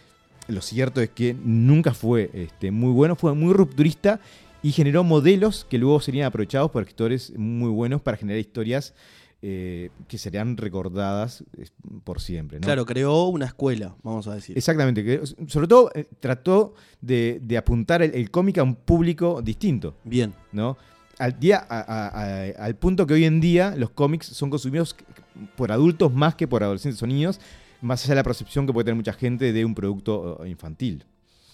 lo 0.48 0.62
cierto 0.62 1.02
es 1.02 1.10
que 1.10 1.36
nunca 1.44 1.94
fue 1.94 2.30
este, 2.34 2.72
muy 2.72 2.92
bueno, 2.92 3.16
fue 3.16 3.34
muy 3.36 3.54
rupturista 3.54 4.20
y 4.64 4.72
generó 4.72 5.04
modelos 5.04 5.66
que 5.70 5.78
luego 5.78 6.00
serían 6.00 6.28
aprovechados 6.28 6.72
por 6.72 6.84
escritores 6.84 7.34
muy 7.38 7.70
buenos 7.70 8.02
para 8.02 8.18
generar 8.18 8.40
historias 8.40 8.94
eh, 9.44 9.90
que 10.08 10.20
serían 10.20 10.56
recordadas 10.56 11.44
eh, 11.58 11.66
por 12.04 12.22
siempre. 12.22 12.60
¿no? 12.60 12.66
Claro, 12.66 12.86
creó 12.86 13.26
una 13.26 13.46
escuela, 13.48 13.96
vamos 14.04 14.28
a 14.28 14.36
decir. 14.36 14.56
Exactamente. 14.56 15.22
sobre 15.48 15.68
todo 15.68 15.90
eh, 15.96 16.08
trató 16.20 16.76
de, 17.02 17.40
de 17.42 17.58
apuntar 17.58 18.04
el, 18.04 18.14
el 18.14 18.30
cómic 18.30 18.60
a 18.60 18.64
un 18.64 18.76
público 18.76 19.42
distinto. 19.42 19.96
Bien. 20.04 20.34
¿no? 20.52 20.78
Al, 21.18 21.40
día, 21.40 21.58
a- 21.68 21.80
a- 21.80 22.08
a- 22.10 22.66
al 22.66 22.76
punto 22.76 23.08
que 23.08 23.16
hoy 23.16 23.26
en 23.26 23.42
día 23.42 23.74
los 23.76 23.90
cómics 23.90 24.28
son 24.28 24.52
consumidos 24.52 24.96
por 25.56 25.72
adultos 25.72 26.14
más 26.14 26.36
que 26.36 26.48
por 26.48 26.62
adolescentes 26.64 27.02
o 27.02 27.08
niños, 27.08 27.40
más 27.82 28.04
allá 28.04 28.12
de 28.12 28.16
la 28.18 28.24
percepción 28.24 28.68
que 28.68 28.74
puede 28.74 28.86
tener 28.86 28.96
mucha 28.96 29.14
gente 29.14 29.52
de 29.54 29.66
un 29.66 29.74
producto 29.74 30.46
infantil. 30.46 31.04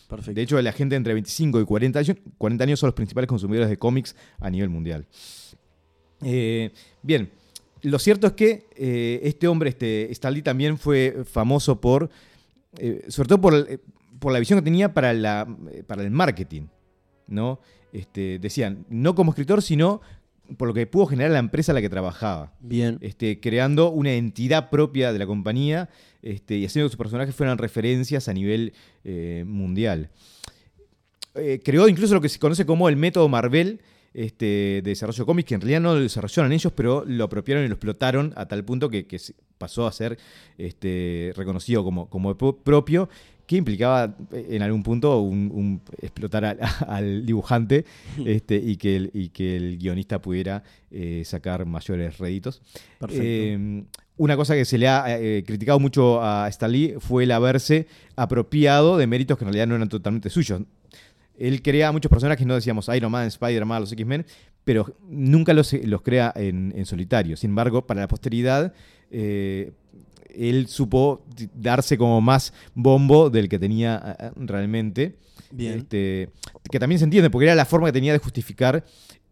Perfecto. 0.07 0.33
De 0.33 0.41
hecho, 0.41 0.61
la 0.61 0.71
gente 0.71 0.95
entre 0.95 1.13
25 1.13 1.59
y 1.59 1.65
40 1.65 1.99
años, 1.99 2.17
40 2.37 2.63
años 2.63 2.79
son 2.79 2.87
los 2.87 2.95
principales 2.95 3.27
consumidores 3.27 3.69
de 3.69 3.77
cómics 3.77 4.15
a 4.39 4.49
nivel 4.49 4.69
mundial. 4.69 5.05
Eh, 6.23 6.71
bien, 7.03 7.29
lo 7.81 7.99
cierto 7.99 8.27
es 8.27 8.33
que 8.33 8.65
eh, 8.75 9.19
este 9.23 9.47
hombre, 9.47 9.69
este, 9.69 10.11
Stan 10.11 10.33
Lee, 10.33 10.41
también 10.41 10.77
fue 10.77 11.23
famoso 11.25 11.81
por, 11.81 12.09
eh, 12.77 13.05
sobre 13.09 13.27
todo 13.27 13.41
por, 13.41 13.81
por 14.19 14.31
la 14.31 14.39
visión 14.39 14.59
que 14.59 14.63
tenía 14.63 14.93
para, 14.93 15.13
la, 15.13 15.47
para 15.87 16.03
el 16.03 16.11
marketing. 16.11 16.67
¿no? 17.27 17.59
Este, 17.91 18.39
decían, 18.39 18.85
no 18.89 19.15
como 19.15 19.31
escritor, 19.31 19.61
sino 19.61 20.01
por 20.57 20.69
lo 20.69 20.73
que 20.73 20.87
pudo 20.87 21.07
generar 21.07 21.31
la 21.31 21.39
empresa 21.39 21.71
en 21.71 21.75
la 21.75 21.81
que 21.81 21.89
trabajaba 21.89 22.53
Bien. 22.61 22.97
este, 23.01 23.39
creando 23.39 23.91
una 23.91 24.13
entidad 24.13 24.69
propia 24.69 25.11
de 25.11 25.19
la 25.19 25.25
compañía 25.25 25.89
este, 26.21 26.57
y 26.57 26.65
haciendo 26.65 26.87
que 26.87 26.91
sus 26.91 26.97
personajes 26.97 27.35
fueran 27.35 27.57
referencias 27.57 28.27
a 28.27 28.33
nivel 28.33 28.73
eh, 29.03 29.43
mundial. 29.45 30.09
Eh, 31.35 31.59
creó 31.63 31.87
incluso 31.87 32.13
lo 32.13 32.21
que 32.21 32.29
se 32.29 32.39
conoce 32.39 32.65
como 32.65 32.89
el 32.89 32.95
método 32.95 33.29
Marvel 33.29 33.79
este, 34.13 34.45
de 34.45 34.81
desarrollo 34.81 35.23
de 35.23 35.25
cómics, 35.25 35.47
que 35.47 35.55
en 35.55 35.61
realidad 35.61 35.81
no 35.81 35.93
lo 35.93 36.01
desarrollaron 36.01 36.51
ellos, 36.51 36.73
pero 36.75 37.05
lo 37.05 37.23
apropiaron 37.25 37.63
y 37.63 37.67
lo 37.67 37.75
explotaron 37.75 38.33
a 38.35 38.47
tal 38.47 38.65
punto 38.65 38.89
que, 38.89 39.05
pasó 39.59 39.87
a 39.87 39.91
ser 39.91 40.17
este, 40.57 41.33
reconocido 41.35 41.83
como, 41.83 42.09
como 42.09 42.35
pro- 42.37 42.57
propio, 42.57 43.09
que 43.45 43.55
implicaba 43.55 44.15
eh, 44.31 44.47
en 44.51 44.61
algún 44.61 44.83
punto 44.83 45.19
un, 45.21 45.51
un 45.53 45.81
explotar 46.01 46.45
al, 46.45 46.59
al 46.87 47.25
dibujante 47.25 47.85
este, 48.25 48.55
y, 48.55 48.77
que 48.77 48.95
el, 48.95 49.11
y 49.13 49.29
que 49.29 49.55
el 49.55 49.77
guionista 49.77 50.21
pudiera 50.21 50.63
eh, 50.91 51.21
sacar 51.25 51.65
mayores 51.65 52.17
réditos. 52.17 52.61
Perfecto. 52.99 53.23
Eh, 53.23 53.83
una 54.17 54.35
cosa 54.35 54.55
que 54.55 54.65
se 54.65 54.77
le 54.77 54.87
ha 54.87 55.05
eh, 55.07 55.43
criticado 55.45 55.79
mucho 55.79 56.21
a 56.21 56.47
Stan 56.49 56.71
Lee 56.71 56.95
fue 56.99 57.23
el 57.23 57.31
haberse 57.31 57.87
apropiado 58.15 58.97
de 58.97 59.07
méritos 59.07 59.37
que 59.37 59.43
en 59.43 59.49
realidad 59.49 59.67
no 59.67 59.75
eran 59.75 59.89
totalmente 59.89 60.29
suyos. 60.29 60.61
Él 61.37 61.61
crea 61.61 61.91
muchos 61.91 62.09
personajes, 62.09 62.45
no 62.47 62.55
decíamos 62.55 62.89
Iron 62.95 63.11
Man, 63.11 63.27
Spider-Man, 63.27 63.81
los 63.81 63.91
X-Men, 63.91 64.25
pero 64.63 64.95
nunca 65.07 65.53
los, 65.53 65.71
los 65.73 66.01
crea 66.01 66.33
en, 66.35 66.73
en 66.75 66.85
solitario. 66.85 67.37
Sin 67.37 67.51
embargo, 67.51 67.85
para 67.85 68.01
la 68.01 68.07
posteridad, 68.07 68.73
eh, 69.11 69.71
él 70.35 70.67
supo 70.67 71.23
darse 71.53 71.97
como 71.97 72.21
más 72.21 72.53
bombo 72.73 73.29
del 73.29 73.49
que 73.49 73.59
tenía 73.59 74.17
eh, 74.19 74.31
realmente. 74.35 75.15
Bien. 75.51 75.77
Este, 75.77 76.29
que 76.69 76.79
también 76.79 76.99
se 76.99 77.05
entiende, 77.05 77.29
porque 77.29 77.45
era 77.45 77.55
la 77.55 77.65
forma 77.65 77.87
que 77.87 77.93
tenía 77.93 78.13
de 78.13 78.19
justificar 78.19 78.83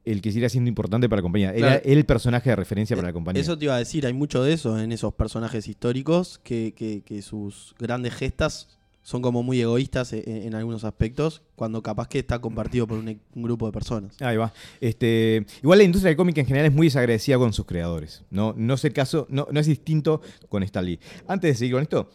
el 0.05 0.21
que 0.21 0.29
siguiera 0.29 0.49
siendo 0.49 0.69
importante 0.69 1.09
para 1.09 1.19
la 1.19 1.23
compañía. 1.23 1.49
Era 1.49 1.67
Claro. 1.67 1.81
el 1.83 2.05
personaje 2.05 2.49
de 2.51 2.55
referencia 2.55 2.95
para 2.95 3.09
la 3.09 3.13
compañía. 3.13 3.41
Eso 3.41 3.57
te 3.57 3.65
iba 3.65 3.75
a 3.75 3.79
decir, 3.79 4.05
hay 4.05 4.13
mucho 4.13 4.43
de 4.43 4.53
eso 4.53 4.79
en 4.79 4.91
esos 4.91 5.13
personajes 5.13 5.67
históricos, 5.67 6.39
que, 6.43 6.73
que- 6.75 7.01
que 7.03 7.21
sus 7.21 7.75
grandes 7.79 8.13
gestas 8.13 8.67
son 9.01 9.21
como 9.21 9.43
muy 9.43 9.61
egoístas 9.61 10.13
en, 10.13 10.23
en 10.27 10.55
algunos 10.55 10.83
aspectos, 10.83 11.43
cuando 11.55 11.83
capaz 11.83 12.07
que 12.07 12.17
está 12.19 12.39
compartido 12.39 12.87
por 12.87 12.97
un, 12.97 13.09
e- 13.09 13.19
un 13.35 13.43
grupo 13.43 13.67
de 13.67 13.71
personas. 13.71 14.19
Ahí 14.19 14.35
va. 14.37 14.51
Este, 14.81 15.45
igual 15.61 15.77
la 15.79 15.83
industria 15.83 16.09
del 16.09 16.17
cómic 16.17 16.37
en 16.39 16.45
general 16.47 16.67
es 16.67 16.73
muy 16.73 16.87
desagradecida 16.87 17.37
con 17.37 17.53
sus 17.53 17.65
creadores. 17.65 18.23
No, 18.31 18.53
no 18.57 18.73
es 18.75 18.83
el 18.85 18.93
caso, 18.93 19.27
no, 19.29 19.47
no 19.51 19.59
es 19.59 19.67
distinto 19.67 20.21
con 20.49 20.63
Stan 20.63 20.83
Lee. 20.85 20.99
Antes 21.27 21.51
de 21.51 21.55
seguir 21.55 21.73
con 21.73 21.83
esto, 21.83 22.09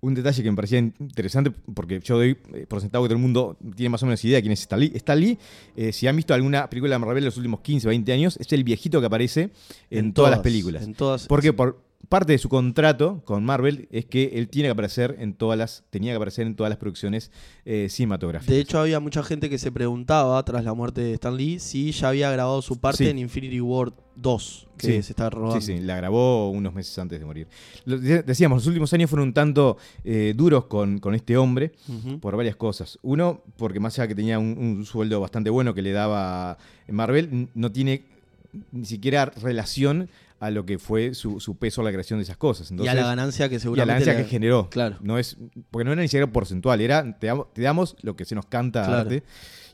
un 0.00 0.14
detalle 0.14 0.42
que 0.42 0.50
me 0.50 0.56
parecía 0.56 0.78
interesante, 0.78 1.50
porque 1.74 2.00
yo 2.00 2.16
doy 2.16 2.36
eh, 2.54 2.66
por 2.66 2.80
sentado 2.80 3.04
que 3.04 3.08
todo 3.08 3.16
el 3.16 3.22
mundo 3.22 3.56
tiene 3.76 3.90
más 3.90 4.02
o 4.02 4.06
menos 4.06 4.24
idea 4.24 4.36
de 4.36 4.42
quién 4.42 4.52
es 4.52 4.60
Stan 4.60 4.80
Lee. 4.80 4.92
Stan 4.94 5.20
Lee, 5.20 5.38
eh, 5.76 5.92
si 5.92 6.06
han 6.06 6.16
visto 6.16 6.32
alguna 6.32 6.68
película 6.70 6.94
de 6.94 6.98
Marvel 6.98 7.18
en 7.18 7.26
los 7.26 7.36
últimos 7.36 7.60
15, 7.60 7.88
20 7.88 8.12
años, 8.12 8.36
es 8.40 8.52
el 8.52 8.64
viejito 8.64 9.00
que 9.00 9.06
aparece 9.06 9.50
en, 9.90 10.12
todas, 10.12 10.30
las 10.30 10.40
películas. 10.40 10.82
En 10.84 10.94
todas. 10.94 11.26
Porque 11.26 11.52
por 11.52 11.89
parte 12.10 12.32
de 12.32 12.38
su 12.38 12.48
contrato 12.50 13.22
con 13.24 13.42
Marvel 13.44 13.88
es 13.90 14.04
que 14.04 14.32
él 14.34 14.48
tiene 14.48 14.66
que 14.66 14.72
aparecer 14.72 15.16
en 15.20 15.32
todas 15.32 15.56
las, 15.56 15.84
tenía 15.88 16.12
que 16.12 16.16
aparecer 16.16 16.46
en 16.46 16.54
todas 16.56 16.68
las 16.68 16.76
producciones 16.78 17.30
eh, 17.64 17.86
cinematográficas. 17.88 18.52
De 18.52 18.60
hecho, 18.60 18.78
había 18.80 19.00
mucha 19.00 19.22
gente 19.22 19.48
que 19.48 19.56
se 19.58 19.72
preguntaba, 19.72 20.44
tras 20.44 20.64
la 20.64 20.74
muerte 20.74 21.00
de 21.00 21.14
Stan 21.14 21.34
Lee, 21.36 21.58
si 21.60 21.92
ya 21.92 22.08
había 22.08 22.30
grabado 22.30 22.60
su 22.62 22.78
parte 22.78 23.04
Sí. 23.04 23.08
en 23.10 23.18
Infinity 23.18 23.60
War 23.60 23.92
2, 24.16 24.68
que 24.76 24.86
Sí. 24.88 25.02
se 25.04 25.12
está 25.12 25.30
rodando. 25.30 25.60
Sí, 25.60 25.78
sí, 25.78 25.80
la 25.82 25.96
grabó 25.96 26.50
unos 26.50 26.74
meses 26.74 26.98
antes 26.98 27.18
de 27.18 27.24
morir. 27.24 27.46
Lo- 27.84 27.96
decíamos, 27.98 28.56
los 28.58 28.66
últimos 28.66 28.92
años 28.92 29.08
fueron 29.08 29.28
un 29.28 29.34
tanto 29.34 29.78
eh, 30.04 30.34
duros 30.36 30.64
con, 30.66 30.98
con 30.98 31.14
este 31.14 31.36
hombre 31.36 31.72
por 32.20 32.36
varias 32.36 32.56
cosas. 32.56 32.98
Uno, 33.02 33.42
porque 33.56 33.80
más 33.80 33.98
allá 33.98 34.08
que 34.08 34.14
tenía 34.16 34.38
un, 34.38 34.58
un 34.58 34.84
sueldo 34.84 35.20
bastante 35.20 35.48
bueno 35.48 35.74
que 35.74 35.82
le 35.82 35.92
daba 35.92 36.58
Marvel, 36.88 37.48
no 37.54 37.70
tiene 37.70 38.02
ni 38.72 38.84
siquiera 38.84 39.26
relación 39.26 40.10
a 40.40 40.50
lo 40.50 40.64
que 40.66 40.78
fue 40.78 41.14
su, 41.14 41.38
su 41.38 41.56
peso 41.58 41.82
a 41.82 41.84
la 41.84 41.90
creación 41.92 42.18
de 42.18 42.24
esas 42.24 42.36
cosas. 42.38 42.70
y 42.72 42.88
a 42.88 42.94
la 42.94 43.04
ganancia 43.06 43.48
que 43.48 43.54
y 43.54 43.56
a 43.56 43.58
la 43.58 43.60
seguramente. 43.62 44.04
ganancia 44.04 44.16
que 44.24 44.30
generó. 44.30 44.68
Claro. 44.70 44.96
No 45.02 45.18
es, 45.18 45.36
porque 45.70 45.84
no 45.84 45.92
era 45.92 46.00
ni 46.02 46.08
siquiera 46.08 46.26
porcentual, 46.32 46.80
era 46.80 47.18
te 47.18 47.26
damos, 47.28 47.52
te 47.52 47.62
damos 47.62 47.96
lo 48.02 48.16
que 48.16 48.24
se 48.24 48.34
nos 48.34 48.46
canta 48.46 48.82
Claro. 48.84 48.96
darte. 49.10 49.22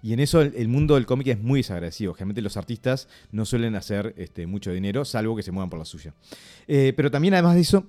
Y 0.03 0.13
en 0.13 0.21
eso 0.21 0.41
el, 0.43 0.53
el 0.57 0.69
mundo 0.69 0.95
del 0.97 1.07
cómic 1.07 1.29
es 1.29 1.41
muy 1.41 1.61
desagradecido. 1.61 2.13
Generalmente 2.15 2.43
los 2.43 2.57
artistas 2.57 3.09
no 3.33 3.45
suelen 3.45 3.75
hacer 3.77 4.15
este, 4.19 4.47
mucho 4.47 4.71
dinero, 4.73 5.05
salvo 5.05 5.35
que 5.37 5.43
se 5.43 5.53
muevan 5.53 5.71
por 5.71 5.79
la 5.79 5.85
suya. 5.85 6.15
Eh, 6.69 6.93
pero 6.97 7.11
también, 7.11 7.35
además 7.35 7.55
de 7.55 7.61
eso, 7.63 7.87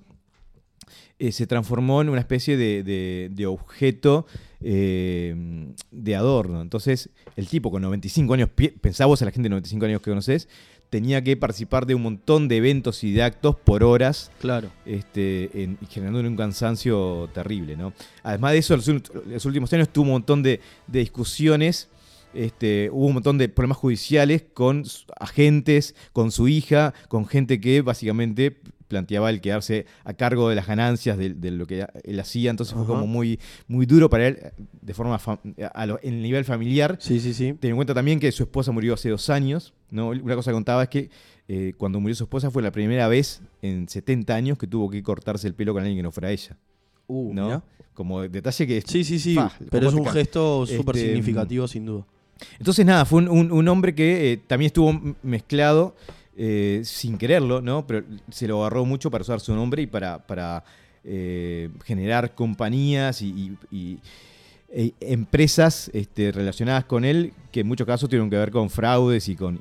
eh, 1.19 1.31
se 1.31 1.47
transformó 1.47 2.01
en 2.01 2.09
una 2.09 2.19
especie 2.19 2.57
de, 2.57 2.83
de- 2.83 3.29
de 3.31 3.45
objeto 3.47 4.25
eh, 4.61 5.73
de 5.91 6.15
adorno. 6.15 6.61
Entonces, 6.61 7.09
el 7.35 7.47
tipo 7.47 7.71
con 7.71 7.81
95 7.81 8.33
años, 8.35 8.49
pensá 8.81 9.05
vos 9.05 9.21
a 9.21 9.25
la 9.25 9.31
gente 9.31 9.43
de 9.45 9.49
95 9.51 9.85
años 9.85 10.01
que 10.01 10.11
conoces, 10.11 10.47
tenía 10.89 11.21
que 11.23 11.35
participar 11.35 11.85
de 11.85 11.95
un 11.95 12.01
montón 12.03 12.47
de 12.47 12.57
eventos 12.57 13.03
y 13.03 13.11
de 13.11 13.21
actos 13.23 13.55
por 13.57 13.83
horas 13.83 14.31
Claro. 14.39 14.69
este, 14.85 15.63
en- 15.63 15.77
generando 15.89 16.19
un 16.21 16.35
cansancio 16.37 17.29
terrible, 17.33 17.75
¿no? 17.75 17.93
Además 18.23 18.53
de 18.53 18.57
eso, 18.59 18.75
los, 18.75 18.87
ult- 18.87 19.11
los 19.25 19.45
últimos 19.45 19.71
años 19.73 19.89
tuvo 19.89 20.05
un 20.05 20.11
montón 20.11 20.43
de, 20.43 20.61
de 20.87 20.99
discusiones, 20.99 21.89
este, 22.33 22.89
hubo 22.91 23.05
un 23.07 23.13
montón 23.15 23.37
de 23.37 23.49
problemas 23.49 23.77
judiciales 23.77 24.43
con 24.53 24.83
agentes, 25.19 25.95
con 26.13 26.31
su 26.31 26.47
hija, 26.47 26.93
con 27.09 27.25
gente 27.25 27.59
que 27.59 27.81
básicamente 27.81 28.57
planteaba 28.87 29.29
el 29.29 29.41
quedarse 29.41 29.85
a 30.03 30.13
cargo 30.13 30.49
de 30.49 30.55
las 30.55 30.67
ganancias 30.67 31.17
de, 31.17 31.33
de 31.33 31.51
lo 31.51 31.67
que 31.67 31.85
él 32.03 32.19
hacía, 32.19 32.49
entonces 32.51 32.73
fue 32.75 32.85
como 32.85 33.05
muy, 33.07 33.39
muy 33.67 33.85
duro 33.85 34.09
para 34.09 34.27
él 34.27 34.39
de 34.81 34.93
forma 34.93 35.19
fam- 35.19 35.39
a 35.73 35.85
lo- 35.85 35.99
en 36.01 36.15
el 36.15 36.21
nivel 36.21 36.45
familiar. 36.45 36.97
Sí, 37.01 37.19
sí, 37.19 37.33
sí. 37.33 37.53
Ten 37.59 37.71
en 37.71 37.75
cuenta 37.75 37.93
también 37.93 38.19
que 38.19 38.31
su 38.31 38.43
esposa 38.43 38.71
murió 38.71 38.93
hace 38.93 39.09
dos 39.09 39.29
años. 39.29 39.73
¿no? 39.91 40.09
Una 40.09 40.35
cosa 40.35 40.51
que 40.51 40.55
contaba 40.55 40.83
es 40.83 40.89
que 40.89 41.09
eh, 41.49 41.73
cuando 41.77 41.99
murió 41.99 42.15
su 42.15 42.23
esposa 42.25 42.49
fue 42.51 42.61
la 42.63 42.71
primera 42.71 43.07
vez 43.07 43.41
en 43.61 43.87
70 43.87 44.35
años 44.35 44.57
que 44.57 44.67
tuvo 44.67 44.89
que 44.89 45.01
cortarse 45.03 45.47
el 45.47 45.53
pelo 45.53 45.73
con 45.73 45.81
alguien 45.81 45.97
que 45.97 46.03
no 46.03 46.11
fuera 46.11 46.31
ella. 46.31 46.57
Uh, 47.07 47.33
¿no? 47.33 47.63
Como 47.93 48.21
detalle 48.27 48.67
que... 48.67 48.81
Sí, 48.81 49.03
sí, 49.03 49.17
sí. 49.17 49.37
Pero 49.71 49.87
es 49.87 49.93
¿cómo 49.93 50.05
un 50.07 50.09
gesto 50.13 50.65
súper 50.65 50.95
Este, 50.97 51.07
significativo, 51.07 51.67
sin 51.67 51.85
duda. 51.85 52.05
Entonces 52.59 52.85
nada, 52.85 53.03
fue 53.05 53.21
un, 53.23 53.29
un- 53.29 53.51
un 53.51 53.67
hombre 53.67 53.95
que 53.95 54.33
eh, 54.33 54.37
también 54.45 54.67
estuvo 54.67 55.15
mezclado 55.23 55.95
eh, 56.37 56.81
sin 56.83 57.17
quererlo, 57.17 57.61
¿no? 57.61 57.87
Pero 57.87 58.05
se 58.29 58.47
lo 58.47 58.61
agarró 58.61 58.85
mucho 58.85 59.09
para 59.09 59.23
usar 59.23 59.39
su 59.39 59.55
nombre 59.55 59.81
y 59.81 59.87
para, 59.87 60.63
eh, 61.03 61.69
generar 61.83 62.35
compañías 62.35 63.21
y, 63.21 63.27
y- 63.71 63.75
y- 63.75 63.99
e- 64.69 64.93
empresas 64.99 65.89
este, 65.93 66.31
relacionadas 66.31 66.83
con 66.85 67.05
él 67.05 67.33
que 67.51 67.61
en 67.61 67.67
muchos 67.67 67.87
casos 67.87 68.09
tuvieron 68.09 68.29
que 68.29 68.35
ver 68.37 68.51
con 68.51 68.69
fraudes 68.69 69.29
y 69.29 69.35
con, 69.35 69.59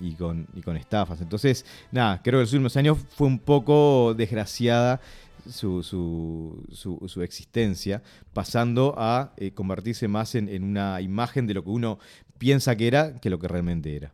estafas. 0.76 1.20
Entonces, 1.20 1.64
nada, 1.92 2.20
creo 2.22 2.32
que 2.32 2.38
en 2.38 2.40
los 2.42 2.52
últimos 2.52 2.76
años 2.76 2.98
fue 3.16 3.28
un 3.28 3.38
poco 3.38 4.14
desgraciada 4.14 5.00
su, 5.48 7.22
existencia, 7.22 8.02
pasando 8.32 8.94
a 8.98 9.32
eh, 9.36 9.52
convertirse 9.52 10.08
más 10.08 10.34
en 10.34 10.64
una 10.64 11.00
imagen 11.00 11.46
de 11.46 11.54
lo 11.54 11.62
que 11.62 11.70
uno 11.70 11.98
piensa 12.38 12.76
que 12.76 12.88
era 12.88 13.14
que 13.20 13.30
lo 13.30 13.38
que 13.38 13.48
realmente 13.48 13.94
era. 13.96 14.12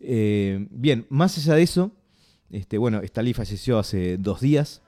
Eh, 0.00 0.66
bien, 0.70 1.06
más 1.08 1.36
allá 1.38 1.54
de 1.54 1.62
eso, 1.62 1.92
este, 2.50 2.78
bueno, 2.78 3.00
Stalin 3.02 3.34
falleció 3.34 3.78
hace 3.78 4.16
dos 4.18 4.40
días, 4.40 4.82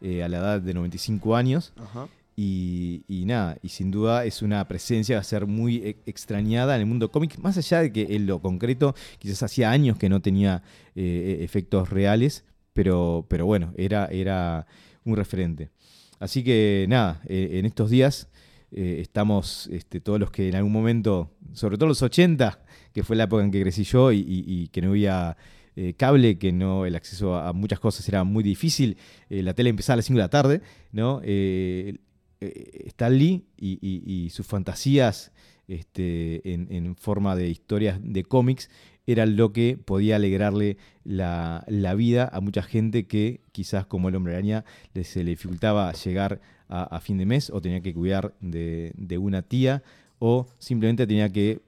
eh, 0.00 0.22
a 0.22 0.28
la 0.28 0.38
edad 0.38 0.60
de 0.60 0.74
95 0.74 1.36
años. 1.36 1.72
Ajá. 1.76 2.08
Y, 2.38 3.02
y 3.08 3.24
nada, 3.24 3.56
y 3.62 3.70
sin 3.70 3.90
duda 3.90 4.26
es 4.26 4.42
una 4.42 4.66
presencia 4.68 5.14
que 5.14 5.16
va 5.16 5.20
a 5.22 5.24
ser 5.24 5.46
muy 5.46 5.76
e- 5.76 5.96
extrañada 6.04 6.74
en 6.74 6.82
el 6.82 6.86
mundo 6.86 7.10
cómic, 7.10 7.38
más 7.38 7.56
allá 7.56 7.80
de 7.80 7.92
que 7.92 8.14
en 8.14 8.26
lo 8.26 8.40
concreto 8.42 8.94
quizás 9.18 9.42
hacía 9.42 9.70
años 9.70 9.96
que 9.96 10.10
no 10.10 10.20
tenía 10.20 10.62
eh, 10.94 11.38
efectos 11.40 11.88
reales, 11.88 12.44
pero, 12.74 13.24
pero 13.30 13.46
bueno, 13.46 13.72
era, 13.78 14.04
era 14.06 14.66
un 15.04 15.16
referente. 15.16 15.70
Así 16.18 16.44
que 16.44 16.84
nada, 16.90 17.22
eh, 17.26 17.52
en 17.54 17.64
estos 17.64 17.88
días 17.88 18.28
eh, 18.70 18.98
estamos 19.00 19.68
este, 19.72 20.00
todos 20.00 20.20
los 20.20 20.30
que 20.30 20.48
en 20.50 20.56
algún 20.56 20.72
momento, 20.72 21.30
sobre 21.54 21.78
todo 21.78 21.88
los 21.88 22.02
80, 22.02 22.65
que 22.96 23.04
fue 23.04 23.14
la 23.14 23.24
época 23.24 23.44
en 23.44 23.50
que 23.50 23.60
crecí 23.60 23.84
yo 23.84 24.10
y, 24.10 24.70
que 24.72 24.80
no 24.80 24.88
había 24.88 25.36
eh, 25.76 25.92
cable, 25.98 26.38
que 26.38 26.50
no 26.50 26.86
el 26.86 26.96
acceso 26.96 27.36
a, 27.36 27.52
muchas 27.52 27.78
cosas 27.78 28.08
era 28.08 28.24
muy 28.24 28.42
difícil. 28.42 28.96
Eh, 29.28 29.42
la 29.42 29.52
tele 29.52 29.68
empezaba 29.68 29.92
a 29.92 29.96
las 29.96 30.06
5 30.06 30.16
de 30.16 30.22
la 30.22 30.30
tarde, 30.30 30.62
¿no? 30.92 31.20
Eh, 31.22 31.98
Stan 32.40 33.14
Lee 33.14 33.44
y, 33.58 34.30
sus 34.30 34.46
fantasías 34.46 35.30
este, 35.68 36.40
en, 36.54 36.96
forma 36.96 37.36
de 37.36 37.50
historias 37.50 37.98
de 38.02 38.24
cómics 38.24 38.70
era 39.06 39.26
lo 39.26 39.52
que 39.52 39.76
podía 39.76 40.16
alegrarle 40.16 40.78
la, 41.04 41.66
vida 41.98 42.30
a 42.32 42.40
mucha 42.40 42.62
gente 42.62 43.06
que 43.06 43.42
quizás 43.52 43.84
como 43.84 44.08
el 44.08 44.16
hombre 44.16 44.32
araña 44.32 44.64
se 45.02 45.22
le 45.22 45.32
dificultaba 45.32 45.92
llegar 45.92 46.40
a, 46.70 46.98
fin 47.00 47.18
de 47.18 47.26
mes 47.26 47.50
o 47.50 47.60
tenía 47.60 47.82
que 47.82 47.92
cuidar 47.92 48.32
de 48.40 49.18
una 49.18 49.42
tía 49.42 49.82
o 50.18 50.46
simplemente 50.58 51.06
tenía 51.06 51.30
que 51.30 51.60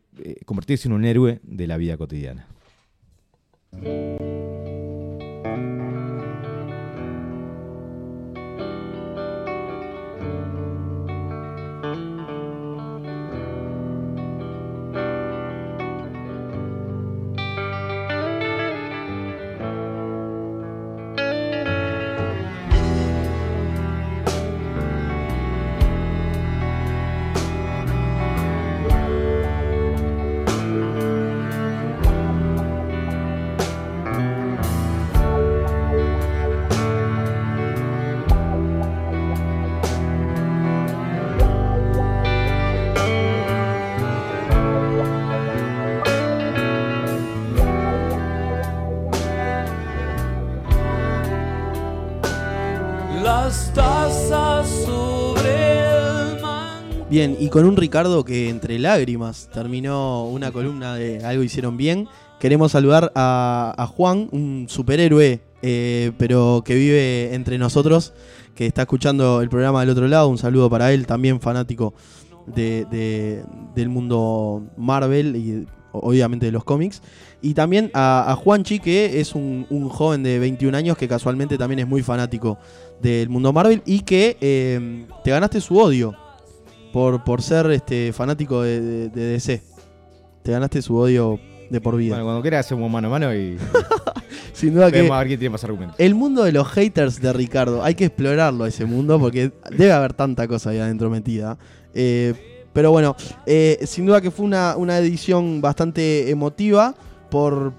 convertirse 0.44 0.88
en 0.88 0.94
un 0.94 1.04
héroe 1.04 1.40
de 1.42 1.66
la 1.66 1.76
vida 1.76 1.96
cotidiana. 1.96 2.46
Bien, 57.10 57.38
y 57.40 57.48
con 57.48 57.64
un 57.64 57.74
Ricardo 57.74 58.22
que 58.22 58.50
entre 58.50 58.78
lágrimas 58.78 59.48
terminó 59.50 60.28
una 60.28 60.52
columna 60.52 60.94
de 60.94 61.24
Algo 61.24 61.42
Hicieron 61.42 61.78
Bien, 61.78 62.06
queremos 62.38 62.72
saludar 62.72 63.12
a, 63.14 63.90
Juan, 63.96 64.28
un 64.30 64.66
superhéroe, 64.68 65.40
eh, 65.62 66.12
pero 66.18 66.62
que 66.66 66.74
vive 66.74 67.34
entre 67.34 67.56
nosotros, 67.56 68.12
que 68.54 68.66
está 68.66 68.82
escuchando 68.82 69.40
el 69.40 69.48
programa 69.48 69.80
del 69.80 69.88
otro 69.88 70.06
lado. 70.06 70.28
Un 70.28 70.36
saludo 70.36 70.68
para 70.68 70.92
él, 70.92 71.06
también 71.06 71.40
fanático 71.40 71.94
de, 72.44 73.42
del 73.74 73.88
mundo 73.88 74.64
Marvel 74.76 75.34
y 75.34 75.66
obviamente 75.92 76.44
de 76.44 76.52
los 76.52 76.64
cómics. 76.64 77.00
Y 77.40 77.54
también 77.54 77.90
a, 77.94 78.36
Juanchi, 78.38 78.80
que 78.80 79.18
es 79.18 79.34
un, 79.34 79.64
joven 79.88 80.22
de 80.22 80.38
21 80.38 80.76
años 80.76 80.98
que 80.98 81.08
casualmente 81.08 81.56
también 81.56 81.78
es 81.78 81.88
muy 81.88 82.02
fanático 82.02 82.58
del 83.00 83.30
mundo 83.30 83.50
Marvel 83.54 83.80
y 83.86 84.00
que 84.00 84.36
eh, 84.42 85.06
te 85.24 85.30
ganaste 85.30 85.62
su 85.62 85.78
odio 85.78 86.14
por, 86.92 87.24
por 87.24 87.42
ser 87.42 87.70
este 87.70 88.12
fanático 88.12 88.62
de, 88.62 89.08
DC. 89.10 89.62
Te 90.42 90.52
ganaste 90.52 90.82
su 90.82 90.96
odio 90.96 91.38
de 91.70 91.80
por 91.80 91.96
vida. 91.96 92.14
Bueno, 92.14 92.24
cuando 92.24 92.42
quieras 92.42 92.66
hacemos 92.66 92.90
mano 92.90 93.08
a 93.08 93.10
mano 93.10 93.34
y. 93.34 93.58
Sin 94.52 94.74
duda 94.74 94.90
que. 94.90 95.00
a 95.00 95.18
ver 95.18 95.26
quién 95.26 95.38
tiene 95.38 95.50
más 95.50 95.64
argumentos. 95.64 95.96
El 95.98 96.14
mundo 96.14 96.44
de 96.44 96.52
los 96.52 96.66
haters 96.68 97.20
de 97.20 97.32
Ricardo, 97.32 97.82
hay 97.82 97.94
que 97.94 98.06
explorarlo 98.06 98.66
ese 98.66 98.84
mundo 98.84 99.18
porque 99.18 99.52
debe 99.70 99.92
haber 99.92 100.14
tanta 100.14 100.48
cosa 100.48 100.70
ahí 100.70 100.78
adentro 100.78 101.10
metida. 101.10 101.58
Eh, 101.94 102.34
pero 102.72 102.90
bueno, 102.90 103.16
eh, 103.46 103.78
sin 103.86 104.06
duda 104.06 104.20
que 104.20 104.30
fue 104.30 104.46
una, 104.46 104.98
edición 104.98 105.60
bastante 105.60 106.30
emotiva 106.30 106.94
por, 107.30 107.72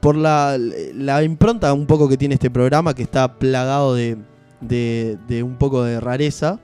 por 0.00 0.14
la, 0.14 0.56
la, 0.58 1.22
impronta 1.22 1.72
un 1.72 1.86
poco 1.86 2.08
que 2.08 2.16
tiene 2.16 2.34
este 2.34 2.50
programa 2.50 2.94
que 2.94 3.02
está 3.02 3.38
plagado 3.38 3.94
de, 3.94 4.16
de, 4.60 5.18
de 5.26 5.42
un 5.42 5.56
poco 5.56 5.82
de 5.82 6.00
rareza. 6.00 6.60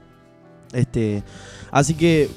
Este, 0.74 1.22
así 1.70 1.94
que, 1.94 2.28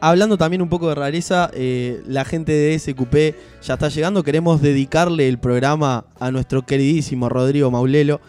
hablando 0.00 0.36
también 0.36 0.62
un 0.62 0.68
poco 0.68 0.88
de 0.88 0.94
rareza, 0.94 1.50
eh, 1.54 2.02
la 2.06 2.24
gente 2.24 2.52
de 2.52 2.78
SQP 2.78 3.36
ya 3.62 3.74
está 3.74 3.88
llegando. 3.88 4.22
Queremos 4.22 4.60
dedicarle 4.60 5.28
el 5.28 5.38
programa 5.38 6.06
a 6.18 6.30
nuestro 6.30 6.62
queridísimo 6.62 7.28
Rodrigo 7.28 7.70
Maulelo, 7.70 8.20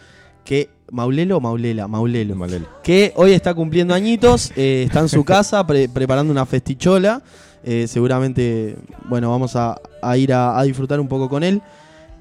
que 0.44 0.70
¿Maulelo 0.92 1.38
o 1.38 1.40
Maulela? 1.40 1.88
Maulelo. 1.88 2.36
Que 2.84 3.12
hoy 3.16 3.32
está 3.32 3.54
cumpliendo 3.54 3.94
añitos, 3.94 4.52
eh, 4.56 4.84
está 4.86 5.00
en 5.00 5.10
su 5.10 5.24
casa 5.24 5.66
preparando 5.66 6.32
una 6.32 6.46
festichola. 6.46 7.24
Eh, 7.64 7.88
seguramente, 7.88 8.76
bueno, 9.10 9.32
vamos 9.32 9.56
a, 9.56 9.82
ir 10.18 10.32
a, 10.34 10.62
disfrutar 10.64 11.00
un 11.00 11.08
poco 11.08 11.30
con 11.30 11.44
él. 11.44 11.62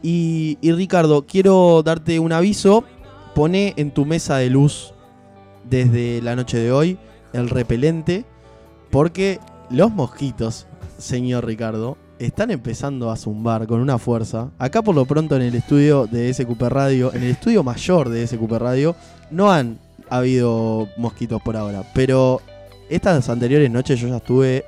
y, 0.02 0.56
Ricardo, 0.62 1.26
quiero 1.26 1.82
darte 1.82 2.18
un 2.18 2.32
aviso. 2.32 2.84
Pone 3.34 3.74
en 3.76 3.90
tu 3.90 4.06
mesa 4.06 4.36
de 4.36 4.48
luz 4.48 4.94
desde 5.68 6.22
la 6.22 6.36
noche 6.36 6.56
de 6.56 6.70
hoy 6.70 6.98
el 7.34 7.50
repelente, 7.50 8.24
porque 8.90 9.40
los 9.70 9.92
mosquitos, 9.92 10.66
señor 10.98 11.44
Ricardo, 11.44 11.98
están 12.18 12.50
empezando 12.50 13.10
a 13.10 13.16
zumbar 13.16 13.66
con 13.66 13.80
una 13.80 13.98
fuerza. 13.98 14.50
Acá 14.58 14.82
por 14.82 14.94
lo 14.94 15.04
pronto 15.04 15.36
en 15.36 15.42
el 15.42 15.54
estudio 15.54 16.06
de 16.06 16.32
SQP 16.32 16.62
Radio, 16.62 17.12
en 17.12 17.22
el 17.22 17.30
estudio 17.30 17.62
mayor 17.62 18.08
de 18.08 18.26
SQP 18.26 18.52
Radio, 18.52 18.94
no 19.30 19.50
han 19.50 19.78
habido 20.08 20.88
mosquitos 20.96 21.42
por 21.42 21.56
ahora. 21.56 21.82
Pero 21.92 22.40
estas 22.88 23.28
anteriores 23.28 23.70
noches 23.70 24.00
yo 24.00 24.08
ya 24.08 24.16
estuve 24.18 24.64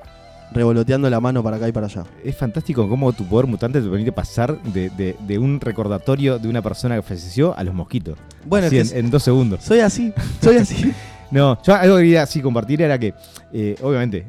revoloteando 0.53 1.11
la 1.11 1.21
mano 1.21 1.43
para 1.43 1.57
acá 1.57 1.69
y 1.69 1.73
para 1.73 1.87
allá. 1.87 2.05
Es 2.25 2.37
fantástico 2.37 2.89
cómo 2.89 3.13
tu 3.13 3.25
poder 3.25 3.47
mutante 3.47 3.81
te 3.81 3.89
permite 3.89 4.13
pasar 4.13 4.61
de, 4.63 5.39
un 5.39 5.61
recordatorio 5.61 6.39
de 6.39 6.49
una 6.49 6.63
persona 6.63 6.97
que 6.97 7.03
falleció 7.03 7.57
a 7.57 7.65
los 7.65 7.75
mosquitos. 7.75 8.19
Bueno, 8.45 8.69
en, 8.69 8.97
en, 8.97 9.11
dos 9.11 9.23
segundos. 9.23 9.63
Soy 9.63 9.81
así, 9.81 10.13
soy 10.41 10.57
así. 10.57 10.93
No, 11.31 11.61
yo 11.63 11.75
algo 11.75 11.97
que 11.97 12.03
quería 12.03 12.23
así 12.23 12.41
compartir 12.41 12.83
era 12.83 12.99
que, 12.99 13.15
eh, 13.53 13.77
obviamente, 13.83 14.27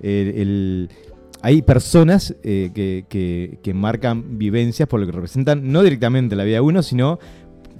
hay 1.41 1.61
personas 1.61 2.35
eh, 2.43 2.71
que, 2.73 3.73
marcan 3.73 4.37
vivencias 4.37 4.87
por 4.87 4.99
lo 4.99 5.05
que 5.05 5.11
representan, 5.11 5.71
no 5.71 5.83
directamente 5.83 6.35
la 6.35 6.43
vida 6.43 6.55
de 6.55 6.61
uno, 6.61 6.81
sino 6.81 7.19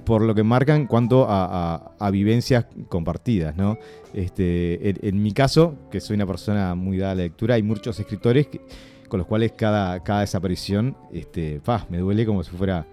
por 0.04 0.22
lo 0.22 0.34
que 0.34 0.42
marcan 0.42 0.86
cuanto 0.86 1.26
a, 1.28 2.10
vivencias 2.10 2.66
compartidas, 2.88 3.56
¿no? 3.56 3.76
Este, 4.14 5.06
en, 5.06 5.22
mi 5.22 5.32
caso, 5.32 5.74
que 5.90 6.00
soy 6.00 6.14
una 6.16 6.26
persona 6.26 6.74
muy 6.74 6.96
dada 6.96 7.12
a 7.12 7.14
la 7.16 7.22
lectura, 7.24 7.56
hay 7.56 7.62
muchos 7.62 7.98
escritores 8.00 8.48
con 9.08 9.18
los 9.18 9.26
cuales 9.26 9.52
cada, 9.52 10.02
cada 10.02 10.20
desaparición 10.20 10.96
este, 11.12 11.60
me 11.90 11.98
duele 11.98 12.24
como 12.24 12.42
si 12.42 12.50
fuera 12.52 12.86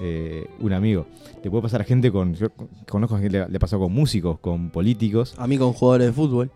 eh, 0.00 0.48
un 0.60 0.72
amigo. 0.72 1.06
Le 1.42 1.50
puede 1.50 1.62
pasar 1.62 1.82
a 1.82 1.84
gente 1.84 2.10
con. 2.10 2.34
Yo 2.34 2.48
conozco 2.88 3.16
a 3.16 3.20
gente 3.20 3.38
le, 3.38 3.48
le 3.48 3.58
pasó 3.58 3.78
con 3.78 3.92
músicos, 3.92 4.38
con 4.40 4.70
políticos. 4.70 5.34
A 5.36 5.46
mí 5.46 5.58
con 5.58 5.72
jugadores 5.72 6.08
de 6.08 6.12
fútbol. 6.12 6.50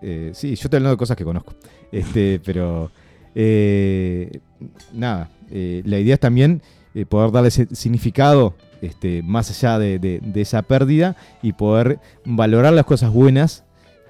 Eh, 0.00 0.30
sí, 0.34 0.54
yo 0.54 0.68
te 0.68 0.76
hablo 0.76 0.90
de 0.90 0.96
cosas 0.96 1.16
que 1.16 1.24
conozco. 1.24 1.54
Este, 1.92 2.40
pero. 2.44 2.90
Eh, 3.36 4.40
nada. 4.92 5.30
la 5.50 5.98
idea 5.98 6.14
es 6.14 6.20
también 6.20 6.60
poder 7.08 7.30
darle 7.30 7.48
ese 7.48 7.66
significado 7.72 8.54
este, 8.84 9.22
más 9.22 9.50
allá 9.50 9.78
de, 9.78 10.20
esa 10.34 10.62
pérdida 10.62 11.16
y 11.42 11.52
poder 11.52 11.98
valorar 12.24 12.72
las 12.72 12.84
cosas 12.84 13.12
buenas 13.12 13.63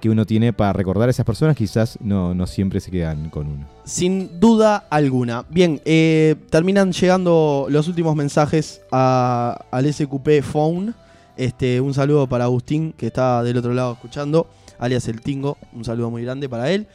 que 0.05 0.11
uno 0.11 0.27
tiene 0.27 0.53
para 0.53 0.71
recordar 0.71 1.09
a 1.09 1.11
esas 1.11 1.25
personas, 1.25 1.57
quizás 1.57 1.97
no, 1.99 2.35
no 2.35 2.45
siempre 2.45 2.79
se 2.79 2.91
quedan 2.91 3.31
con 3.31 3.47
uno. 3.47 3.65
Sin 3.85 4.39
duda 4.39 4.85
alguna. 4.91 5.45
Bien, 5.49 5.81
eh, 5.83 6.35
terminan 6.51 6.91
llegando 6.91 7.65
los 7.71 7.87
últimos 7.87 8.15
mensajes 8.15 8.81
al 8.91 9.91
SQP 9.91 10.43
Phone. 10.43 10.93
Este, 11.37 11.81
un 11.81 11.95
saludo 11.95 12.27
para 12.27 12.43
Agustín, 12.43 12.93
que 12.95 13.07
está 13.07 13.41
del 13.41 13.57
otro 13.57 13.73
lado 13.73 13.93
escuchando, 13.93 14.47
alias 14.77 15.07
El 15.07 15.21
Tingo. 15.21 15.57
Un 15.73 15.83
saludo 15.83 16.11
muy 16.11 16.21
grande 16.21 16.47
para 16.47 16.69
él. 16.69 16.85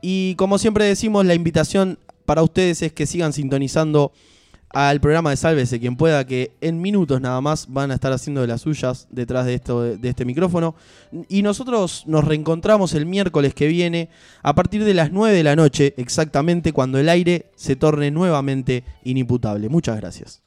Y 0.00 0.36
como 0.36 0.56
siempre 0.56 0.84
decimos, 0.84 1.26
la 1.26 1.34
invitación 1.34 1.98
para 2.26 2.44
ustedes 2.44 2.80
es 2.82 2.92
que 2.92 3.06
sigan 3.06 3.32
sintonizando 3.32 4.12
al 4.72 5.00
programa 5.00 5.30
de 5.30 5.36
Sálvese 5.36 5.78
quien 5.80 5.96
pueda, 5.96 6.26
que 6.26 6.52
en 6.60 6.80
minutos 6.80 7.20
nada 7.20 7.40
más 7.40 7.66
van 7.68 7.90
a 7.90 7.94
estar 7.94 8.12
haciendo 8.12 8.40
de 8.40 8.46
las 8.46 8.62
suyas 8.62 9.06
detrás 9.10 9.46
de, 9.46 9.54
esto, 9.54 9.82
de 9.82 10.08
este 10.08 10.24
micrófono. 10.24 10.74
Y 11.28 11.42
nosotros 11.42 12.04
nos 12.06 12.24
reencontramos 12.24 12.94
el 12.94 13.06
miércoles 13.06 13.54
que 13.54 13.66
viene 13.66 14.08
a 14.42 14.54
partir 14.54 14.84
de 14.84 14.94
las 14.94 15.12
9 15.12 15.36
de 15.36 15.42
la 15.42 15.56
noche, 15.56 15.94
exactamente 15.96 16.72
cuando 16.72 16.98
el 16.98 17.08
aire 17.08 17.50
se 17.56 17.76
torne 17.76 18.10
nuevamente 18.10 18.84
inimputable. 19.04 19.68
Muchas 19.68 19.96
gracias. 19.96 20.42